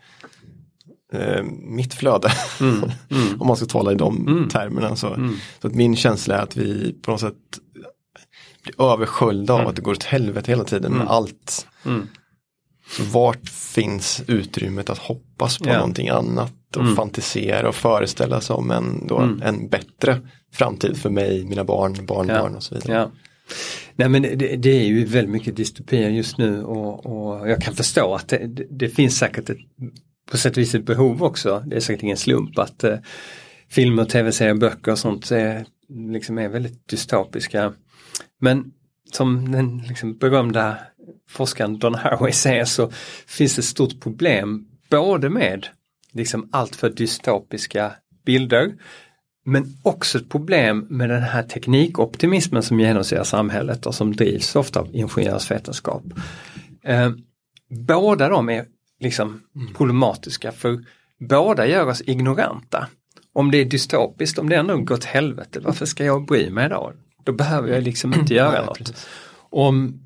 eh, 1.12 1.42
mitt 1.62 1.94
flöde. 1.94 2.32
Mm, 2.60 2.74
mm. 3.10 3.40
om 3.40 3.46
man 3.46 3.56
ska 3.56 3.66
tala 3.66 3.92
i 3.92 3.94
de 3.94 4.26
mm. 4.26 4.48
termerna. 4.48 4.96
Så. 4.96 5.14
Mm. 5.14 5.36
så 5.60 5.66
att 5.66 5.74
min 5.74 5.96
känsla 5.96 6.38
är 6.38 6.42
att 6.42 6.56
vi 6.56 6.92
på 7.02 7.10
något 7.10 7.20
sätt 7.20 7.34
blir 8.62 8.92
översköljda 8.92 9.52
av 9.52 9.60
mm. 9.60 9.70
att 9.70 9.76
det 9.76 9.82
går 9.82 9.92
åt 9.92 10.04
helvete 10.04 10.50
hela 10.50 10.64
tiden 10.64 10.92
med 10.92 11.00
mm. 11.00 11.08
allt. 11.08 11.66
Så 12.88 13.02
vart 13.02 13.48
finns 13.48 14.22
utrymmet 14.26 14.90
att 14.90 14.98
hoppas 14.98 15.58
på 15.58 15.66
yeah. 15.66 15.78
någonting 15.78 16.08
annat 16.08 16.76
och 16.76 16.82
mm. 16.82 16.96
fantisera 16.96 17.68
och 17.68 17.74
föreställa 17.74 18.40
sig 18.40 18.56
om 18.56 18.70
en, 18.70 19.06
då, 19.06 19.18
mm. 19.18 19.42
en 19.42 19.68
bättre 19.68 20.20
framtid 20.52 20.96
för 20.96 21.10
mig, 21.10 21.44
mina 21.44 21.64
barn, 21.64 22.06
barnbarn 22.06 22.52
ja. 22.52 22.56
och 22.56 22.62
så 22.62 22.74
vidare. 22.74 22.92
Ja. 22.92 23.10
Nej 23.96 24.08
men 24.08 24.22
det, 24.22 24.56
det, 24.56 24.70
är 24.70 24.84
ju 24.84 25.04
väldigt 25.04 25.32
mycket 25.32 25.56
dystopier 25.56 26.10
just 26.10 26.38
nu 26.38 26.64
och, 26.64 27.06
och 27.06 27.50
jag 27.50 27.62
kan 27.62 27.74
förstå 27.74 28.14
att 28.14 28.28
det, 28.28 28.46
det, 28.46 28.66
det, 28.70 28.88
finns 28.88 29.18
säkert 29.18 29.50
ett, 29.50 29.58
på 30.30 30.36
sätt 30.36 30.52
och 30.52 30.58
vis 30.58 30.74
ett 30.74 30.86
behov 30.86 31.22
också. 31.22 31.62
Det 31.66 31.76
är 31.76 31.80
säkert 31.80 32.02
ingen 32.02 32.16
slump 32.16 32.58
att 32.58 32.84
eh, 32.84 32.96
filmer, 33.70 34.04
tv-serier, 34.04 34.54
böcker 34.54 34.92
och 34.92 34.98
sånt 34.98 35.30
är, 35.30 35.66
liksom 36.12 36.38
är 36.38 36.48
väldigt 36.48 36.88
dystopiska. 36.88 37.72
Men 38.40 38.72
som 39.12 39.52
den 39.52 39.78
liksom 39.88 40.18
berömda 40.18 40.78
forskaren 41.28 41.78
Don 41.78 41.94
Haraway 41.94 42.32
säger 42.32 42.64
så 42.64 42.90
finns 43.26 43.56
det 43.56 43.60
ett 43.60 43.64
stort 43.64 44.00
problem 44.00 44.66
både 44.90 45.30
med 45.30 45.66
liksom 46.12 46.48
allt 46.52 46.76
för 46.76 46.90
dystopiska 46.90 47.92
bilder 48.24 48.72
men 49.44 49.76
också 49.82 50.18
ett 50.18 50.28
problem 50.28 50.86
med 50.90 51.10
den 51.10 51.22
här 51.22 51.42
teknikoptimismen 51.42 52.62
som 52.62 52.80
genomsyrar 52.80 53.24
samhället 53.24 53.86
och 53.86 53.94
som 53.94 54.16
drivs 54.16 54.56
ofta 54.56 54.80
av 54.80 54.88
ingenjörsvetenskap. 54.94 56.02
Eh, 56.84 57.10
båda 57.68 58.28
de 58.28 58.48
är 58.48 58.64
liksom 59.00 59.42
mm. 59.56 59.74
problematiska 59.74 60.52
för 60.52 60.84
båda 61.28 61.66
gör 61.66 61.86
oss 61.86 62.02
ignoranta. 62.06 62.88
Om 63.32 63.50
det 63.50 63.58
är 63.58 63.64
dystopiskt, 63.64 64.38
om 64.38 64.48
det 64.48 64.56
ändå 64.56 64.76
gått 64.76 65.04
helvete, 65.04 65.60
varför 65.60 65.86
ska 65.86 66.04
jag 66.04 66.26
bry 66.26 66.50
mig 66.50 66.68
då? 66.68 66.92
Då 67.24 67.32
behöver 67.32 67.68
jag 67.68 67.82
liksom 67.82 68.14
inte 68.14 68.34
göra 68.42 68.64
något. 68.64 69.06
Om 69.50 70.00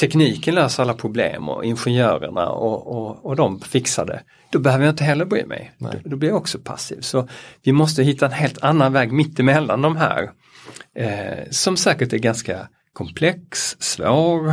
tekniken 0.00 0.54
löser 0.54 0.82
alla 0.82 0.94
problem 0.94 1.48
och 1.48 1.64
ingenjörerna 1.64 2.48
och, 2.48 2.86
och, 2.86 3.26
och 3.26 3.36
de 3.36 3.60
fixar 3.60 4.06
det, 4.06 4.22
då 4.50 4.58
behöver 4.58 4.84
jag 4.84 4.92
inte 4.92 5.04
heller 5.04 5.24
bry 5.24 5.44
mig. 5.46 5.72
Då, 5.78 5.90
då, 6.04 6.16
blir 6.16 6.28
jag 6.28 6.38
också 6.38 6.58
passiv. 6.58 7.00
Så 7.00 7.28
vi 7.62 7.72
måste 7.72 8.02
hitta 8.02 8.26
en 8.26 8.32
helt 8.32 8.62
annan 8.62 8.92
väg 8.92 9.12
mittemellan 9.12 9.82
de 9.82 9.96
här 9.96 10.30
eh, 10.94 11.50
som 11.50 11.76
säkert 11.76 12.12
är 12.12 12.18
ganska 12.18 12.68
komplex, 12.92 13.76
svår, 13.78 14.48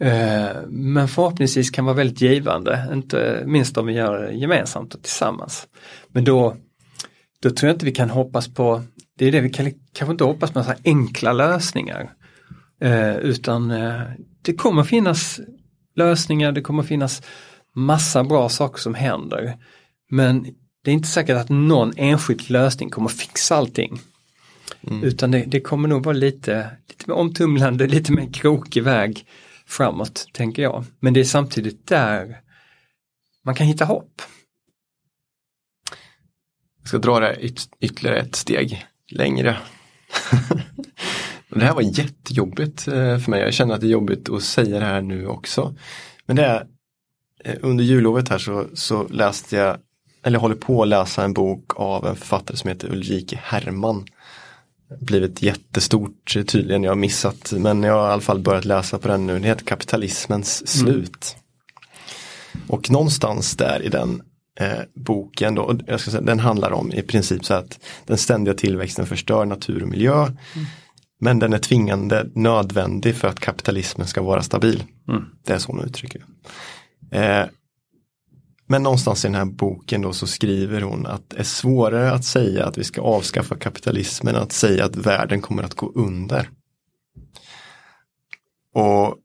eh, 0.00 0.62
men 0.68 1.08
förhoppningsvis 1.08 1.70
kan 1.70 1.84
vara 1.84 1.96
väldigt 1.96 2.20
givande, 2.20 2.88
inte 2.92 3.42
minst 3.46 3.78
om 3.78 3.86
vi 3.86 3.92
gör 3.92 4.22
det 4.22 4.32
gemensamt 4.32 4.94
och 4.94 5.02
tillsammans. 5.02 5.68
Men 6.08 6.24
då, 6.24 6.56
då 7.42 7.50
tror 7.50 7.68
jag 7.68 7.74
inte 7.74 7.84
vi 7.84 7.92
kan 7.92 8.10
hoppas 8.10 8.54
på, 8.54 8.82
det 9.18 9.26
är 9.26 9.32
det 9.32 9.40
vi 9.40 9.50
kan 9.50 9.72
kanske 9.92 10.12
inte 10.12 10.24
hoppas 10.24 10.50
på, 10.50 10.62
så 10.62 10.72
enkla 10.84 11.32
lösningar. 11.32 12.10
Eh, 12.80 13.16
utan 13.16 13.70
eh, 13.70 14.02
det 14.48 14.54
kommer 14.54 14.84
finnas 14.84 15.40
lösningar, 15.94 16.52
det 16.52 16.60
kommer 16.60 16.82
finnas 16.82 17.22
massa 17.74 18.24
bra 18.24 18.48
saker 18.48 18.80
som 18.80 18.94
händer. 18.94 19.56
Men 20.10 20.42
det 20.84 20.90
är 20.90 20.94
inte 20.94 21.08
säkert 21.08 21.36
att 21.36 21.48
någon 21.48 21.92
enskild 21.96 22.50
lösning 22.50 22.90
kommer 22.90 23.08
fixa 23.08 23.56
allting. 23.56 24.00
Mm. 24.80 25.04
Utan 25.04 25.30
det, 25.30 25.44
det, 25.46 25.60
kommer 25.60 25.88
nog 25.88 26.04
vara 26.04 26.16
lite, 26.16 26.70
lite 26.88 27.04
mer 27.06 27.14
omtumlande, 27.14 27.86
lite 27.96 28.12
mer 28.12 28.32
krokig 28.32 28.82
väg 28.82 29.26
framåt, 29.66 30.28
tänker 30.32 30.62
jag. 30.62 30.84
Men 31.00 31.14
det 31.14 31.20
är 31.20 31.24
samtidigt 31.24 31.86
där 31.86 32.40
man 33.44 33.54
kan 33.54 33.66
hitta 33.66 33.84
hopp. 33.84 34.22
Jag 36.80 36.88
ska 36.88 36.98
dra 36.98 37.20
det 37.20 37.36
yt 37.40 37.68
ytterligare 37.80 38.20
ett 38.20 38.36
steg 38.36 38.86
längre. 39.10 39.58
det 41.50 41.64
här 41.64 41.74
var 41.74 41.82
jättejobbigt 41.82 42.88
eh, 42.88 43.18
för 43.18 43.30
mig. 43.30 43.40
Jag 43.40 43.54
känner 43.54 43.74
att 43.74 43.80
det 43.80 43.86
är 43.86 43.90
jobbigt 43.90 44.28
att 44.28 44.42
säga 44.42 44.78
det 44.78 44.84
här 44.84 45.02
nu 45.02 45.26
också. 45.26 45.74
Men 46.26 46.36
det 46.36 46.44
är 46.44 46.66
eh, 47.44 47.56
under 47.60 47.84
jullovet 47.84 48.28
här 48.28 48.38
så, 48.38 48.66
så 48.74 49.08
läste 49.08 49.56
jag, 49.56 49.76
eller 50.22 50.38
håller 50.38 50.54
på 50.54 50.82
att 50.82 50.88
läsa 50.88 51.24
en 51.24 51.32
bok 51.32 51.72
av 51.76 52.06
en 52.06 52.16
författare 52.16 52.56
som 52.56 52.68
heter 52.68 52.92
Ulrike 52.92 53.40
Herrmann. 53.42 54.06
Blivit 55.00 55.42
jättestort 55.42 56.36
tydligen, 56.46 56.82
jag 56.82 56.90
har 56.90 56.96
missat, 56.96 57.52
men 57.56 57.82
jag 57.82 57.94
har 57.94 58.08
i 58.08 58.12
alla 58.12 58.22
fall 58.22 58.38
börjat 58.38 58.64
läsa 58.64 58.98
på 58.98 59.08
den 59.08 59.26
nu. 59.26 59.38
Det 59.38 59.48
heter 59.48 59.64
Kapitalismens 59.64 60.68
slut. 60.68 61.36
Mm. 62.54 62.70
Och 62.70 62.90
någonstans 62.90 63.56
där 63.56 63.82
i 63.82 63.88
den 63.88 64.22
eh, 64.60 64.80
boken 64.94 65.54
då, 65.54 65.78
jag 65.86 66.00
ska 66.00 66.10
säga, 66.10 66.20
den 66.20 66.40
handlar 66.40 66.72
om 66.72 66.92
i 66.92 67.02
princip 67.02 67.44
så 67.44 67.54
att 67.54 67.78
den 68.06 68.18
ständiga 68.18 68.54
tillväxten 68.54 69.06
förstör 69.06 69.44
natur 69.44 69.82
och 69.82 69.88
miljö. 69.88 70.22
Mm. 70.22 70.36
Men 71.20 71.38
den 71.38 71.52
är 71.52 71.58
tvingande 71.58 72.30
nödvändig 72.34 73.14
för 73.16 73.28
att 73.28 73.40
kapitalismen 73.40 74.06
ska 74.06 74.22
vara 74.22 74.42
stabil. 74.42 74.84
Mm. 75.08 75.24
Det 75.44 75.52
är 75.52 75.58
så 75.58 75.72
hon 75.72 75.84
uttrycker 75.84 76.24
det. 77.10 77.18
Eh, 77.18 77.46
men 78.66 78.82
någonstans 78.82 79.24
i 79.24 79.28
den 79.28 79.34
här 79.34 79.44
boken 79.44 80.02
då 80.02 80.12
så 80.12 80.26
skriver 80.26 80.80
hon 80.80 81.06
att 81.06 81.30
det 81.30 81.38
är 81.38 81.44
svårare 81.44 82.12
att 82.12 82.24
säga 82.24 82.66
att 82.66 82.78
vi 82.78 82.84
ska 82.84 83.00
avskaffa 83.00 83.56
kapitalismen 83.56 84.34
än 84.34 84.42
att 84.42 84.52
säga 84.52 84.84
att 84.84 84.96
världen 84.96 85.40
kommer 85.40 85.62
att 85.62 85.74
gå 85.74 85.92
under. 85.94 86.50
Och 88.74 89.16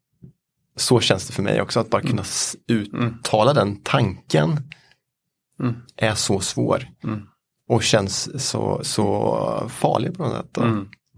så 0.75 0.99
känns 0.99 1.27
det 1.27 1.34
för 1.34 1.43
mig 1.43 1.62
också 1.62 1.79
att 1.79 1.89
bara 1.89 2.01
kunna 2.01 2.23
mm. 2.69 3.06
uttala 3.06 3.53
den 3.53 3.82
tanken 3.84 4.60
mm. 5.60 5.75
är 5.95 6.15
så 6.15 6.39
svår. 6.39 6.88
Mm. 7.03 7.21
Och 7.67 7.84
känns 7.84 8.45
så, 8.47 8.79
så 8.84 9.69
farlig 9.69 10.17
på 10.17 10.23
något 10.23 10.36
sätt. 10.36 10.58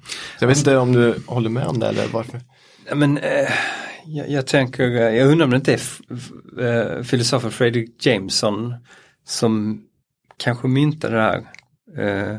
Så 0.07 0.43
jag 0.43 0.47
vet 0.47 0.57
inte 0.57 0.77
om 0.77 0.91
du 0.91 1.15
håller 1.25 1.49
med 1.49 1.67
om 1.67 1.79
det 1.79 1.87
eller 1.87 2.07
varför? 2.07 2.41
Men, 2.93 3.17
eh, 3.17 3.49
jag, 4.05 4.29
jag, 4.29 4.47
tänker, 4.47 4.83
jag 4.91 5.31
undrar 5.31 5.45
om 5.45 5.49
det 5.49 5.55
inte 5.55 5.73
är 5.73 6.97
eh, 6.97 7.03
filosofen 7.03 7.51
Fredrik 7.51 8.05
Jameson 8.05 8.73
som 9.27 9.81
kanske 10.37 10.67
myntade 10.67 11.15
den 11.15 11.23
här 11.23 11.43
eh, 11.97 12.37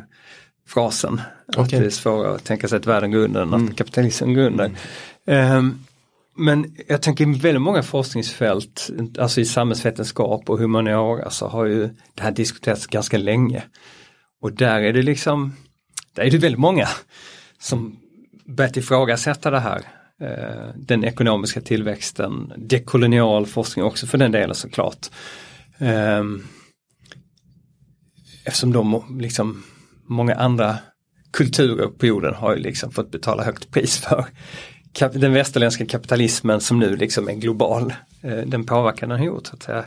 frasen. 0.69 1.21
Okay. 1.49 1.63
Att 1.63 1.71
det 1.71 1.77
är 1.77 1.91
svårare 1.91 2.35
att 2.35 2.45
tänka 2.45 2.69
sig 2.69 2.77
att 2.77 2.87
världen 2.87 3.11
går 3.11 3.19
under 3.19 3.43
än 3.43 3.55
att 3.55 3.61
mm. 3.61 3.75
kapitalismen 3.75 4.35
går 4.35 4.43
under. 4.43 4.71
Mm. 5.27 5.69
Eh, 5.69 5.77
men 6.39 6.77
jag 6.87 7.03
tänker 7.03 7.25
i 7.25 7.39
väldigt 7.39 7.63
många 7.63 7.83
forskningsfält, 7.83 8.91
alltså 9.19 9.41
i 9.41 9.45
samhällsvetenskap 9.45 10.51
och 10.51 10.59
humaniora 10.59 11.31
så 11.31 11.49
har 11.49 11.65
ju 11.65 11.89
det 12.15 12.23
här 12.23 12.31
diskuterats 12.31 12.87
ganska 12.87 13.19
länge. 13.19 13.63
Och 14.41 14.53
där 14.53 14.81
är 14.81 14.93
det 14.93 15.03
liksom, 15.03 15.57
där 16.15 16.23
är 16.23 16.31
det 16.31 16.39
väldigt 16.39 16.61
många 16.61 16.89
som 17.59 17.97
börjat 18.45 18.77
ifrågasätta 18.77 19.51
det 19.51 19.61
här. 19.61 19.83
Eh, 20.21 20.75
den 20.77 21.05
ekonomiska 21.05 21.61
tillväxten, 21.61 22.53
dekolonial 22.57 23.47
forskning 23.47 23.85
också 23.85 24.07
för 24.07 24.19
den 24.19 24.33
delen 24.33 24.55
såklart. 24.55 25.07
Ehm, 25.79 26.43
eftersom 28.45 28.73
de 28.73 29.19
liksom 29.21 29.65
många 30.09 30.35
andra 30.35 30.79
kulturer 31.33 31.87
på 31.87 32.07
jorden 32.07 32.35
har 32.35 32.57
ju 32.57 32.63
liksom 32.63 32.91
fått 32.91 33.11
betala 33.11 33.45
högt 33.45 33.71
pris 33.71 33.97
för 33.99 34.27
den 35.13 35.33
västerländska 35.33 35.87
kapitalismen 35.87 36.61
som 36.61 36.79
nu 36.79 36.97
liksom 36.97 37.29
är 37.29 37.35
global. 37.35 37.95
Eh, 38.23 38.39
den 38.39 38.67
påverkan 38.67 39.09
den 39.09 39.19
har 39.19 39.27
gjort. 39.27 39.47
Så, 39.47 39.55
att 39.55 39.63
säga. 39.63 39.85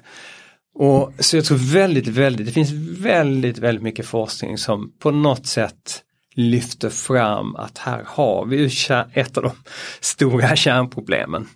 Och, 0.74 1.14
så 1.20 1.38
jag 1.38 1.46
tror 1.46 1.58
väldigt, 1.58 2.08
väldigt, 2.08 2.48
det 2.48 2.54
finns 2.54 2.72
väldigt, 3.02 3.58
väldigt 3.58 3.84
mycket 3.84 4.06
forskning 4.06 4.58
som 4.58 4.92
på 5.00 5.12
något 5.12 5.48
sätt 5.48 6.04
lyfter 6.36 6.90
fram 6.90 7.56
att 7.56 7.78
här 7.78 8.04
har 8.08 8.46
vi 8.46 8.70
ett 9.14 9.38
av 9.38 9.44
de 9.44 9.52
stora 10.00 10.56
kärnproblemen 10.56 11.48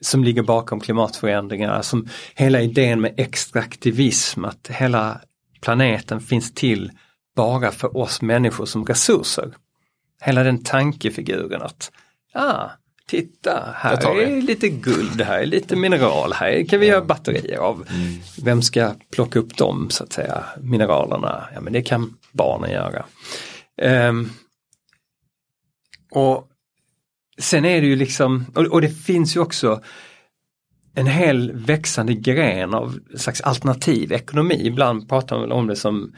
som 0.00 0.24
ligger 0.24 0.42
bakom 0.42 0.80
klimatförändringarna, 0.80 1.82
som 1.82 2.08
hela 2.34 2.60
idén 2.60 3.00
med 3.00 3.14
extraktivism, 3.16 4.44
att 4.44 4.68
hela 4.70 5.20
planeten 5.60 6.20
finns 6.20 6.54
till 6.54 6.90
bara 7.36 7.70
för 7.70 7.96
oss 7.96 8.22
människor 8.22 8.66
som 8.66 8.84
resurser. 8.84 9.54
Hela 10.20 10.42
den 10.42 10.62
tankefiguren 10.64 11.62
att, 11.62 11.90
ah, 12.34 12.70
titta, 13.06 13.74
här 13.74 14.20
är 14.20 14.42
lite 14.42 14.68
guld, 14.68 15.20
här 15.20 15.38
är 15.38 15.46
lite 15.46 15.76
mineral, 15.76 16.32
här 16.32 16.64
kan 16.68 16.80
vi 16.80 16.86
ja. 16.86 16.92
göra 16.92 17.04
batterier 17.04 17.58
av. 17.58 17.86
Mm. 17.90 18.14
Vem 18.44 18.62
ska 18.62 18.94
plocka 19.12 19.38
upp 19.38 19.56
dem 19.56 19.90
så 19.90 20.04
att 20.04 20.12
säga, 20.12 20.44
mineralerna? 20.60 21.48
Ja 21.54 21.60
men 21.60 21.72
det 21.72 21.82
kan 21.82 22.14
barnen 22.32 22.70
göra. 22.70 23.04
Um, 23.82 24.30
och 26.10 26.48
sen 27.38 27.64
är 27.64 27.80
det 27.80 27.86
ju 27.86 27.96
liksom, 27.96 28.46
och, 28.54 28.64
och, 28.64 28.80
det 28.80 28.88
finns 28.88 29.36
ju 29.36 29.40
också 29.40 29.82
en 30.94 31.06
hel 31.06 31.52
växande 31.52 32.14
gren 32.14 32.74
av 32.74 32.98
slags 33.16 33.40
alternativ 33.40 34.12
ekonomi. 34.12 34.60
Ibland 34.66 35.08
pratar 35.08 35.38
man 35.38 35.52
om 35.52 35.66
det 35.66 35.76
som 35.76 36.14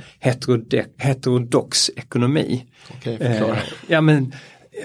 heterodox 0.98 1.90
ekonomi. 1.96 2.66
Okay, 2.98 3.18
uh, 3.18 3.58
ja 3.86 4.00
men 4.00 4.32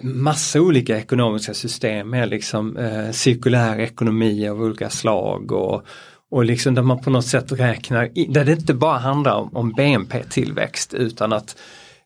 massa 0.01 0.62
olika 0.62 0.97
ekonomiska 0.97 1.53
system 1.53 2.09
med 2.09 2.29
liksom 2.29 2.77
eh, 2.77 3.12
cirkulär 3.12 3.79
ekonomi 3.79 4.47
av 4.47 4.62
olika 4.62 4.89
slag 4.89 5.51
och, 5.51 5.86
och 6.31 6.45
liksom 6.45 6.75
där 6.75 6.81
man 6.81 7.01
på 7.01 7.09
något 7.09 7.25
sätt 7.25 7.51
räknar, 7.51 8.09
där 8.33 8.45
det 8.45 8.51
inte 8.51 8.73
bara 8.73 8.97
handlar 8.97 9.36
om, 9.36 9.55
om 9.55 9.71
BNP-tillväxt 9.71 10.93
utan 10.93 11.33
att 11.33 11.57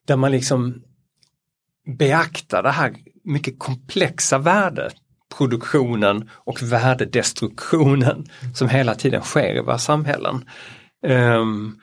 där 0.07 0.15
man 0.15 0.31
liksom 0.31 0.83
beaktar 1.97 2.63
det 2.63 2.71
här 2.71 2.95
mycket 3.23 3.59
komplexa 3.59 4.37
värdet 4.37 4.93
produktionen 5.37 6.29
och 6.33 6.61
värdedestruktionen 6.61 8.25
som 8.55 8.69
hela 8.69 8.95
tiden 8.95 9.21
sker 9.21 9.55
i 9.55 9.61
våra 9.61 9.77
samhällen. 9.77 10.45
Um, 11.01 11.79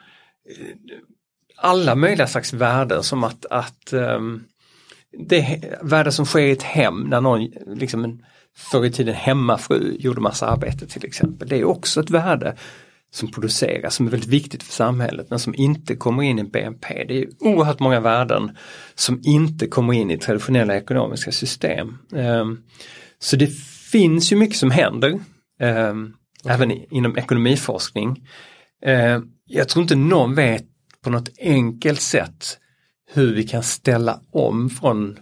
alla 1.57 1.95
möjliga 1.95 2.27
slags 2.27 2.53
värden 2.53 3.03
som 3.03 3.23
att, 3.23 3.45
att 3.45 3.93
um, 3.93 4.43
det 5.27 5.63
värde 5.81 6.11
som 6.11 6.25
sker 6.25 6.39
i 6.39 6.51
ett 6.51 6.63
hem 6.63 7.01
när 7.01 7.21
någon, 7.21 7.51
liksom 7.67 8.03
en, 8.03 8.25
förr 8.55 8.85
i 8.85 8.91
tiden 8.91 9.15
hemmafru 9.15 9.95
gjorde 9.99 10.21
massa 10.21 10.47
arbete 10.47 10.87
till 10.87 11.05
exempel. 11.05 11.47
Det 11.47 11.59
är 11.59 11.63
också 11.63 11.99
ett 11.99 12.09
värde 12.09 12.55
som 13.15 13.31
produceras 13.31 13.95
som 13.95 14.07
är 14.07 14.11
väldigt 14.11 14.29
viktigt 14.29 14.63
för 14.63 14.73
samhället 14.73 15.27
men 15.29 15.39
som 15.39 15.55
inte 15.55 15.95
kommer 15.95 16.23
in 16.23 16.39
i 16.39 16.43
BNP. 16.43 17.03
Det 17.07 17.21
är 17.21 17.27
oerhört 17.39 17.79
många 17.79 17.99
värden 17.99 18.57
som 18.95 19.21
inte 19.23 19.67
kommer 19.67 19.93
in 19.93 20.11
i 20.11 20.17
traditionella 20.17 20.77
ekonomiska 20.77 21.31
system. 21.31 21.97
Um, 22.11 22.63
så 23.19 23.35
det 23.35 23.47
finns 23.91 24.31
ju 24.31 24.35
mycket 24.35 24.57
som 24.57 24.71
händer, 24.71 25.13
okay. 25.13 26.53
även 26.53 26.71
inom 26.71 27.17
ekonomiforskning. 27.17 28.27
Uh, 28.87 29.19
jag 29.45 29.69
tror 29.69 29.81
inte 29.81 29.95
någon 29.95 30.35
vet 30.35 30.65
på 31.03 31.09
något 31.09 31.29
enkelt 31.39 32.01
sätt 32.01 32.57
hur 33.13 33.35
vi 33.35 33.43
kan 33.43 33.63
ställa 33.63 34.21
om 34.31 34.69
från 34.69 35.19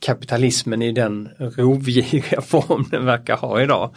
kapitalismen 0.00 0.82
i 0.82 0.92
den 0.92 1.28
rovgiriga 1.38 2.40
form 2.40 2.84
den 2.90 3.04
verkar 3.04 3.36
ha 3.36 3.62
idag. 3.62 3.94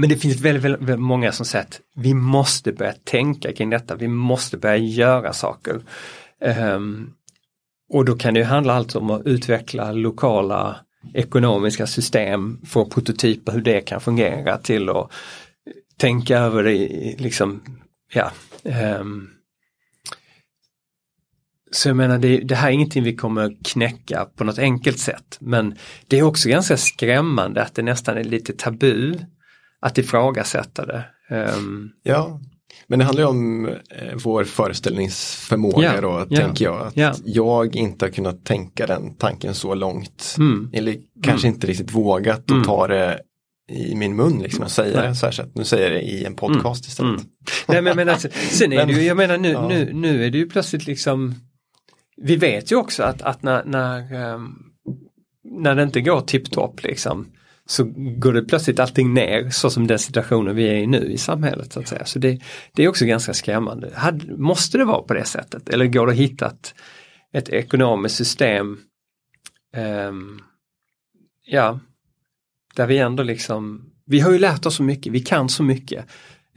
Men 0.00 0.08
det 0.08 0.16
finns 0.16 0.40
väldigt, 0.40 0.64
väldigt, 0.64 0.80
väldigt, 0.80 1.00
många 1.04 1.32
som 1.32 1.46
säger 1.46 1.64
att 1.64 1.80
vi 1.94 2.14
måste 2.14 2.72
börja 2.72 2.92
tänka 2.92 3.52
kring 3.52 3.70
detta, 3.70 3.96
vi 3.96 4.08
måste 4.08 4.56
börja 4.56 4.76
göra 4.76 5.32
saker. 5.32 5.80
Um, 6.74 7.12
och 7.92 8.04
då 8.04 8.16
kan 8.16 8.34
det 8.34 8.42
handla 8.42 8.72
allt 8.72 8.96
om 8.96 9.10
att 9.10 9.26
utveckla 9.26 9.92
lokala 9.92 10.76
ekonomiska 11.14 11.86
system 11.86 12.60
få 12.66 12.84
prototyper 12.84 13.52
hur 13.52 13.60
det 13.60 13.80
kan 13.80 14.00
fungera 14.00 14.58
till 14.58 14.88
att 14.88 15.10
tänka 15.96 16.38
över 16.38 16.62
det 16.62 16.88
liksom, 17.18 17.62
ja. 18.12 18.30
Um, 19.00 19.30
så 21.70 21.88
jag 21.88 21.96
menar 21.96 22.18
det, 22.18 22.36
det, 22.38 22.54
här 22.54 22.68
är 22.68 22.72
ingenting 22.72 23.04
vi 23.04 23.16
kommer 23.16 23.56
knäcka 23.64 24.26
på 24.36 24.44
något 24.44 24.58
enkelt 24.58 24.98
sätt 24.98 25.36
men 25.40 25.74
det 26.06 26.18
är 26.18 26.22
också 26.22 26.48
ganska 26.48 26.76
skrämmande 26.76 27.62
att 27.62 27.74
det 27.74 27.82
nästan 27.82 28.16
är 28.16 28.24
lite 28.24 28.52
tabu 28.52 29.14
att 29.80 29.98
ifrågasätta 29.98 30.86
det. 30.86 31.04
Um, 31.30 31.90
ja, 32.02 32.40
men 32.86 32.98
det 32.98 33.04
handlar 33.04 33.22
ju 33.22 33.28
om 33.28 33.66
eh, 33.68 34.14
vår 34.24 34.44
föreställningsförmåga 34.44 35.94
ja, 35.94 36.00
då, 36.00 36.26
ja, 36.28 36.36
tänker 36.36 36.64
jag. 36.64 36.86
Att 36.86 36.96
ja. 36.96 37.14
jag 37.24 37.76
inte 37.76 38.04
har 38.04 38.10
kunnat 38.10 38.44
tänka 38.44 38.86
den 38.86 39.14
tanken 39.14 39.54
så 39.54 39.74
långt. 39.74 40.34
Mm. 40.38 40.70
Eller 40.72 40.96
kanske 41.22 41.46
mm. 41.46 41.54
inte 41.54 41.66
riktigt 41.66 41.94
vågat 41.94 42.50
mm. 42.50 42.60
att 42.60 42.66
ta 42.66 42.86
det 42.86 43.20
i 43.70 43.94
min 43.94 44.16
mun 44.16 44.38
liksom 44.42 44.64
och 44.64 44.70
säga 44.70 45.02
det 45.02 45.14
så 45.14 45.26
här 45.26 45.32
sätt. 45.32 45.50
Nu 45.54 45.64
säger 45.64 45.90
jag 45.90 45.92
det 45.92 46.02
i 46.02 46.24
en 46.24 46.34
podcast 46.34 46.86
istället. 46.86 47.20
Mm. 47.20 47.26
Nej 47.68 47.82
men, 47.82 47.96
men 47.96 48.08
alltså, 48.08 48.28
sen 48.50 48.72
är 48.72 48.86
det 48.86 48.92
ju, 49.00 49.02
jag 49.02 49.16
menar 49.16 49.38
nu, 49.38 49.50
ja. 49.50 49.68
nu, 49.68 49.92
nu 49.92 50.26
är 50.26 50.30
det 50.30 50.38
ju 50.38 50.48
plötsligt 50.48 50.86
liksom 50.86 51.34
Vi 52.16 52.36
vet 52.36 52.72
ju 52.72 52.76
också 52.76 53.02
att, 53.02 53.22
att 53.22 53.42
när, 53.42 53.64
när, 53.64 54.32
um, 54.34 54.58
när 55.44 55.74
det 55.74 55.82
inte 55.82 56.00
går 56.00 56.20
tipptopp 56.20 56.82
liksom 56.82 57.26
så 57.66 57.84
går 57.94 58.32
det 58.32 58.42
plötsligt 58.42 58.78
allting 58.78 59.14
ner 59.14 59.50
så 59.50 59.70
som 59.70 59.86
den 59.86 59.98
situationen 59.98 60.56
vi 60.56 60.68
är 60.68 60.74
i 60.74 60.86
nu 60.86 61.12
i 61.12 61.18
samhället. 61.18 61.72
Så 61.72 61.80
att 61.80 61.88
säga. 61.88 62.04
Så 62.04 62.18
det, 62.18 62.40
det 62.74 62.84
är 62.84 62.88
också 62.88 63.04
ganska 63.04 63.34
skrämmande. 63.34 63.90
Had, 63.94 64.38
måste 64.38 64.78
det 64.78 64.84
vara 64.84 65.02
på 65.02 65.14
det 65.14 65.24
sättet 65.24 65.68
eller 65.68 65.86
går 65.86 66.06
det 66.06 66.12
att 66.12 66.18
hitta 66.18 66.46
ett, 66.46 66.74
ett 67.32 67.48
ekonomiskt 67.48 68.16
system 68.16 68.78
um, 70.08 70.40
ja, 71.46 71.80
där 72.76 72.86
vi 72.86 72.98
ändå 72.98 73.22
liksom, 73.22 73.90
vi 74.06 74.20
har 74.20 74.32
ju 74.32 74.38
lärt 74.38 74.66
oss 74.66 74.76
så 74.76 74.82
mycket, 74.82 75.12
vi 75.12 75.20
kan 75.20 75.48
så 75.48 75.62
mycket. 75.62 76.04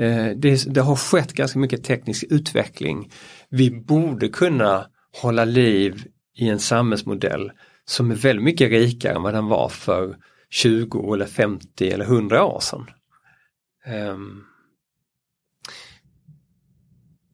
Uh, 0.01 0.29
det, 0.35 0.73
det 0.73 0.81
har 0.81 0.95
skett 0.95 1.33
ganska 1.33 1.59
mycket 1.59 1.83
teknisk 1.83 2.25
utveckling. 2.29 3.11
Vi 3.49 3.71
borde 3.71 4.27
kunna 4.27 4.85
hålla 5.21 5.45
liv 5.45 6.05
i 6.37 6.49
en 6.49 6.59
samhällsmodell 6.59 7.51
som 7.85 8.11
är 8.11 8.15
väldigt 8.15 8.45
mycket 8.45 8.69
rikare 8.69 9.15
än 9.15 9.21
vad 9.21 9.33
den 9.33 9.47
var 9.47 9.69
för 9.69 10.15
20 10.53 11.13
eller 11.13 11.25
50 11.25 11.89
eller 11.89 12.05
100 12.05 12.43
år 12.43 12.59
sedan. 12.59 12.85
Um. 14.15 14.45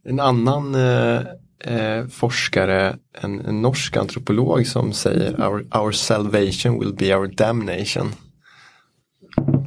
En 0.06 0.20
annan 0.20 0.76
eh, 0.76 1.22
eh, 1.60 2.08
forskare, 2.08 2.98
en, 3.22 3.40
en, 3.46 3.62
norsk 3.62 3.98
antropolog 3.98 4.68
som 4.68 4.94
säger 4.94 5.42
our, 5.42 5.78
our 5.78 5.92
salvation 5.92 6.80
will 6.80 6.94
be 6.94 7.16
our 7.16 7.28
damnation. 7.28 8.12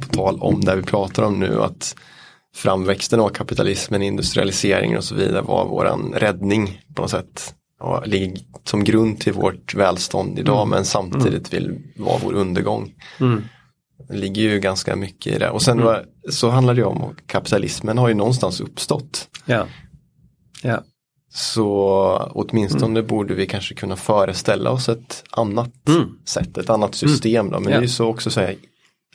På 0.01 0.07
tal 0.11 0.39
om 0.39 0.61
det 0.61 0.75
vi 0.75 0.81
pratar 0.81 1.23
om 1.23 1.39
nu 1.39 1.61
att 1.61 1.95
framväxten 2.55 3.19
av 3.19 3.29
kapitalismen, 3.29 4.01
industrialiseringen 4.01 4.97
och 4.97 5.03
så 5.03 5.15
vidare 5.15 5.41
var 5.41 5.65
våran 5.65 6.13
räddning 6.13 6.81
på 6.95 7.01
något 7.01 7.11
sätt. 7.11 7.55
Och 7.79 8.07
ligger 8.07 8.37
som 8.63 8.83
grund 8.83 9.19
till 9.19 9.33
vårt 9.33 9.75
välstånd 9.75 10.39
idag 10.39 10.61
mm. 10.61 10.69
men 10.69 10.85
samtidigt 10.85 11.53
vill 11.53 11.79
vara 11.97 12.17
vår 12.23 12.33
undergång. 12.33 12.93
Mm. 13.19 13.43
Det 14.07 14.17
ligger 14.17 14.41
ju 14.41 14.59
ganska 14.59 14.95
mycket 14.95 15.35
i 15.35 15.39
det. 15.39 15.49
Och 15.49 15.61
sen 15.61 15.73
mm. 15.73 15.85
var, 15.85 16.05
så 16.29 16.49
handlar 16.49 16.73
det 16.73 16.83
om 16.83 17.03
att 17.03 17.27
kapitalismen 17.27 17.97
har 17.97 18.07
ju 18.07 18.13
någonstans 18.13 18.61
uppstått. 18.61 19.27
Ja. 19.45 19.67
Ja. 20.61 20.83
Så 21.33 21.77
åtminstone 22.31 22.99
mm. 22.99 23.07
borde 23.07 23.33
vi 23.33 23.45
kanske 23.45 23.75
kunna 23.75 23.95
föreställa 23.95 24.69
oss 24.69 24.89
ett 24.89 25.23
annat 25.31 25.87
mm. 25.87 26.09
sätt, 26.25 26.57
ett 26.57 26.69
annat 26.69 26.95
system. 26.95 27.51
Då. 27.51 27.59
Men 27.59 27.71
ja. 27.71 27.77
det 27.77 27.79
är 27.79 27.81
ju 27.81 27.87
så 27.87 28.07
också 28.07 28.29
så 28.29 28.39
här, 28.39 28.55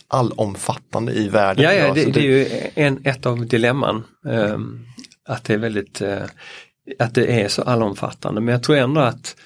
allomfattande 0.08 1.12
i 1.12 1.28
världen. 1.28 1.64
Ja, 1.64 1.72
ja 1.72 1.94
det, 1.94 2.04
det, 2.04 2.10
det, 2.10 2.20
är 2.20 2.22
ju 2.22 2.46
en, 2.74 3.00
ett 3.04 3.26
av 3.26 3.46
dilemman. 3.46 4.04
Um, 4.24 4.84
att 5.28 5.44
det 5.44 5.54
är 5.54 5.58
väldigt 5.58 6.02
uh, 6.02 6.18
att 6.98 7.14
det 7.14 7.42
är 7.42 7.48
så 7.48 7.62
allomfattande 7.62 8.40
men 8.40 8.52
jag 8.52 8.62
tror 8.62 8.76
ändå 8.76 9.00
att 9.00 9.36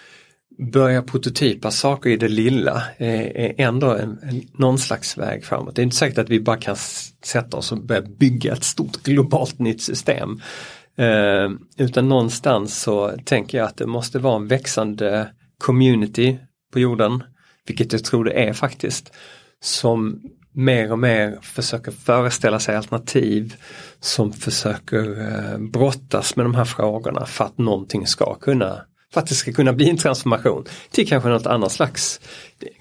börja 0.58 1.02
prototypa 1.02 1.70
saker 1.70 2.10
i 2.10 2.16
det 2.16 2.28
lilla 2.28 2.82
är 2.98 3.54
ändå 3.58 3.90
en, 3.90 4.18
en, 4.22 4.42
någon 4.52 4.78
slags 4.78 5.18
väg 5.18 5.44
framåt. 5.44 5.76
Det 5.76 5.82
är 5.82 5.84
inte 5.84 5.96
säkert 5.96 6.18
att 6.18 6.28
vi 6.28 6.40
bara 6.40 6.56
kan 6.56 6.76
sätta 7.24 7.56
oss 7.56 7.72
och 7.72 7.78
börja 7.78 8.02
bygga 8.02 8.52
ett 8.52 8.64
stort 8.64 9.02
globalt 9.02 9.58
nytt 9.58 9.82
system. 9.82 10.40
Eh, 10.96 11.50
utan 11.76 12.08
någonstans 12.08 12.82
så 12.82 13.12
tänker 13.24 13.58
jag 13.58 13.66
att 13.66 13.76
det 13.76 13.86
måste 13.86 14.18
vara 14.18 14.36
en 14.36 14.48
växande 14.48 15.28
community 15.58 16.38
på 16.72 16.80
jorden, 16.80 17.24
vilket 17.66 17.92
jag 17.92 18.04
tror 18.04 18.24
det 18.24 18.32
är 18.32 18.52
faktiskt, 18.52 19.12
som 19.60 20.22
mer 20.52 20.92
och 20.92 20.98
mer 20.98 21.38
försöker 21.42 21.92
föreställa 21.92 22.58
sig 22.58 22.76
alternativ 22.76 23.54
som 24.00 24.32
försöker 24.32 25.20
eh, 25.20 25.58
brottas 25.58 26.36
med 26.36 26.46
de 26.46 26.54
här 26.54 26.64
frågorna 26.64 27.26
för 27.26 27.44
att 27.44 27.58
någonting 27.58 28.06
ska 28.06 28.34
kunna 28.34 28.84
för 29.12 29.20
att 29.20 29.26
det 29.26 29.34
ska 29.34 29.52
kunna 29.52 29.72
bli 29.72 29.90
en 29.90 29.96
transformation 29.96 30.64
till 30.90 31.08
kanske 31.08 31.28
något 31.28 31.46
annat 31.46 31.72
slags, 31.72 32.20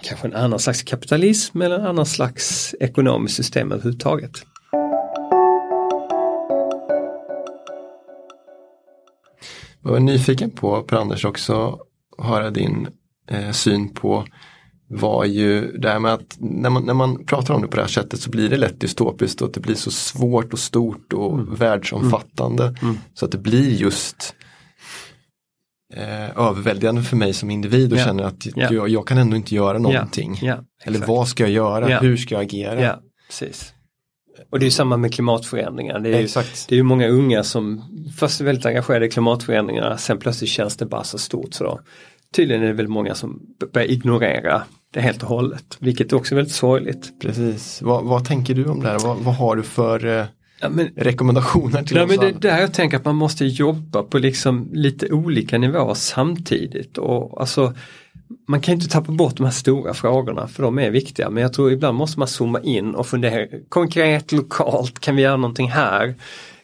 kanske 0.01 0.27
en 0.27 0.35
annan 0.35 0.59
slags 0.59 0.83
kapitalism 0.83 1.61
eller 1.61 1.79
en 1.79 1.85
annan 1.85 2.05
slags 2.05 2.75
ekonomiskt 2.79 3.35
system 3.35 3.71
överhuvudtaget. 3.71 4.31
Jag 9.83 9.91
var 9.91 9.99
nyfiken 9.99 10.51
på, 10.51 10.81
Per-Anders, 10.81 11.25
också 11.25 11.79
höra 12.17 12.49
din 12.51 12.87
eh, 13.27 13.51
syn 13.51 13.93
på 13.93 14.25
var 14.91 15.25
ju 15.25 15.71
det 15.71 15.89
här 15.89 15.99
med 15.99 16.13
att 16.13 16.37
när 16.39 16.69
man, 16.69 16.85
när 16.85 16.93
man 16.93 17.25
pratar 17.25 17.53
om 17.53 17.61
det 17.61 17.67
på 17.67 17.75
det 17.75 17.81
här 17.81 17.89
sättet 17.89 18.19
så 18.19 18.29
blir 18.29 18.49
det 18.49 18.57
lätt 18.57 18.79
dystopiskt 18.79 19.41
och 19.41 19.51
det 19.51 19.59
blir 19.59 19.75
så 19.75 19.91
svårt 19.91 20.53
och 20.53 20.59
stort 20.59 21.13
och 21.13 21.33
mm. 21.33 21.55
världsomfattande. 21.55 22.63
Mm. 22.63 22.77
Mm. 22.81 22.97
Så 23.13 23.25
att 23.25 23.31
det 23.31 23.37
blir 23.37 23.69
just 23.69 24.35
eh, 25.93 26.39
överväldigande 26.39 27.03
för 27.03 27.15
mig 27.15 27.33
som 27.33 27.49
individ 27.49 27.91
och 27.91 27.97
yeah. 27.97 28.07
känner 28.07 28.23
att 28.23 28.47
yeah. 28.47 28.73
jag, 28.73 28.89
jag, 28.89 29.07
kan 29.07 29.17
ändå 29.17 29.35
inte 29.35 29.55
göra 29.55 29.77
någonting. 29.77 30.39
Yeah. 30.43 30.59
Eller 30.83 30.99
vad 30.99 31.27
ska 31.27 31.43
jag 31.43 31.51
göra? 31.51 31.99
Hur 31.99 32.17
ska 32.17 32.35
jag 32.35 32.41
agera? 32.41 32.99
Precis. 33.27 33.73
Och 34.49 34.59
det 34.59 34.65
är 34.65 34.69
samma 34.69 34.97
med 34.97 35.13
klimatförändringar. 35.13 35.99
Det 35.99 36.09
är, 36.09 36.21
ju, 36.21 36.27
det 36.67 36.75
är 36.75 36.77
ju 36.77 36.83
många 36.83 37.07
unga 37.07 37.43
som 37.43 37.83
först 38.17 38.41
är 38.41 38.45
väldigt 38.45 38.65
engagerade 38.65 39.05
i 39.05 39.09
klimatförändringarna, 39.09 39.97
sen 39.97 40.19
plötsligt 40.19 40.49
känns 40.49 40.77
det 40.77 40.85
bara 40.85 41.03
så 41.03 41.17
stort. 41.17 41.53
Så 41.53 41.63
då. 41.63 41.79
Tydligen 42.35 42.63
är 42.63 42.67
det 42.67 42.73
väldigt 42.73 42.93
många 42.93 43.15
som 43.15 43.39
börjar 43.73 43.91
ignorera 43.91 44.63
det 44.93 45.01
helt 45.01 45.23
och 45.23 45.29
hållet, 45.29 45.77
vilket 45.79 46.13
också 46.13 46.33
är 46.33 46.35
väldigt 46.35 46.55
sorgligt. 46.55 47.19
Precis. 47.21 47.81
Vad, 47.81 48.03
vad 48.03 48.25
tänker 48.25 48.53
du 48.53 48.65
om 48.65 48.79
det 48.79 48.87
här? 48.87 48.99
Vad, 48.99 49.17
vad 49.17 49.35
har 49.35 49.55
du 49.55 49.63
för 49.63 50.05
eh, 50.05 50.25
ja, 50.61 50.69
men, 50.69 50.89
rekommendationer 50.95 51.83
till 51.83 51.97
ja, 51.97 52.03
oss 52.03 52.09
men 52.09 52.19
Det 52.19 52.27
är 52.27 52.33
där 52.33 52.61
jag 52.61 52.73
tänker 52.73 52.97
att 52.97 53.05
man 53.05 53.15
måste 53.15 53.45
jobba 53.45 54.03
på 54.03 54.17
liksom 54.17 54.69
lite 54.73 55.11
olika 55.13 55.57
nivåer 55.57 55.93
samtidigt. 55.93 56.97
Och 56.97 57.41
alltså, 57.41 57.73
man 58.47 58.61
kan 58.61 58.73
inte 58.73 58.89
tappa 58.89 59.11
bort 59.11 59.37
de 59.37 59.43
här 59.43 59.51
stora 59.51 59.93
frågorna 59.93 60.47
för 60.47 60.63
de 60.63 60.79
är 60.79 60.89
viktiga 60.89 61.29
men 61.29 61.43
jag 61.43 61.53
tror 61.53 61.71
ibland 61.71 61.97
måste 61.97 62.19
man 62.19 62.27
zooma 62.27 62.61
in 62.61 62.95
och 62.95 63.07
fundera 63.07 63.47
konkret, 63.69 64.31
lokalt, 64.31 64.99
kan 64.99 65.15
vi 65.15 65.21
göra 65.21 65.37
någonting 65.37 65.69
här? 65.69 66.15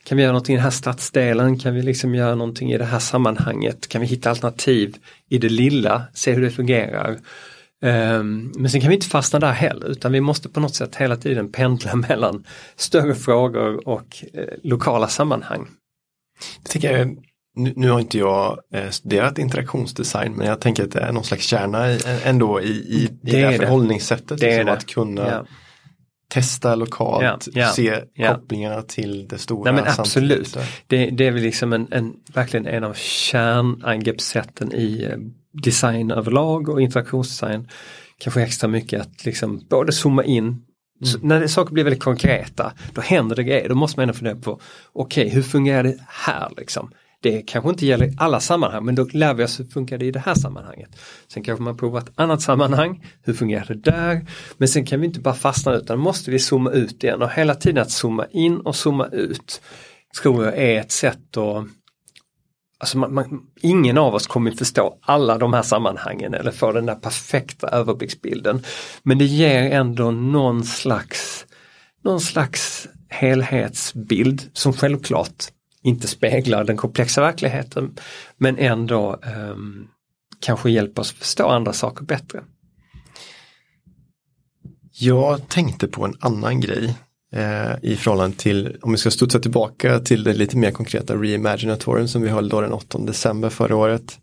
Kan 0.08 0.18
vi 0.18 0.24
göra 0.24 0.32
någonting 0.32 0.54
i 0.54 0.58
den 0.58 0.64
här 0.64 0.72
stadsdelen? 0.72 1.60
Kan 1.60 1.76
vi 1.76 1.82
liksom 1.82 2.16
göra 2.16 2.36
någonting 2.36 2.72
i 2.72 2.78
det 2.78 2.86
här 2.86 3.00
sammanhanget? 3.00 3.88
Kan 3.88 4.02
vi 4.02 4.08
hitta 4.08 4.30
alternativ 4.30 4.96
i 5.30 5.38
det 5.38 5.50
lilla, 5.50 6.04
se 6.14 6.34
hur 6.34 6.42
det 6.42 6.52
fungerar? 6.52 7.20
Um, 7.82 8.54
men 8.56 8.70
sen 8.70 8.82
kan 8.82 8.90
vi 8.90 8.96
inte 8.96 9.08
fastna 9.08 9.40
där 9.40 9.52
heller 9.52 9.88
utan 9.88 10.12
vi 10.12 10.22
måste 10.22 10.50
på 10.50 10.60
något 10.60 10.76
sätt 10.76 10.96
hela 10.96 11.16
tiden 11.16 11.52
pendla 11.52 11.96
mellan 12.10 12.44
större 12.76 13.16
frågor 13.16 13.88
och 13.88 14.24
eh, 14.34 14.44
lokala 14.64 15.08
sammanhang. 15.08 15.68
Det 16.64 16.70
tycker 16.70 16.98
jag 16.98 17.18
nu, 17.56 17.74
nu 17.76 17.90
har 17.90 18.00
inte 18.00 18.18
jag 18.18 18.60
eh, 18.74 18.90
studerat 18.90 19.38
interaktionsdesign 19.38 20.34
men 20.34 20.48
jag 20.48 20.62
tänker 20.62 20.84
att 20.84 20.92
det 20.92 21.00
är 21.00 21.12
någon 21.12 21.24
slags 21.24 21.44
kärna 21.44 21.92
i, 21.92 22.00
ändå 22.24 22.62
i, 22.62 22.66
i, 22.66 23.04
i 23.04 23.10
det, 23.22 23.32
Det 23.32 23.38
här 23.38 23.58
förhållningssättet. 23.58 24.40
Det 24.40 24.52
är 24.52 24.58
liksom, 24.58 24.66
det. 24.66 24.72
Att 24.72 24.86
kunna 24.86 25.28
Ja. 25.28 25.46
Testa 26.30 26.76
lokalt, 26.76 27.24
Ja, 27.24 27.62
ja, 27.62 27.70
se 27.70 28.04
ja. 28.14 28.34
kopplingarna 28.34 28.82
till 28.82 29.28
det 29.28 29.38
stora. 29.38 29.72
Nej 29.72 29.84
men 29.84 29.94
absolut. 29.98 30.58
Det, 30.88 31.10
det 31.10 31.28
är 31.28 31.32
väl 31.32 31.44
liksom 31.44 31.74
en, 31.74 31.88
en, 31.92 32.14
verkligen 32.34 32.68
en 32.68 32.84
av 32.84 32.94
kärnangreppssätten 32.94 34.74
i 34.74 35.08
eh, 35.12 35.18
design 35.64 36.12
överlag 36.12 36.70
och 36.70 36.82
interaktionsdesign. 36.82 37.70
Kanske 38.18 38.42
extra 38.42 38.68
mycket 38.68 39.02
att 39.02 39.26
liksom 39.26 39.62
både 39.70 39.92
zooma 39.92 40.24
in 40.24 40.64
så 41.04 41.18
när 41.22 41.40
det, 41.40 41.50
saker 41.50 41.74
blir 41.74 41.84
väldigt 41.84 42.04
konkreta, 42.04 42.74
då 42.94 43.02
händer 43.02 43.36
det 43.36 43.44
grejer. 43.44 43.70
Då 43.70 43.76
måste 43.76 44.00
man 44.00 44.04
ändå 44.04 44.14
fundera 44.14 44.36
på, 44.36 44.60
okej 44.94 45.30
hur 45.30 45.42
fungerar 45.42 45.84
det 45.84 45.98
här 46.08 46.52
liksom? 46.58 46.92
Det 47.22 47.42
kanske 47.42 47.70
inte 47.70 47.86
gäller 47.86 48.06
i 48.06 48.16
alla 48.18 48.40
sammanhang 48.40 48.86
men 48.86 48.96
då 48.96 49.08
lär 49.14 49.34
vi 49.34 49.44
oss 49.44 49.60
hur 49.60 49.66
funkar 49.66 49.98
det 49.98 50.06
i 50.06 50.12
det 50.12 50.20
här 50.20 50.36
sammanhanget. 50.36 50.90
Sen 51.28 51.44
kanske 51.44 51.64
man 51.64 51.78
provar 51.78 52.00
ett 52.00 52.12
annat 52.16 52.42
sammanhang, 52.42 53.06
hur 53.24 53.34
fungerar 53.34 53.66
det 53.66 53.92
där? 53.92 54.26
Men 54.58 54.68
sen 54.68 54.86
kan 54.86 55.00
vi 55.00 55.06
inte 55.06 55.20
bara 55.20 55.34
fastna 55.34 55.74
utan 55.74 56.00
måste 56.00 56.32
vi 56.32 56.40
zooma 56.40 56.72
ut 56.72 57.04
igen 57.04 57.22
och 57.22 57.30
hela 57.30 57.56
tiden 57.56 57.82
att 57.82 57.92
zooma 57.92 58.26
in 58.32 58.58
och 58.58 58.76
zooma 58.76 59.08
ut 59.08 59.62
tror 60.22 60.46
jag 60.46 60.58
är 60.58 60.80
ett 60.80 60.92
sätt 60.92 61.38
att 61.38 61.68
Alltså 62.80 62.98
man, 62.98 63.14
man, 63.14 63.42
ingen 63.62 63.98
av 63.98 64.16
oss 64.16 64.28
kommer 64.28 64.52
förstå 64.52 64.98
alla 65.02 65.38
de 65.38 65.54
här 65.54 65.62
sammanhangen 65.62 66.34
eller 66.34 66.52
få 66.52 66.72
den 66.72 66.86
där 66.86 66.96
perfekta 66.96 67.68
överblicksbilden. 67.68 68.64
Men 69.04 69.18
det 69.18 69.26
ger 69.26 69.72
ändå 69.72 70.12
någon 70.12 70.64
slags, 70.64 71.46
någon 72.04 72.22
slags 72.22 72.88
helhetsbild 73.10 74.50
som 74.54 74.74
självklart 74.74 75.46
inte 75.88 76.08
speglar 76.08 76.64
den 76.64 76.78
komplexa 76.78 77.22
verkligheten 77.22 77.96
men 78.38 78.58
ändå 78.58 79.20
ehm, 79.24 79.88
kanske 80.40 80.72
hjälper 80.72 81.02
oss 81.02 81.12
förstå 81.12 81.48
andra 81.48 81.74
saker 81.74 82.04
bättre. 82.06 82.44
Jag 85.00 85.50
tänkte 85.50 85.88
på 85.88 86.06
en 86.06 86.14
annan 86.20 86.62
grej 86.62 86.96
eh, 87.34 87.72
i 87.82 87.96
förhållande 87.96 88.38
till, 88.38 88.78
om 88.82 88.92
vi 88.92 88.98
ska 88.98 89.12
studsa 89.12 89.40
tillbaka 89.40 90.00
till 90.00 90.24
det 90.24 90.34
lite 90.34 90.58
mer 90.58 90.72
konkreta 90.72 91.16
Reimaginatorium 91.16 92.08
som 92.08 92.22
vi 92.22 92.30
höll 92.30 92.50
då 92.50 92.62
den 92.62 92.74
8 92.74 92.98
december 92.98 93.50
förra 93.50 93.76
året. 93.76 94.20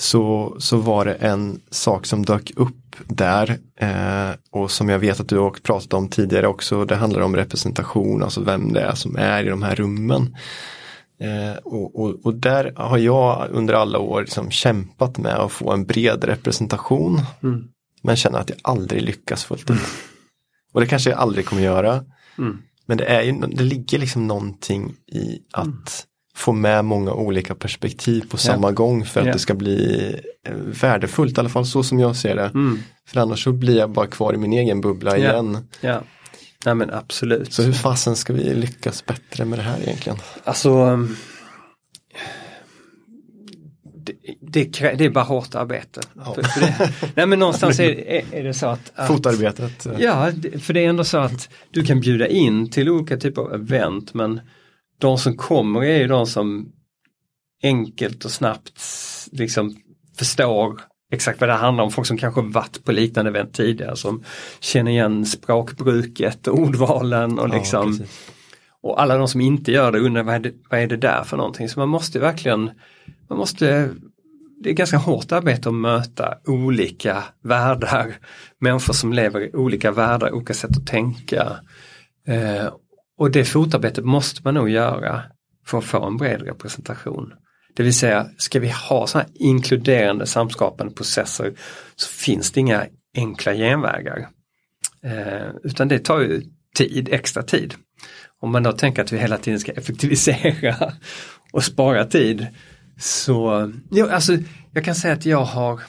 Så, 0.00 0.56
så 0.58 0.76
var 0.76 1.04
det 1.04 1.14
en 1.14 1.60
sak 1.70 2.06
som 2.06 2.24
dök 2.24 2.52
upp 2.56 2.96
där 3.06 3.58
eh, 3.76 4.30
och 4.50 4.70
som 4.70 4.88
jag 4.88 4.98
vet 4.98 5.20
att 5.20 5.28
du 5.28 5.38
har 5.38 5.50
pratat 5.50 5.92
om 5.92 6.08
tidigare 6.08 6.46
också. 6.46 6.84
Det 6.84 6.96
handlar 6.96 7.20
om 7.20 7.36
representation, 7.36 8.22
alltså 8.22 8.40
vem 8.40 8.72
det 8.72 8.80
är 8.80 8.94
som 8.94 9.16
är 9.16 9.44
i 9.44 9.48
de 9.48 9.62
här 9.62 9.74
rummen. 9.74 10.36
Eh, 11.20 11.58
och, 11.64 12.00
och, 12.00 12.26
och 12.26 12.34
där 12.34 12.72
har 12.76 12.98
jag 12.98 13.48
under 13.50 13.74
alla 13.74 13.98
år 13.98 14.20
liksom 14.20 14.50
kämpat 14.50 15.18
med 15.18 15.34
att 15.34 15.52
få 15.52 15.72
en 15.72 15.84
bred 15.84 16.24
representation. 16.24 17.20
Mm. 17.42 17.68
Men 18.02 18.16
känner 18.16 18.38
att 18.38 18.50
jag 18.50 18.58
aldrig 18.62 19.02
lyckas 19.02 19.44
fullt 19.44 19.70
ut. 19.70 19.78
Och 20.72 20.80
det 20.80 20.86
kanske 20.86 21.10
jag 21.10 21.18
aldrig 21.18 21.46
kommer 21.46 21.62
göra. 21.62 22.04
Mm. 22.38 22.58
Men 22.86 22.98
det, 22.98 23.04
är 23.04 23.22
ju, 23.22 23.32
det 23.32 23.64
ligger 23.64 23.98
liksom 23.98 24.26
någonting 24.26 24.94
i 25.06 25.42
att 25.52 25.66
Mm. 25.66 25.82
Få 26.38 26.52
med 26.52 26.84
många 26.84 27.12
olika 27.12 27.54
perspektiv 27.54 28.24
på 28.30 28.36
samma 28.36 28.72
gång 28.72 29.04
för 29.04 29.20
att 29.20 29.26
Ja. 29.26 29.32
det 29.32 29.38
ska 29.38 29.54
bli 29.54 30.14
eh, 30.48 30.54
värdefullt, 30.54 31.38
i 31.38 31.40
alla 31.40 31.48
fall 31.48 31.66
så 31.66 31.82
som 31.82 31.98
jag 32.00 32.16
ser 32.16 32.36
det. 32.36 32.50
Mm. 32.54 32.78
För 33.08 33.20
annars 33.20 33.44
så 33.44 33.52
blir 33.52 33.78
jag 33.78 33.90
bara 33.90 34.06
kvar 34.06 34.34
i 34.34 34.36
min 34.36 34.52
egen 34.52 34.80
bubbla 34.80 35.18
Ja. 35.18 35.32
igen. 35.32 35.58
Ja, 35.80 36.02
Nej, 36.64 36.74
men 36.74 36.90
absolut. 36.90 37.52
Så 37.52 37.62
hur 37.62 37.72
fasen 37.72 38.16
ska 38.16 38.32
vi 38.32 38.54
lyckas 38.54 39.06
bättre 39.06 39.44
med 39.44 39.58
det 39.58 39.62
här 39.62 39.80
egentligen? 39.82 40.18
Alltså 40.44 40.70
um, 40.70 41.16
det, 44.40 44.64
det, 44.64 44.94
det 44.98 45.04
är 45.04 45.10
bara 45.10 45.24
hårt 45.24 45.54
arbete. 45.54 46.00
Ja. 46.16 46.34
För, 46.34 46.42
för 46.42 46.60
det, 46.60 46.92
nej 47.14 47.26
men 47.26 47.38
någonstans 47.38 47.80
är, 47.80 47.90
är, 48.08 48.24
är 48.32 48.44
det 48.44 48.54
så 48.54 48.66
att, 48.66 48.92
att 48.94 49.06
Fotarbetet. 49.08 49.86
eh, 49.86 49.92
Ja, 49.98 50.32
för 50.60 50.74
det 50.74 50.84
är 50.84 50.88
ändå 50.88 51.04
så 51.04 51.18
att 51.18 51.48
du 51.70 51.84
kan 51.84 52.00
bjuda 52.00 52.26
in 52.28 52.70
till 52.70 52.88
olika 52.88 53.16
typer 53.16 53.42
av 53.42 53.54
event 53.54 54.14
men 54.14 54.40
de 54.98 55.18
som 55.18 55.36
kommer 55.36 55.84
är 55.84 55.98
ju 55.98 56.06
de 56.06 56.26
som 56.26 56.72
enkelt 57.62 58.24
och 58.24 58.30
snabbt 58.30 58.80
liksom 59.32 59.76
förstår 60.18 60.80
exakt 61.12 61.40
vad 61.40 61.50
det 61.50 61.54
handlar 61.54 61.84
om. 61.84 61.90
Folk 61.90 62.06
som 62.06 62.18
kanske 62.18 62.40
varit 62.40 62.84
på 62.84 62.92
liknande 62.92 63.30
event 63.30 63.54
tidigare 63.54 63.96
som 63.96 64.24
känner 64.60 64.90
igen 64.90 65.26
språkbruket 65.26 66.46
och 66.46 66.58
ordvalen 66.58 67.38
och 67.38 67.48
ja, 67.48 67.54
liksom 67.54 67.98
precis. 67.98 68.30
och 68.82 69.02
alla 69.02 69.16
de 69.16 69.28
som 69.28 69.40
inte 69.40 69.72
gör 69.72 69.92
det 69.92 69.98
undrar 69.98 70.22
vad 70.22 70.34
är 70.34 70.38
det, 70.38 70.52
vad 70.70 70.80
är 70.80 70.86
det 70.86 70.96
där 70.96 71.24
för 71.24 71.36
någonting. 71.36 71.68
Så 71.68 71.80
man 71.80 71.88
måste 71.88 72.18
verkligen, 72.18 72.70
man 73.28 73.38
måste, 73.38 73.90
det 74.62 74.70
är 74.70 74.74
ganska 74.74 74.96
hårt 74.96 75.32
arbete 75.32 75.68
att 75.68 75.74
möta 75.74 76.34
olika 76.46 77.24
världar. 77.42 78.14
Människor 78.58 78.94
som 78.94 79.12
lever 79.12 79.40
i 79.40 79.54
olika 79.54 79.90
världar, 79.90 80.32
olika 80.32 80.54
sätt 80.54 80.76
att 80.76 80.86
tänka. 80.86 81.56
Eh, 82.26 82.68
och 83.18 83.30
det 83.30 83.44
fotarbetet 83.44 84.04
måste 84.04 84.40
man 84.44 84.54
nog 84.54 84.70
göra 84.70 85.22
för 85.66 85.78
att 85.78 85.84
få 85.84 86.04
en 86.06 86.16
bred 86.16 86.42
representation. 86.42 87.32
Det 87.76 87.82
vill 87.82 87.94
säga, 87.94 88.26
ska 88.36 88.60
vi 88.60 88.68
ha 88.68 89.06
så 89.06 89.18
här 89.18 89.26
inkluderande 89.34 90.26
samskapande 90.26 90.94
processer 90.94 91.54
så 91.96 92.08
finns 92.08 92.50
det 92.50 92.60
inga 92.60 92.86
enkla 93.16 93.54
genvägar. 93.54 94.28
Eh, 95.02 95.48
utan 95.64 95.88
det 95.88 95.98
tar 95.98 96.20
ju 96.20 96.42
tid, 96.76 97.08
extra 97.12 97.42
tid. 97.42 97.74
Om 98.40 98.52
man 98.52 98.62
då 98.62 98.72
tänker 98.72 99.02
att 99.02 99.12
vi 99.12 99.18
hela 99.18 99.38
tiden 99.38 99.60
ska 99.60 99.72
effektivisera 99.72 100.92
och 101.52 101.64
spara 101.64 102.04
tid. 102.04 102.46
Så, 103.00 103.72
jo, 103.90 104.06
alltså, 104.06 104.32
jag 104.72 104.84
kan 104.84 104.94
säga 104.94 105.14
att 105.14 105.26
jag 105.26 105.44
har 105.44 105.80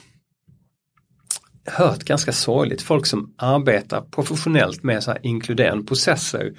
hört 1.66 2.04
ganska 2.04 2.32
sorgligt 2.32 2.82
folk 2.82 3.06
som 3.06 3.34
arbetar 3.38 4.00
professionellt 4.00 4.82
med 4.82 5.02
så 5.02 5.10
här 5.10 5.20
inkluderande 5.22 5.84
processer 5.84 6.52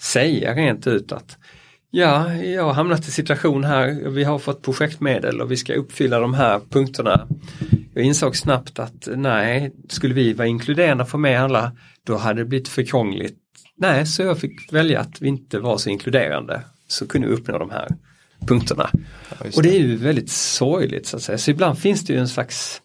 säga 0.00 0.54
rent 0.54 0.86
ut 0.86 1.12
att 1.12 1.38
ja, 1.90 2.34
jag 2.34 2.64
har 2.64 2.72
hamnat 2.72 3.08
i 3.08 3.10
situation 3.10 3.64
här, 3.64 4.08
vi 4.08 4.24
har 4.24 4.38
fått 4.38 4.62
projektmedel 4.62 5.40
och 5.40 5.50
vi 5.50 5.56
ska 5.56 5.74
uppfylla 5.74 6.20
de 6.20 6.34
här 6.34 6.60
punkterna. 6.70 7.28
Jag 7.94 8.04
insåg 8.04 8.36
snabbt 8.36 8.78
att 8.78 9.08
nej, 9.16 9.72
skulle 9.88 10.14
vi 10.14 10.32
vara 10.32 10.48
inkluderande 10.48 11.06
få 11.06 11.18
med 11.18 11.42
alla, 11.42 11.72
då 12.06 12.16
hade 12.16 12.40
det 12.40 12.44
blivit 12.44 12.68
för 12.68 12.82
krångligt. 12.82 13.38
Nej, 13.76 14.06
så 14.06 14.22
jag 14.22 14.38
fick 14.38 14.72
välja 14.72 15.00
att 15.00 15.22
vi 15.22 15.28
inte 15.28 15.58
var 15.58 15.78
så 15.78 15.90
inkluderande, 15.90 16.62
så 16.88 17.06
kunde 17.06 17.28
vi 17.28 17.34
uppnå 17.34 17.58
de 17.58 17.70
här 17.70 17.88
punkterna. 18.46 18.90
Ja, 19.30 19.46
Och 19.56 19.62
det 19.62 19.76
är 19.76 19.80
ju 19.80 19.96
väldigt 19.96 20.30
sorgligt 20.30 21.06
så 21.06 21.16
att 21.16 21.22
säga. 21.22 21.38
Så 21.38 21.50
ibland 21.50 21.78
finns 21.78 22.04
det 22.04 22.12
ju 22.12 22.18
en 22.18 22.28
slags 22.28 22.82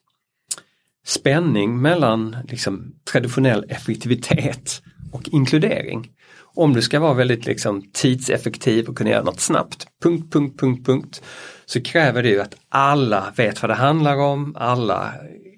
spänning 1.06 1.82
mellan 1.82 2.38
liksom, 2.48 2.96
traditionell 3.12 3.66
effektivitet 3.70 4.82
och 5.12 5.30
inkludering. 5.32 6.10
Om 6.56 6.74
du 6.74 6.82
ska 6.82 7.00
vara 7.00 7.14
väldigt 7.14 7.46
liksom, 7.46 7.90
tidseffektiv 7.94 8.88
och 8.88 8.98
kunna 8.98 9.10
göra 9.10 9.24
något 9.24 9.40
snabbt, 9.40 9.88
punkt, 10.04 10.34
punkt, 10.34 10.60
punkt, 10.60 10.86
punkt, 10.86 11.22
så 11.66 11.82
kräver 11.82 12.24
det 12.24 12.30
ju 12.30 12.42
att 12.42 12.56
alla 12.70 13.34
vet 13.36 13.62
vad 13.62 13.72
det 13.72 13.76
handlar 13.76 14.18
om, 14.18 14.56
alla 14.56 15.14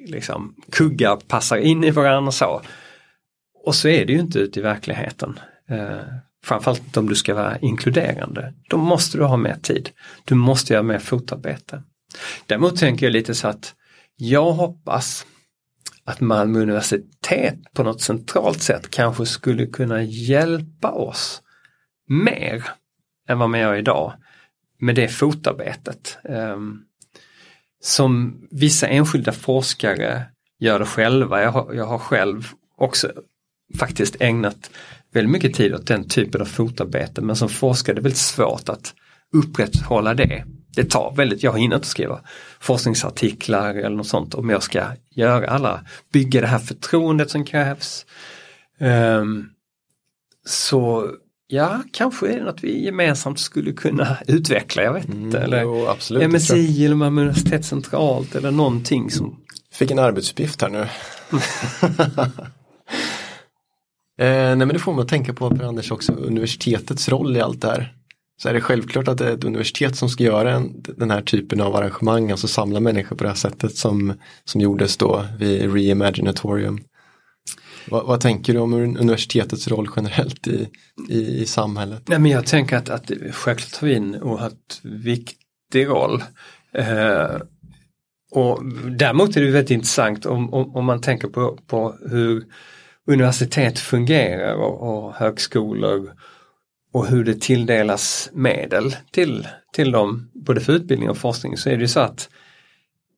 liksom, 0.07 0.55
kuggar 0.71 1.15
passar 1.15 1.57
in 1.57 1.83
i 1.83 1.91
varandra 1.91 2.27
och 2.27 2.33
så. 2.33 2.61
Och 3.63 3.75
så 3.75 3.87
är 3.87 4.05
det 4.05 4.13
ju 4.13 4.19
inte 4.19 4.39
ute 4.39 4.59
i 4.59 4.63
verkligheten. 4.63 5.39
Eh, 5.69 5.99
framförallt 6.43 6.85
inte 6.85 6.99
om 6.99 7.09
du 7.09 7.15
ska 7.15 7.33
vara 7.33 7.57
inkluderande. 7.57 8.53
Då 8.69 8.77
måste 8.77 9.17
du 9.17 9.23
ha 9.23 9.37
mer 9.37 9.57
tid. 9.61 9.89
Du 10.25 10.35
måste 10.35 10.73
göra 10.73 10.83
mer 10.83 10.99
fotarbete. 10.99 11.83
Däremot 12.45 12.77
tänker 12.77 13.05
jag 13.05 13.13
lite 13.13 13.35
så 13.35 13.47
att 13.47 13.73
jag 14.15 14.51
hoppas 14.51 15.25
att 16.03 16.19
Malmö 16.21 16.59
universitet 16.59 17.73
på 17.73 17.83
något 17.83 18.01
centralt 18.01 18.61
sätt 18.61 18.89
kanske 18.89 19.25
skulle 19.25 19.65
kunna 19.65 20.03
hjälpa 20.03 20.91
oss 20.91 21.41
mer 22.07 22.63
än 23.27 23.39
vad 23.39 23.49
man 23.49 23.59
gör 23.59 23.75
idag 23.75 24.13
med 24.79 24.95
det 24.95 25.07
fotarbetet. 25.07 26.17
Um, 26.23 26.81
som 27.81 28.41
vissa 28.51 28.87
enskilda 28.87 29.31
forskare 29.31 30.25
gör 30.59 30.79
det 30.79 30.85
själva. 30.85 31.41
Jag 31.41 31.51
har, 31.51 31.73
jag 31.73 31.85
har 31.85 31.97
själv 31.97 32.47
också 32.77 33.11
faktiskt 33.79 34.15
ägnat 34.19 34.71
väldigt 35.11 35.31
mycket 35.31 35.53
tid 35.53 35.73
åt 35.73 35.87
den 35.87 36.07
typen 36.07 36.41
av 36.41 36.45
fotarbete 36.45 37.21
men 37.21 37.35
som 37.35 37.49
forskare 37.49 37.93
är 37.93 37.95
det 37.95 38.01
väldigt 38.01 38.17
svårt 38.17 38.69
att 38.69 38.93
upprätthålla 39.33 40.13
det. 40.13 40.45
Det 40.75 40.89
tar 40.89 41.13
väldigt, 41.15 41.43
jag 41.43 41.59
hinner 41.59 41.75
inte 41.75 41.87
skriva 41.87 42.19
forskningsartiklar 42.59 43.75
eller 43.75 43.95
något 43.95 44.07
sånt 44.07 44.33
om 44.33 44.49
jag 44.49 44.63
ska 44.63 44.83
göra 45.09 45.47
alla, 45.47 45.85
bygga 46.13 46.41
det 46.41 46.47
här 46.47 46.59
förtroendet 46.59 47.29
som 47.29 47.45
krävs. 47.45 48.05
Um, 48.79 49.49
så 50.45 51.11
ja, 51.47 51.81
kanske 51.91 52.27
är 52.27 52.39
det 52.39 52.45
något 52.45 52.63
vi 52.63 52.85
gemensamt 52.85 53.39
skulle 53.39 53.71
kunna 53.71 54.17
utveckla, 54.27 54.83
jag 54.83 54.93
vet 54.93 55.09
inte. 55.09 55.37
Mm, 55.37 55.43
eller 55.43 55.61
jo, 55.61 55.87
absolut. 55.87 56.31
MSI 56.31 56.85
eller 56.85 56.95
Malmö 56.95 57.21
universitet 57.21 57.65
centralt 57.65 58.35
eller 58.35 58.51
någonting 58.51 59.11
som 59.11 59.35
Fick 59.75 59.91
en 59.91 59.99
arbetsuppgift 59.99 60.61
här 60.61 60.69
nu. 60.69 60.79
eh, 60.81 60.87
nej 64.17 64.55
men 64.55 64.67
det 64.67 64.79
får 64.79 64.93
man 64.93 65.07
tänka 65.07 65.33
på 65.33 65.49
Per 65.49 65.65
Anders 65.65 65.91
också, 65.91 66.13
universitetets 66.13 67.09
roll 67.09 67.37
i 67.37 67.41
allt 67.41 67.61
det 67.61 67.67
här. 67.67 67.93
Så 68.37 68.49
är 68.49 68.53
det 68.53 68.61
självklart 68.61 69.07
att 69.07 69.17
det 69.17 69.27
är 69.27 69.33
ett 69.33 69.43
universitet 69.43 69.95
som 69.95 70.09
ska 70.09 70.23
göra 70.23 70.51
en, 70.51 70.81
den 70.97 71.11
här 71.11 71.21
typen 71.21 71.61
av 71.61 71.75
arrangemang, 71.75 72.31
alltså 72.31 72.47
samla 72.47 72.79
människor 72.79 73.15
på 73.15 73.23
det 73.23 73.29
här 73.29 73.35
sättet 73.35 73.75
som, 73.75 74.13
som 74.43 74.61
gjordes 74.61 74.97
då 74.97 75.25
vid 75.39 75.73
Reimaginatorium. 75.73 76.79
Vad, 77.89 78.05
vad, 78.05 78.21
tänker 78.21 78.53
du 78.53 78.59
om 78.59 78.73
universitetets 78.73 79.67
roll 79.67 79.89
generellt 79.95 80.47
i, 80.47 80.69
i, 81.09 81.41
i 81.41 81.45
samhället? 81.45 82.03
Nej, 82.07 82.19
men 82.19 82.31
jag 82.31 82.45
tänker 82.45 82.77
att, 82.77 82.89
att 82.89 83.11
självklart 83.31 83.81
har 83.81 83.87
vi 83.87 83.95
en 83.95 84.21
oerhört 84.23 84.79
viktig 84.83 85.87
roll. 85.87 86.23
Eh, 86.73 87.41
och 88.31 88.65
däremot 88.91 89.37
är 89.37 89.41
det 89.41 89.51
väldigt 89.51 89.71
intressant 89.71 90.25
om, 90.25 90.53
om, 90.53 90.75
om 90.75 90.85
man 90.85 91.01
tänker 91.01 91.27
på, 91.27 91.59
på 91.67 91.95
hur 92.09 92.43
universitet 93.07 93.79
fungerar 93.79 94.53
och, 94.53 95.05
och 95.05 95.13
högskolor 95.13 96.11
och 96.95 97.07
hur 97.07 97.23
det 97.23 97.41
tilldelas 97.41 98.29
medel 98.33 98.95
till, 99.11 99.47
till 99.73 99.91
dem, 99.91 100.29
både 100.33 100.61
för 100.61 100.73
utbildning 100.73 101.09
och 101.09 101.17
forskning, 101.17 101.57
så 101.57 101.69
är 101.69 101.75
det 101.75 101.81
ju 101.81 101.87
så 101.87 101.99
att 101.99 102.29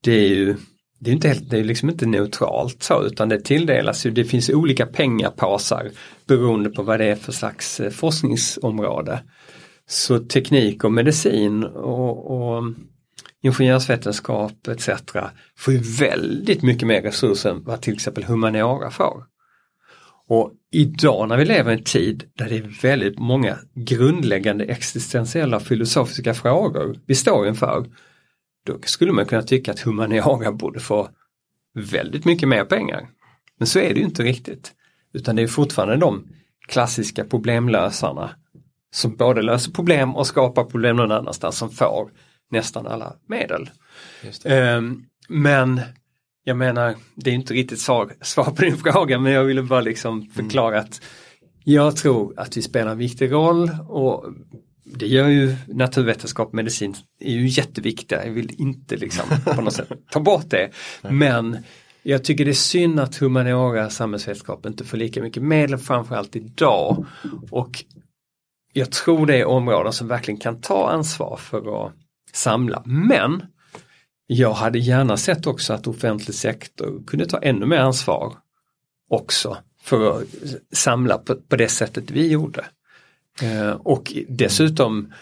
det 0.03 0.11
är 0.11 0.28
ju 0.28 0.55
det 0.99 1.09
är 1.09 1.13
inte 1.13 1.28
helt, 1.28 1.49
det 1.49 1.59
är 1.59 1.63
liksom 1.63 1.89
inte 1.89 2.05
neutralt 2.05 2.84
så 2.84 3.03
utan 3.03 3.30
det 3.30 3.39
tilldelas 3.39 4.05
ju, 4.05 4.11
det 4.11 4.23
finns 4.23 4.49
olika 4.49 4.86
pengapåsar 4.86 5.91
beroende 6.28 6.69
på 6.69 6.84
vad 6.84 6.99
det 6.99 7.05
är 7.05 7.15
för 7.15 7.32
slags 7.32 7.80
eh, 7.80 7.89
forskningsområde. 7.89 9.19
Så 9.88 10.19
teknik 10.19 10.84
och 10.84 10.91
medicin 10.91 11.63
och, 11.63 12.32
och 12.32 12.63
ingenjörsvetenskap 13.43 14.67
etc. 14.67 14.89
får 15.57 15.73
ju 15.73 15.80
väldigt 15.80 16.63
mycket 16.63 16.88
mer 16.88 17.01
resurser 17.01 17.49
än 17.49 17.63
vad 17.63 17.82
till 17.82 17.93
exempel 17.93 18.23
humaniora 18.23 18.91
får. 18.91 19.23
Och 20.28 20.53
idag 20.71 21.30
när 21.30 21.38
vi 21.38 21.45
lever 21.45 21.71
i 21.71 21.78
en 21.78 21.84
tid 21.84 22.23
där 22.34 22.49
det 22.49 22.57
är 22.57 22.82
väldigt 22.82 23.19
många 23.19 23.57
grundläggande 23.75 24.65
existentiella 24.65 25.59
filosofiska 25.59 26.34
frågor 26.34 26.99
vi 27.05 27.15
står 27.15 27.47
inför. 27.47 27.86
Då 28.65 28.80
skulle 28.84 29.11
man 29.11 29.25
kunna 29.25 29.41
tycka 29.41 29.71
att 29.71 29.80
humaniora 29.80 30.51
borde 30.51 30.80
få 30.80 31.09
väldigt 31.73 32.25
mycket 32.25 32.49
mer 32.49 32.65
pengar. 32.65 33.09
Men 33.57 33.67
så 33.67 33.80
är 33.80 33.93
det 33.93 33.99
ju 33.99 34.05
inte 34.05 34.23
riktigt. 34.23 34.73
Utan 35.13 35.36
det 35.36 35.41
är 35.41 35.47
fortfarande 35.47 35.95
de 35.95 36.28
klassiska 36.67 37.23
problemlösarna 37.23 38.30
som 38.91 39.15
både 39.15 39.41
löser 39.41 39.71
problem 39.71 40.15
och 40.15 40.28
skapar 40.28 40.63
problem 40.63 40.95
någon 40.95 41.11
annanstans 41.11 41.57
som 41.57 41.69
får 41.69 42.11
nästan 42.51 42.88
alla 42.88 43.15
medel. 43.28 43.69
Um, 44.45 45.05
men 45.30 45.82
jag 46.48 46.58
menar, 46.58 46.95
det 47.16 47.30
är 47.30 47.34
inte 47.34 47.54
riktigt 47.54 47.80
svar, 47.80 48.14
svar 48.22 48.43
på 48.43 48.62
din 48.62 48.78
fråga 48.78 49.20
men 49.20 49.32
jag 49.32 49.43
ville 49.43 49.64
bara 49.64 49.82
liksom 49.82 50.14
mm. 50.14 50.32
förklara 50.32 50.80
att 50.80 51.02
jag 51.64 51.95
tror 51.95 52.34
att 52.39 52.58
vi 52.58 52.62
spelar 52.62 52.91
en 52.91 52.98
viktig 52.98 53.32
roll 53.32 53.70
och 53.88 54.26
det 54.84 55.08
gör 55.08 55.28
ju 55.28 55.56
naturvetenskap 55.68 56.48
och 56.48 56.54
medicin 56.54 56.95
är 57.20 57.32
ju 57.32 57.48
jätteviktiga. 57.48 58.26
Jag 58.26 58.32
vill 58.32 58.62
inte 58.62 58.95
liksom 58.95 59.26
på 59.56 59.62
något 59.62 59.74
sätt 59.74 59.91
ta 60.12 60.20
bort 60.20 60.50
det. 60.50 60.72
Men 61.02 61.58
jag 62.04 62.24
tycker 62.24 62.45
det 62.45 62.52
är 62.52 62.54
synd 62.54 63.00
att 63.00 63.16
humaniora 63.16 63.89
samhällsvetenskap 63.89 64.66
inte 64.66 64.86
får 64.86 64.98
lika 64.98 65.22
mycket 65.22 65.43
medel 65.43 65.78
framförallt 65.78 66.36
idag. 66.36 67.06
Och 67.52 67.84
jag 68.74 68.91
tror 68.91 69.26
det 69.26 69.38
är 69.38 69.45
områden 69.45 69.93
som 69.93 70.08
verkligen 70.08 70.39
kan 70.39 70.62
ta 70.62 70.89
ansvar 70.89 71.38
för 71.38 71.86
att 71.86 71.93
samla. 72.34 72.84
Men 72.86 73.43
jag 74.28 74.53
hade 74.53 74.80
gärna 74.80 75.17
sett 75.17 75.47
också 75.47 75.73
att 75.73 75.88
offentlig 75.88 76.36
sektor 76.36 77.03
kunde 77.07 77.25
ta 77.25 77.38
ännu 77.38 77.65
mer 77.65 77.78
ansvar 77.78 78.34
också 79.09 79.57
för 79.82 80.17
att 80.17 80.28
samla 80.71 81.17
på, 81.17 81.36
på 81.36 81.55
det 81.55 81.69
sättet 81.69 82.11
vi 82.11 82.28
gjorde. 82.28 82.65
Eh, 83.41 83.71
och 83.71 84.13
dessutom 84.30 85.13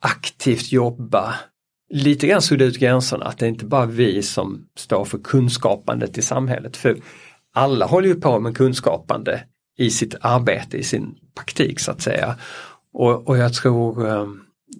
aktivt 0.00 0.72
jobba 0.72 1.34
lite 1.90 2.26
grann 2.26 2.42
sudda 2.42 2.64
ut 2.64 2.78
gränserna, 2.78 3.24
att 3.24 3.38
det 3.38 3.46
är 3.46 3.48
inte 3.48 3.64
bara 3.64 3.86
vi 3.86 4.22
som 4.22 4.66
står 4.76 5.04
för 5.04 5.18
kunskapandet 5.18 6.18
i 6.18 6.22
samhället. 6.22 6.76
För 6.76 6.96
alla 7.54 7.86
håller 7.86 8.08
ju 8.08 8.20
på 8.20 8.40
med 8.40 8.56
kunskapande 8.56 9.44
i 9.78 9.90
sitt 9.90 10.14
arbete, 10.20 10.76
i 10.76 10.82
sin 10.82 11.14
praktik 11.34 11.80
så 11.80 11.90
att 11.90 12.02
säga. 12.02 12.36
Och, 12.92 13.28
och 13.28 13.38
jag 13.38 13.54
tror 13.54 14.08
eh, 14.08 14.26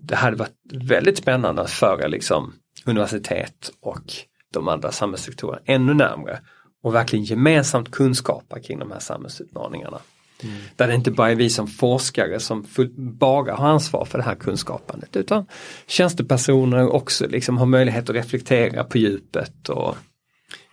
det 0.03 0.17
hade 0.17 0.37
varit 0.37 0.57
väldigt 0.73 1.19
spännande 1.19 1.63
att 1.63 1.71
föra 1.71 2.07
liksom 2.07 2.53
universitet 2.87 3.71
och 3.81 4.13
de 4.53 4.69
andra 4.69 4.93
samhällssektorerna 4.93 5.61
ännu 5.65 5.95
närmre 5.95 6.41
och 6.83 6.95
verkligen 6.95 7.25
gemensamt 7.25 7.91
kunskapa 7.91 8.61
kring 8.61 8.79
de 8.79 8.91
här 8.93 8.99
samhällsutmaningarna. 8.99 9.99
Mm. 10.43 10.57
Där 10.77 10.89
det 10.89 10.95
inte 10.95 11.11
bara 11.11 11.31
är 11.31 11.35
vi 11.35 11.51
som 11.51 11.67
forskare 11.67 12.41
som 12.41 12.67
bara 12.97 13.55
har 13.55 13.69
ansvar 13.69 14.05
för 14.05 14.19
det 14.19 14.25
här 14.25 14.35
kunskapandet 14.35 15.17
utan 15.17 15.47
tjänstepersoner 15.87 16.95
också 16.95 17.27
liksom 17.27 17.59
har 17.59 17.67
möjlighet 17.67 18.11
att 18.11 18.17
reflektera 18.17 18.85
på 18.85 18.99
djupet. 18.99 19.69
Och, 19.69 19.97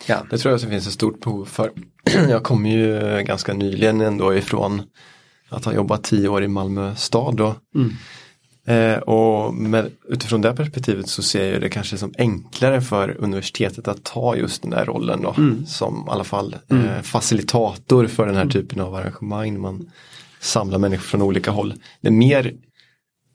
ja. 0.08 0.26
Det 0.30 0.38
tror 0.38 0.52
jag 0.52 0.56
att 0.56 0.64
det 0.64 0.70
finns 0.70 0.88
ett 0.88 0.94
stort 0.94 1.20
behov 1.20 1.46
för. 1.46 1.72
Jag 2.30 2.44
kommer 2.44 2.70
ju 2.70 3.24
ganska 3.24 3.54
nyligen 3.54 4.02
ändå 4.02 4.36
ifrån 4.36 4.84
att 5.50 5.66
ha 5.66 5.74
jobbat 5.74 6.04
tio 6.04 6.28
år 6.28 6.44
i 6.44 6.48
Malmö 6.48 6.96
stad. 6.96 7.42
Och 7.42 7.56
mm. 7.76 7.94
Eh, 8.68 8.98
och 8.98 9.54
med, 9.54 9.92
utifrån 10.10 10.42
det 10.42 10.56
perspektivet 10.56 11.10
så 11.10 11.24
ser 11.24 11.54
jag 11.54 11.62
det 11.62 11.70
kanske 11.70 11.98
som 11.98 12.14
enklare 12.18 12.82
för 12.82 13.18
universitetet 13.20 13.88
att 13.88 14.04
ta 14.04 14.36
just 14.36 14.62
den 14.62 14.72
där 14.72 14.86
rollen 14.86 15.22
då. 15.22 15.34
Mm. 15.38 15.66
Som 15.66 16.06
i 16.08 16.12
alla 16.12 16.24
fall 16.24 16.56
mm. 16.70 16.86
eh, 16.86 17.02
facilitator 17.02 18.08
för 18.08 18.26
den 18.26 18.36
här 18.36 18.42
mm. 18.42 18.52
typen 18.52 18.82
av 18.82 18.96
arrangemang. 18.96 19.60
Man 19.62 19.92
samlar 20.40 20.80
människor 20.80 21.04
från 21.04 21.22
olika 21.22 21.52
håll. 21.52 21.74
Det 22.02 22.12
mer 22.12 22.54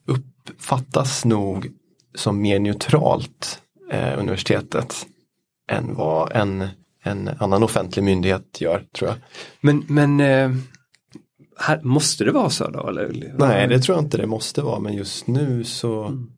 uppfattas 0.07 1.25
nog 1.25 1.71
som 2.15 2.41
mer 2.41 2.59
neutralt 2.59 3.61
eh, 3.91 4.19
universitetet 4.19 5.05
än 5.71 5.95
vad 5.95 6.31
en, 6.31 6.67
en 7.03 7.29
annan 7.39 7.63
offentlig 7.63 8.03
myndighet 8.03 8.61
gör 8.61 8.85
tror 8.97 9.09
jag. 9.09 9.17
Men, 9.61 9.83
men 9.87 10.19
eh 10.19 10.51
här, 11.61 11.81
måste 11.81 12.23
det 12.23 12.31
vara 12.31 12.49
så 12.49 12.69
då? 12.69 12.87
Eller? 12.87 13.35
Nej, 13.37 13.67
det 13.67 13.79
tror 13.79 13.97
jag 13.97 14.05
inte 14.05 14.17
det 14.17 14.27
måste 14.27 14.61
vara, 14.61 14.79
men 14.79 14.93
just 14.93 15.27
nu 15.27 15.63
så... 15.63 16.03
Mm. 16.03 16.29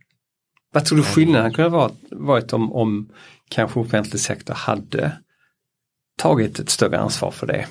Vad 0.74 0.86
tror 0.86 0.97
du 0.97 1.03
skillnaden 1.03 1.53
kunde 1.53 1.69
varit, 1.69 1.93
varit 2.11 2.53
om, 2.53 2.74
om 2.74 3.09
kanske 3.49 3.80
offentlig 3.80 4.21
sektor 4.21 4.53
hade 4.53 5.11
tagit 6.17 6.59
ett 6.59 6.69
större 6.69 6.99
ansvar 6.99 7.32
för 7.32 7.47
det? 7.47 7.67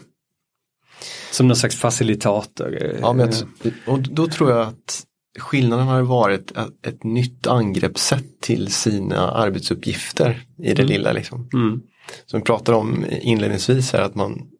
Som 1.30 1.48
någon 1.48 1.56
slags 1.56 1.76
facilitator? 1.76 2.96
Ja, 3.00 3.12
men 3.12 3.32
jag, 3.62 3.72
och 3.86 3.98
då 3.98 4.26
tror 4.26 4.50
jag 4.50 4.60
att 4.60 5.06
skillnaden 5.38 5.86
har 5.86 6.02
varit 6.02 6.50
ett, 6.50 6.86
ett 6.86 7.04
nytt 7.04 7.46
angreppssätt 7.46 8.40
till 8.40 8.72
sina 8.72 9.30
arbetsuppgifter 9.30 10.46
i 10.58 10.74
det 10.74 10.82
mm. 10.82 10.86
lilla. 10.86 11.12
Liksom. 11.12 11.48
Mm. 11.52 11.82
Som 12.26 12.40
vi 12.40 12.44
pratade 12.44 12.78
om 12.78 13.04
inledningsvis 13.10 13.92
här, 13.92 14.00
att 14.00 14.14
man 14.14 14.51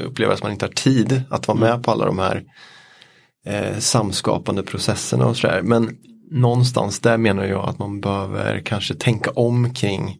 upplever 0.00 0.34
att 0.34 0.42
man 0.42 0.52
inte 0.52 0.64
har 0.64 0.72
tid 0.72 1.22
att 1.30 1.48
vara 1.48 1.58
med 1.58 1.82
på 1.82 1.90
alla 1.90 2.04
de 2.04 2.18
här 2.18 2.44
eh, 3.46 3.78
samskapande 3.78 4.62
processerna 4.62 5.26
och 5.26 5.36
sådär. 5.36 5.62
Men 5.62 5.96
någonstans 6.30 7.00
där 7.00 7.18
menar 7.18 7.44
jag 7.44 7.68
att 7.68 7.78
man 7.78 8.00
behöver 8.00 8.60
kanske 8.60 8.94
tänka 8.94 9.30
om 9.30 9.74
kring 9.74 10.18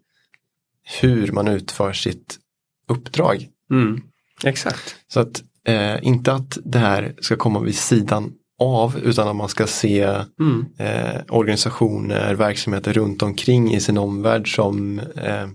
hur 1.00 1.32
man 1.32 1.48
utför 1.48 1.92
sitt 1.92 2.38
uppdrag. 2.88 3.48
Mm. 3.70 4.02
Exakt. 4.44 4.96
Så 5.08 5.20
att 5.20 5.42
eh, 5.66 5.96
inte 6.02 6.32
att 6.32 6.58
det 6.64 6.78
här 6.78 7.14
ska 7.20 7.36
komma 7.36 7.60
vid 7.60 7.76
sidan 7.76 8.32
av 8.60 8.98
utan 8.98 9.28
att 9.28 9.36
man 9.36 9.48
ska 9.48 9.66
se 9.66 10.02
mm. 10.40 10.66
eh, 10.78 11.20
organisationer, 11.28 12.34
verksamheter 12.34 12.92
runt 12.92 13.22
omkring 13.22 13.74
i 13.74 13.80
sin 13.80 13.98
omvärld 13.98 14.54
som 14.54 14.98
eh, 14.98 15.48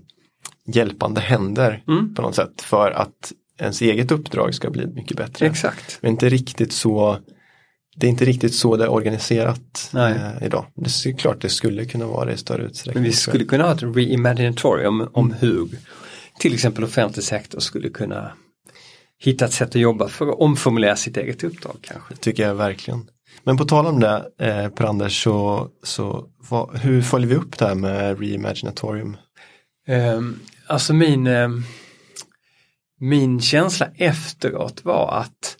hjälpande 0.67 1.21
händer 1.21 1.84
mm. 1.88 2.15
på 2.15 2.21
något 2.21 2.36
sätt 2.36 2.61
för 2.61 2.91
att 2.91 3.32
ens 3.59 3.81
eget 3.81 4.11
uppdrag 4.11 4.55
ska 4.55 4.69
bli 4.69 4.87
mycket 4.87 5.17
bättre. 5.17 5.45
Exakt. 5.45 5.97
Men 6.01 6.11
inte 6.11 6.29
riktigt 6.29 6.73
så 6.73 7.19
det 7.95 8.07
är 8.07 8.11
inte 8.11 8.25
riktigt 8.25 8.53
så 8.53 8.75
det 8.75 8.83
är 8.83 8.89
organiserat 8.89 9.91
eh, 9.93 10.45
idag. 10.45 10.65
Det 10.75 11.05
är 11.05 11.17
klart 11.17 11.41
det 11.41 11.49
skulle 11.49 11.85
kunna 11.85 12.07
vara 12.07 12.25
det 12.25 12.33
i 12.33 12.37
större 12.37 12.63
utsträckning. 12.63 13.01
Men 13.01 13.11
vi 13.11 13.15
skulle 13.15 13.45
kunna 13.45 13.63
ha 13.63 13.71
ett 13.71 13.83
reimaginatorium 13.83 15.09
om 15.13 15.25
mm. 15.25 15.37
hur 15.39 15.69
till 16.39 16.53
exempel 16.53 16.83
offentlig 16.83 17.23
sektor 17.23 17.59
skulle 17.59 17.89
kunna 17.89 18.31
hitta 19.19 19.45
ett 19.45 19.53
sätt 19.53 19.69
att 19.69 19.75
jobba 19.75 20.07
för 20.07 20.27
att 20.27 20.39
omformulera 20.39 20.95
sitt 20.95 21.17
eget 21.17 21.43
uppdrag 21.43 21.77
kanske. 21.81 22.13
Det 22.13 22.19
tycker 22.19 22.47
jag 22.47 22.55
verkligen. 22.55 23.09
Men 23.43 23.57
på 23.57 23.65
tal 23.65 23.85
om 23.85 23.99
det 23.99 24.25
eh, 24.39 24.69
Per-Anders 24.69 25.23
så, 25.23 25.69
så 25.83 26.25
vad, 26.49 26.77
hur 26.77 27.01
följer 27.01 27.29
vi 27.29 27.35
upp 27.35 27.57
det 27.57 27.65
här 27.65 27.75
med 27.75 28.19
reimaginatorium? 28.19 29.17
Um, 29.87 30.39
alltså 30.67 30.93
min 30.93 31.27
um, 31.27 31.63
min 32.99 33.41
känsla 33.41 33.87
efteråt 33.95 34.85
var 34.85 35.19
att 35.19 35.57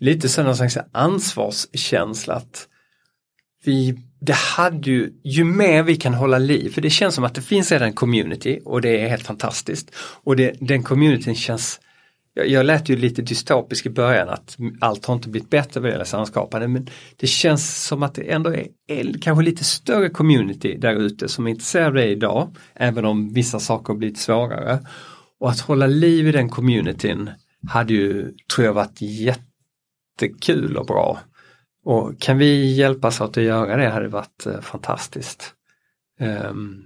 lite 0.00 0.28
sådana 0.28 0.54
slags 0.54 0.78
ansvarskänsla 0.92 2.34
att 2.34 2.68
vi, 3.64 3.98
det 4.20 4.34
hade 4.34 4.90
ju, 4.90 5.12
ju 5.24 5.44
mer 5.44 5.82
vi 5.82 5.96
kan 5.96 6.14
hålla 6.14 6.38
liv, 6.38 6.70
för 6.70 6.80
det 6.80 6.90
känns 6.90 7.14
som 7.14 7.24
att 7.24 7.34
det 7.34 7.42
finns 7.42 7.72
redan 7.72 7.88
en 7.88 7.94
community 7.94 8.60
och 8.64 8.80
det 8.80 9.00
är 9.00 9.08
helt 9.08 9.26
fantastiskt. 9.26 9.94
Och 9.96 10.36
det, 10.36 10.54
den 10.60 10.82
communityn 10.82 11.34
känns, 11.34 11.80
jag, 12.34 12.48
jag 12.48 12.66
lät 12.66 12.88
ju 12.88 12.96
lite 12.96 13.22
dystopisk 13.22 13.86
i 13.86 13.90
början 13.90 14.28
att 14.28 14.56
allt 14.80 15.06
har 15.06 15.14
inte 15.14 15.28
blivit 15.28 15.50
bättre 15.50 15.80
vad 15.80 15.90
gäller 15.90 16.04
samskapande 16.04 16.68
men 16.68 16.88
det 17.16 17.26
känns 17.26 17.86
som 17.86 18.02
att 18.02 18.14
det 18.14 18.22
ändå 18.22 18.50
är, 18.50 18.66
är 18.86 19.20
kanske 19.22 19.44
lite 19.44 19.64
större 19.64 20.08
community 20.08 20.78
där 20.78 20.94
ute 20.94 21.28
som 21.28 21.46
är 21.46 21.50
intresserade 21.50 21.88
av 21.88 21.94
det 21.94 22.06
idag, 22.06 22.56
även 22.74 23.04
om 23.04 23.32
vissa 23.32 23.60
saker 23.60 23.92
har 23.92 23.98
blivit 23.98 24.18
svårare. 24.18 24.78
Och 25.40 25.50
att 25.50 25.60
hålla 25.60 25.86
liv 25.86 26.28
i 26.28 26.32
den 26.32 26.48
communityn 26.48 27.30
hade 27.68 27.92
ju, 27.92 28.34
tror 28.54 28.66
jag, 28.66 28.72
varit 28.72 29.00
jättekul 29.00 30.76
och 30.76 30.86
bra. 30.86 31.18
Och 31.84 32.20
kan 32.20 32.38
vi 32.38 32.74
hjälpas 32.74 33.20
åt 33.20 33.36
att 33.36 33.42
göra 33.42 33.76
det 33.76 33.88
hade 33.88 34.08
varit 34.08 34.46
eh, 34.46 34.60
fantastiskt. 34.60 35.54
Um, 36.20 36.84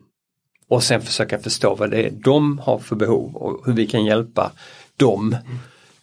och 0.68 0.82
sen 0.82 1.02
försöka 1.02 1.38
förstå 1.38 1.74
vad 1.74 1.90
det 1.90 2.06
är 2.06 2.10
de 2.10 2.58
har 2.58 2.78
för 2.78 2.96
behov 2.96 3.36
och 3.36 3.66
hur 3.66 3.72
vi 3.72 3.86
kan 3.86 4.04
hjälpa 4.04 4.52
dem 4.96 5.36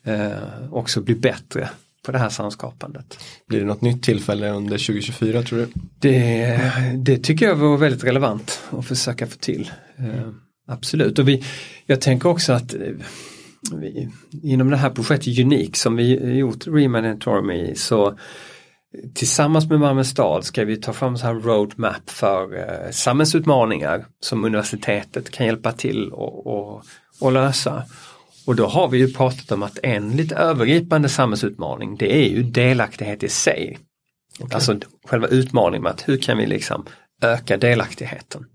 eh, 0.04 0.74
också 0.74 1.02
bli 1.02 1.16
bättre 1.16 1.70
på 2.06 2.12
det 2.12 2.18
här 2.18 2.30
samskapandet. 2.30 3.20
Blir 3.48 3.60
det 3.60 3.66
något 3.66 3.82
nytt 3.82 4.04
tillfälle 4.04 4.50
under 4.50 4.78
2024 4.78 5.44
tror 5.44 5.60
du? 5.60 5.68
Det, 6.00 6.72
det 6.98 7.18
tycker 7.18 7.46
jag 7.46 7.56
var 7.56 7.78
väldigt 7.78 8.04
relevant 8.04 8.62
att 8.70 8.86
försöka 8.86 9.28
få 9.28 9.38
till. 9.38 9.72
Eh, 9.98 10.30
absolut 10.70 11.20
och 11.20 11.28
vi, 11.28 11.44
jag 11.86 12.02
tänker 12.02 12.30
också 12.30 12.54
att 12.54 12.74
eh, 12.74 12.80
vi, 13.74 14.10
inom 14.44 14.70
det 14.70 14.78
här 14.78 14.90
projektet 14.90 15.40
Unik 15.40 15.76
som 15.76 15.96
vi 15.96 16.38
gjort 16.38 16.68
Remanatorium 16.68 17.52
i 17.52 17.76
så 17.76 18.18
Tillsammans 19.16 19.70
med 19.70 19.80
Malmö 19.80 20.04
stad 20.04 20.46
ska 20.46 20.66
vi 20.66 20.78
ta 20.78 20.94
fram 20.94 21.18
så 21.18 21.26
här 21.26 21.34
roadmap 21.34 22.10
för 22.10 22.58
eh, 22.58 22.92
samhällsutmaningar 22.92 24.06
som 24.20 24.46
universitetet 24.46 25.32
kan 25.32 25.46
hjälpa 25.46 25.72
till 25.72 26.12
och, 26.12 26.48
och, 26.48 26.84
och, 27.22 27.32
lösa. 27.32 27.84
Och 28.46 28.56
då 28.56 28.66
har 28.66 28.88
vi 28.88 28.98
ju 28.98 29.14
pratat 29.14 29.52
om 29.52 29.64
att 29.64 29.80
en 29.84 30.12
lite 30.12 30.36
övergripande 30.36 31.10
samhällsutmaning 31.10 31.96
det 31.98 32.16
är 32.16 32.30
ju 32.30 32.44
delaktighet 32.44 33.24
i 33.24 33.30
sig. 33.30 33.80
Okay. 34.40 34.56
Alltså 34.56 34.80
själva 35.08 35.28
utmaningen 35.28 35.84
med 35.84 35.92
att 35.92 36.10
hur 36.10 36.18
kan 36.18 36.38
vi 36.38 36.46
liksom 36.46 36.86
öka 37.22 37.58
delaktigheten. 37.58 38.46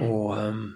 Och 0.00 0.38
um, 0.38 0.74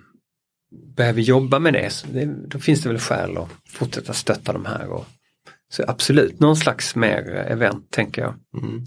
Vi 1.15 1.23
jobba 1.23 1.59
med 1.59 1.73
det, 1.73 2.05
det, 2.13 2.25
då 2.25 2.59
finns 2.59 2.83
det 2.83 2.89
väl 2.89 2.99
skäl 2.99 3.37
att 3.37 3.49
fortsätta 3.69 4.13
stötta 4.13 4.53
de 4.53 4.67
här 4.67 4.89
och 4.89 5.07
så 5.71 5.85
absolut 5.89 6.41
någon 6.41 6.57
slags 6.57 6.95
mer 6.95 7.47
event 7.49 7.91
tänker 7.91 8.23
jag. 8.23 8.35
Mm. 8.63 8.85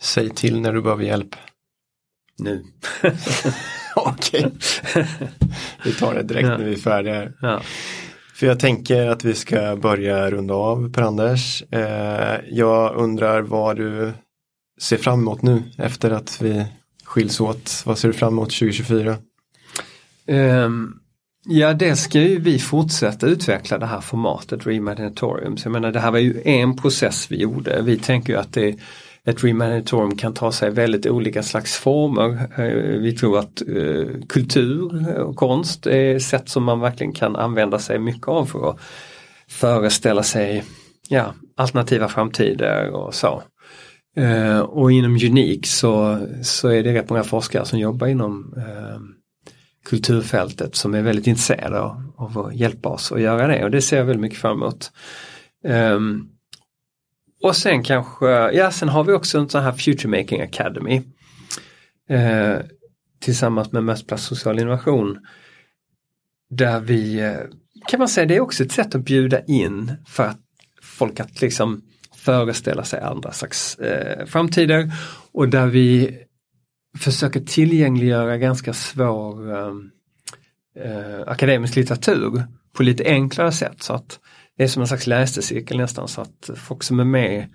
Säg 0.00 0.30
till 0.30 0.60
när 0.60 0.72
du 0.72 0.82
behöver 0.82 1.04
hjälp. 1.04 1.36
Nu. 2.38 2.64
Okej. 3.96 4.52
vi 5.84 5.92
tar 5.92 6.14
det 6.14 6.22
direkt 6.22 6.48
ja. 6.48 6.58
när 6.58 6.64
vi 6.64 6.72
är 6.72 6.76
färdiga. 6.76 7.32
Ja. 7.40 7.60
För 8.34 8.46
jag 8.46 8.60
tänker 8.60 9.06
att 9.06 9.24
vi 9.24 9.34
ska 9.34 9.76
börja 9.76 10.30
runda 10.30 10.54
av 10.54 10.92
Per-Anders. 10.92 11.62
Eh, 11.70 12.40
jag 12.50 12.96
undrar 12.96 13.42
vad 13.42 13.76
du 13.76 14.12
ser 14.80 14.96
fram 14.96 15.20
emot 15.20 15.42
nu 15.42 15.62
efter 15.78 16.10
att 16.10 16.42
vi 16.42 16.66
skiljs 17.04 17.40
åt. 17.40 17.82
Vad 17.86 17.98
ser 17.98 18.08
du 18.08 18.14
fram 18.14 18.32
emot 18.32 18.50
2024? 18.50 19.16
Um, 20.28 21.00
Ja, 21.48 21.74
det 21.74 21.96
ska 21.96 22.20
ju 22.20 22.38
vi 22.40 22.58
fortsätta 22.58 23.26
utveckla 23.26 23.78
det 23.78 23.86
här 23.86 24.00
formatet 24.00 24.66
Remagnatorium. 24.66 25.56
Så 25.56 25.66
jag 25.66 25.72
menar 25.72 25.92
det 25.92 26.00
här 26.00 26.10
var 26.10 26.18
ju 26.18 26.42
en 26.44 26.76
process 26.76 27.30
vi 27.30 27.36
gjorde. 27.36 27.82
Vi 27.82 27.98
tänker 27.98 28.32
ju 28.32 28.38
att 28.38 28.52
det, 28.52 28.76
ett 29.24 29.44
Remagnatorium 29.44 30.16
kan 30.16 30.34
ta 30.34 30.52
sig 30.52 30.70
väldigt 30.70 31.06
olika 31.06 31.42
slags 31.42 31.76
former. 31.76 32.48
Eh, 32.56 33.00
vi 33.00 33.12
tror 33.12 33.38
att 33.38 33.62
eh, 33.68 34.06
kultur 34.28 35.08
och 35.20 35.36
konst 35.36 35.86
är 35.86 36.18
sätt 36.18 36.48
som 36.48 36.64
man 36.64 36.80
verkligen 36.80 37.12
kan 37.12 37.36
använda 37.36 37.78
sig 37.78 37.98
mycket 37.98 38.28
av 38.28 38.44
för 38.46 38.70
att 38.70 38.80
föreställa 39.48 40.22
sig 40.22 40.64
ja, 41.08 41.34
alternativa 41.56 42.08
framtider 42.08 42.90
och 42.90 43.14
så. 43.14 43.42
Eh, 44.16 44.58
och 44.58 44.92
inom 44.92 45.14
Unik 45.14 45.66
så, 45.66 46.18
så 46.42 46.68
är 46.68 46.82
det 46.82 46.94
rätt 46.94 47.10
många 47.10 47.24
forskare 47.24 47.64
som 47.64 47.78
jobbar 47.78 48.06
inom 48.06 48.54
eh, 48.56 49.00
kulturfältet 49.88 50.74
som 50.74 50.94
är 50.94 51.02
väldigt 51.02 51.26
intresserade 51.26 51.80
av, 51.80 52.38
att 52.38 52.54
hjälpa 52.54 52.88
oss 52.88 53.12
att 53.12 53.20
göra 53.20 53.46
det 53.46 53.64
och 53.64 53.70
det 53.70 53.82
ser 53.82 53.96
jag 53.96 54.04
väldigt 54.04 54.20
mycket 54.20 54.38
fram 54.38 54.62
emot. 54.62 54.92
Um, 55.64 56.28
och 57.42 57.56
sen 57.56 57.82
kanske, 57.82 58.26
ja 58.52 58.70
sen 58.70 58.88
har 58.88 59.04
vi 59.04 59.12
också 59.12 59.38
en 59.38 59.48
sån 59.48 59.62
här 59.62 59.72
Future 59.72 60.08
Making 60.08 60.40
Academy 60.40 61.02
uh, 62.10 62.56
tillsammans 63.20 63.72
med 63.72 63.84
Mötesplats 63.84 64.24
social 64.24 64.58
innovation. 64.58 65.18
Där 66.50 66.80
vi, 66.80 67.20
eh, 67.20 67.36
kan 67.88 67.98
man 67.98 68.08
säga, 68.08 68.26
det 68.26 68.36
är 68.36 68.40
också 68.40 68.64
ett 68.64 68.72
sätt 68.72 68.94
att 68.94 69.04
bjuda 69.04 69.44
in 69.44 69.92
för 70.06 70.22
att 70.22 70.40
folk 70.82 71.20
att 71.20 71.40
liksom 71.40 71.82
föreställa 72.16 72.84
sig 72.84 73.00
andra 73.00 73.32
slags 73.32 73.78
eh, 73.78 74.26
framtider 74.26 74.92
och 75.32 75.48
där 75.48 75.66
vi 75.66 76.18
försöker 76.98 77.40
tillgängliggöra 77.40 78.38
ganska 78.38 78.72
svår 78.72 79.56
ehm, 79.56 79.90
eh, 80.84 81.20
akademisk 81.26 81.76
litteratur 81.76 82.42
på 82.76 82.82
lite 82.82 83.04
enklare 83.04 83.52
sätt. 83.52 83.82
Så 83.82 83.92
att 83.92 84.20
det 84.56 84.64
är 84.64 84.68
som 84.68 84.82
en 84.82 84.88
slags 84.88 85.06
läsecirkel 85.06 85.76
nästan 85.76 86.08
så 86.08 86.20
att 86.20 86.50
folk 86.56 86.82
som 86.82 87.00
är 87.00 87.04
med 87.04 87.48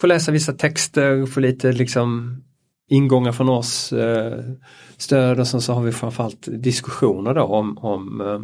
får 0.00 0.08
läsa 0.08 0.32
vissa 0.32 0.52
texter, 0.52 1.26
får 1.26 1.40
lite 1.40 1.72
liksom 1.72 2.42
ingångar 2.88 3.32
från 3.32 3.48
oss, 3.48 3.92
eh, 3.92 4.44
stöd 4.96 5.40
och 5.40 5.48
sen 5.48 5.60
så 5.60 5.72
har 5.72 5.82
vi 5.82 5.92
framförallt 5.92 6.48
diskussioner 6.62 7.34
då 7.34 7.42
om, 7.42 7.78
om 7.78 8.20
eh, 8.20 8.40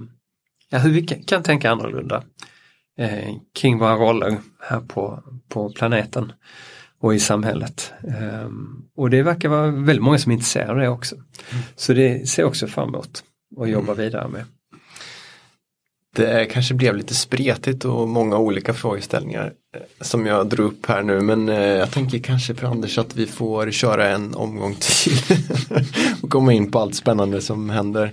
ja, 0.71 0.79
hur 0.79 0.91
vi 0.91 1.03
kan, 1.03 1.23
kan 1.23 1.43
tänka 1.43 1.71
annorlunda 1.71 2.23
eh, 2.99 3.35
kring 3.55 3.79
våra 3.79 3.95
roller 3.95 4.39
här 4.61 4.81
på, 4.81 5.23
på 5.49 5.71
planeten 5.71 6.33
och 7.01 7.15
i 7.15 7.21
samhället. 7.21 7.93
Um, 8.45 8.85
och 8.97 9.11
det 9.11 9.23
verkar 9.23 9.49
vara 9.49 9.71
väldigt 9.71 10.03
många 10.03 10.19
som 10.19 10.33
är 10.33 10.35
intresserade 10.35 10.71
av 10.73 10.79
det 10.79 10.89
också. 10.89 11.15
Mm. 11.15 11.65
Så 11.77 11.93
det 11.93 12.29
ser 12.29 12.43
jag 12.43 12.49
också 12.49 12.67
fram 12.67 12.89
emot 12.89 13.25
att 13.61 13.71
jobba 13.71 13.93
mm. 13.93 14.05
vidare 14.05 14.29
med. 14.29 14.45
Det 16.17 16.47
kanske 16.47 16.75
blev 16.75 16.97
lite 16.97 17.15
spretigt 17.15 17.85
och 17.85 18.09
många 18.09 18.39
olika 18.39 18.75
frågeställningar 18.75 19.53
eh, 19.77 19.83
som 20.01 20.27
jag 20.27 20.49
drog 20.49 20.73
upp 20.73 20.87
här 20.87 21.03
nu 21.03 21.21
men 21.21 21.49
eh, 21.49 21.59
jag 21.59 21.91
tänker 21.91 22.19
kanske 22.19 22.55
för 22.55 22.67
Anders 22.67 22.99
att 22.99 23.17
vi 23.17 23.27
får 23.27 23.71
köra 23.71 24.09
en 24.09 24.35
omgång 24.35 24.77
till 24.81 25.37
och 26.23 26.31
komma 26.31 26.53
in 26.53 26.71
på 26.71 26.79
allt 26.79 26.95
spännande 26.95 27.41
som 27.41 27.71
händer 27.71 28.05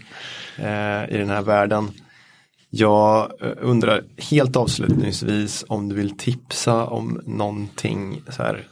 eh, 0.57 1.15
i 1.15 1.17
den 1.17 1.29
här 1.29 1.41
världen. 1.41 1.91
Jag 2.69 3.31
undrar 3.61 4.03
helt 4.17 4.55
avslutningsvis 4.55 5.65
om 5.67 5.89
du 5.89 5.95
vill 5.95 6.17
tipsa 6.17 6.85
om 6.85 7.21
någonting 7.25 8.21
så 8.29 8.43
här 8.43 8.67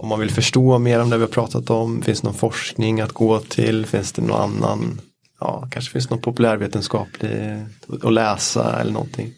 om 0.00 0.08
man 0.08 0.20
vill 0.20 0.30
förstå 0.30 0.78
mer 0.78 1.00
om 1.00 1.10
det 1.10 1.16
vi 1.16 1.22
har 1.22 1.28
pratat 1.28 1.70
om, 1.70 2.02
finns 2.02 2.20
det 2.20 2.26
någon 2.26 2.38
forskning 2.38 3.00
att 3.00 3.12
gå 3.12 3.40
till, 3.40 3.86
finns 3.86 4.12
det 4.12 4.22
någon 4.22 4.40
annan, 4.40 5.00
ja 5.40 5.68
kanske 5.70 5.92
finns 5.92 6.06
det 6.06 6.14
någon 6.14 6.22
populärvetenskaplig 6.22 7.66
att 8.02 8.12
läsa 8.12 8.80
eller 8.80 8.92
någonting. 8.92 9.32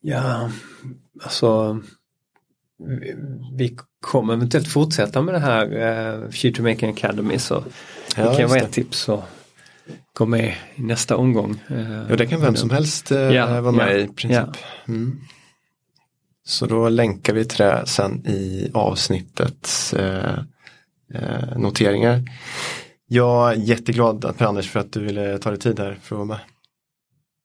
Ja, 0.00 0.50
alltså 1.22 1.80
vi 3.52 3.76
kommer 4.00 4.32
eventuellt 4.34 4.68
fortsätta 4.68 5.22
med 5.22 5.34
det 5.34 5.40
här 5.40 5.64
uh, 5.64 6.30
Future 6.30 6.70
Making 6.70 6.90
Academy 6.90 7.38
så 7.38 7.64
ja, 8.16 8.30
det 8.30 8.36
kan 8.36 8.48
vara 8.48 8.60
ett 8.60 8.72
tips 8.72 9.08
att 9.08 9.24
gå 10.12 10.26
med 10.26 10.54
i 10.74 10.82
nästa 10.82 11.16
omgång. 11.16 11.60
Uh, 11.70 12.10
ja, 12.10 12.16
det 12.16 12.26
kan 12.26 12.40
vem 12.40 12.56
som 12.56 12.70
helst 12.70 13.12
uh, 13.12 13.18
ja, 13.18 13.60
vara 13.60 13.72
med 13.72 13.94
ja, 13.94 13.98
i 13.98 14.08
princip. 14.08 14.64
Mm. 14.88 15.20
Så 16.48 16.66
då 16.66 16.88
länkar 16.88 17.32
vi 17.32 17.44
till 17.44 17.58
det 17.58 17.82
sen 17.86 18.26
i 18.26 18.70
avsnittets 18.74 19.94
eh, 19.94 20.38
eh, 21.14 21.58
noteringar. 21.58 22.22
Jag 23.06 23.52
är 23.52 23.56
jätteglad 23.56 24.24
att 24.24 24.38
Per-Anders 24.38 24.70
för 24.70 24.80
att 24.80 24.92
du 24.92 25.00
ville 25.00 25.38
ta 25.38 25.50
dig 25.50 25.58
tid 25.58 25.80
här 25.80 25.98
för 26.02 26.16
att 26.16 26.18
vara 26.18 26.24
med. 26.24 26.38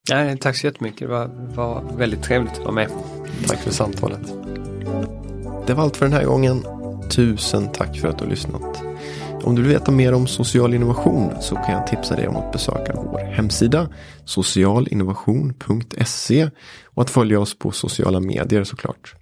Ja, 0.10 0.38
tack 0.38 0.58
så 0.58 0.68
jättemycket, 0.68 1.00
det 1.00 1.08
var, 1.08 1.28
var 1.56 1.98
väldigt 1.98 2.24
trevligt 2.24 2.54
att 2.54 2.60
vara 2.60 2.72
med. 2.72 2.90
Tack 3.48 3.60
för 3.60 3.72
samtalet. 3.72 4.34
Det 5.68 5.74
var 5.74 5.84
allt 5.84 5.98
för 5.98 6.06
den 6.06 6.14
här 6.14 6.26
gången. 6.26 6.64
Tusen 7.10 7.72
tack 7.72 8.00
för 8.00 8.08
att 8.08 8.18
du 8.18 8.24
har 8.24 8.32
lyssnat. 8.32 8.93
Om 9.44 9.56
du 9.56 9.62
vill 9.62 9.72
veta 9.72 9.92
mer 9.92 10.14
om 10.14 10.28
social 10.28 10.74
innovation 10.74 11.32
så 11.42 11.56
kan 11.56 11.74
jag 11.74 11.88
tipsa 11.88 12.16
dig 12.16 12.28
om 12.28 12.36
att 12.36 12.52
besöka 12.52 12.94
vår 12.96 13.20
hemsida 13.20 13.90
socialinnovation.se 14.26 16.50
och 16.86 17.02
att 17.02 17.10
följa 17.10 17.40
oss 17.40 17.60
på 17.60 17.72
sociala 17.72 18.20
medier 18.20 18.64
såklart. 18.64 19.16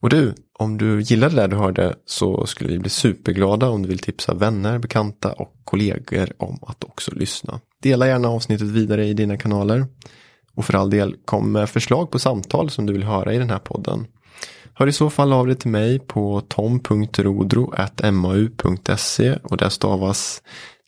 Och 0.00 0.08
du, 0.08 0.34
om 0.58 0.78
du 0.78 1.00
gillade 1.00 1.36
det 1.36 1.46
du 1.46 1.56
hörde 1.56 1.94
så 2.06 2.46
skulle 2.46 2.70
vi 2.70 2.78
bli 2.78 2.90
superglada 2.90 3.68
om 3.68 3.82
du 3.82 3.88
vill 3.88 3.98
tipsa 3.98 4.34
vänner, 4.34 4.78
bekanta 4.78 5.32
och 5.32 5.52
kollegor 5.64 6.32
om 6.38 6.58
att 6.62 6.84
också 6.84 7.10
lyssna. 7.14 7.60
Dela 7.82 8.06
gärna 8.06 8.28
avsnittet 8.28 8.68
vidare 8.68 9.06
i 9.06 9.14
dina 9.14 9.36
kanaler. 9.36 9.86
Och 10.54 10.64
för 10.64 10.74
all 10.74 10.90
del, 10.90 11.16
kom 11.24 11.52
med 11.52 11.70
förslag 11.70 12.10
på 12.10 12.18
samtal 12.18 12.70
som 12.70 12.86
du 12.86 12.92
vill 12.92 13.04
höra 13.04 13.34
i 13.34 13.38
den 13.38 13.50
här 13.50 13.58
podden. 13.58 14.06
Hör 14.78 14.86
i 14.86 14.92
så 14.92 15.10
fall 15.10 15.32
av 15.32 15.46
dig 15.46 15.56
till 15.56 15.70
mig 15.70 15.98
på 15.98 16.40
tom.rodro.mau.se 16.40 19.36
och 19.42 19.56
där 19.56 19.68
stavas 19.68 20.42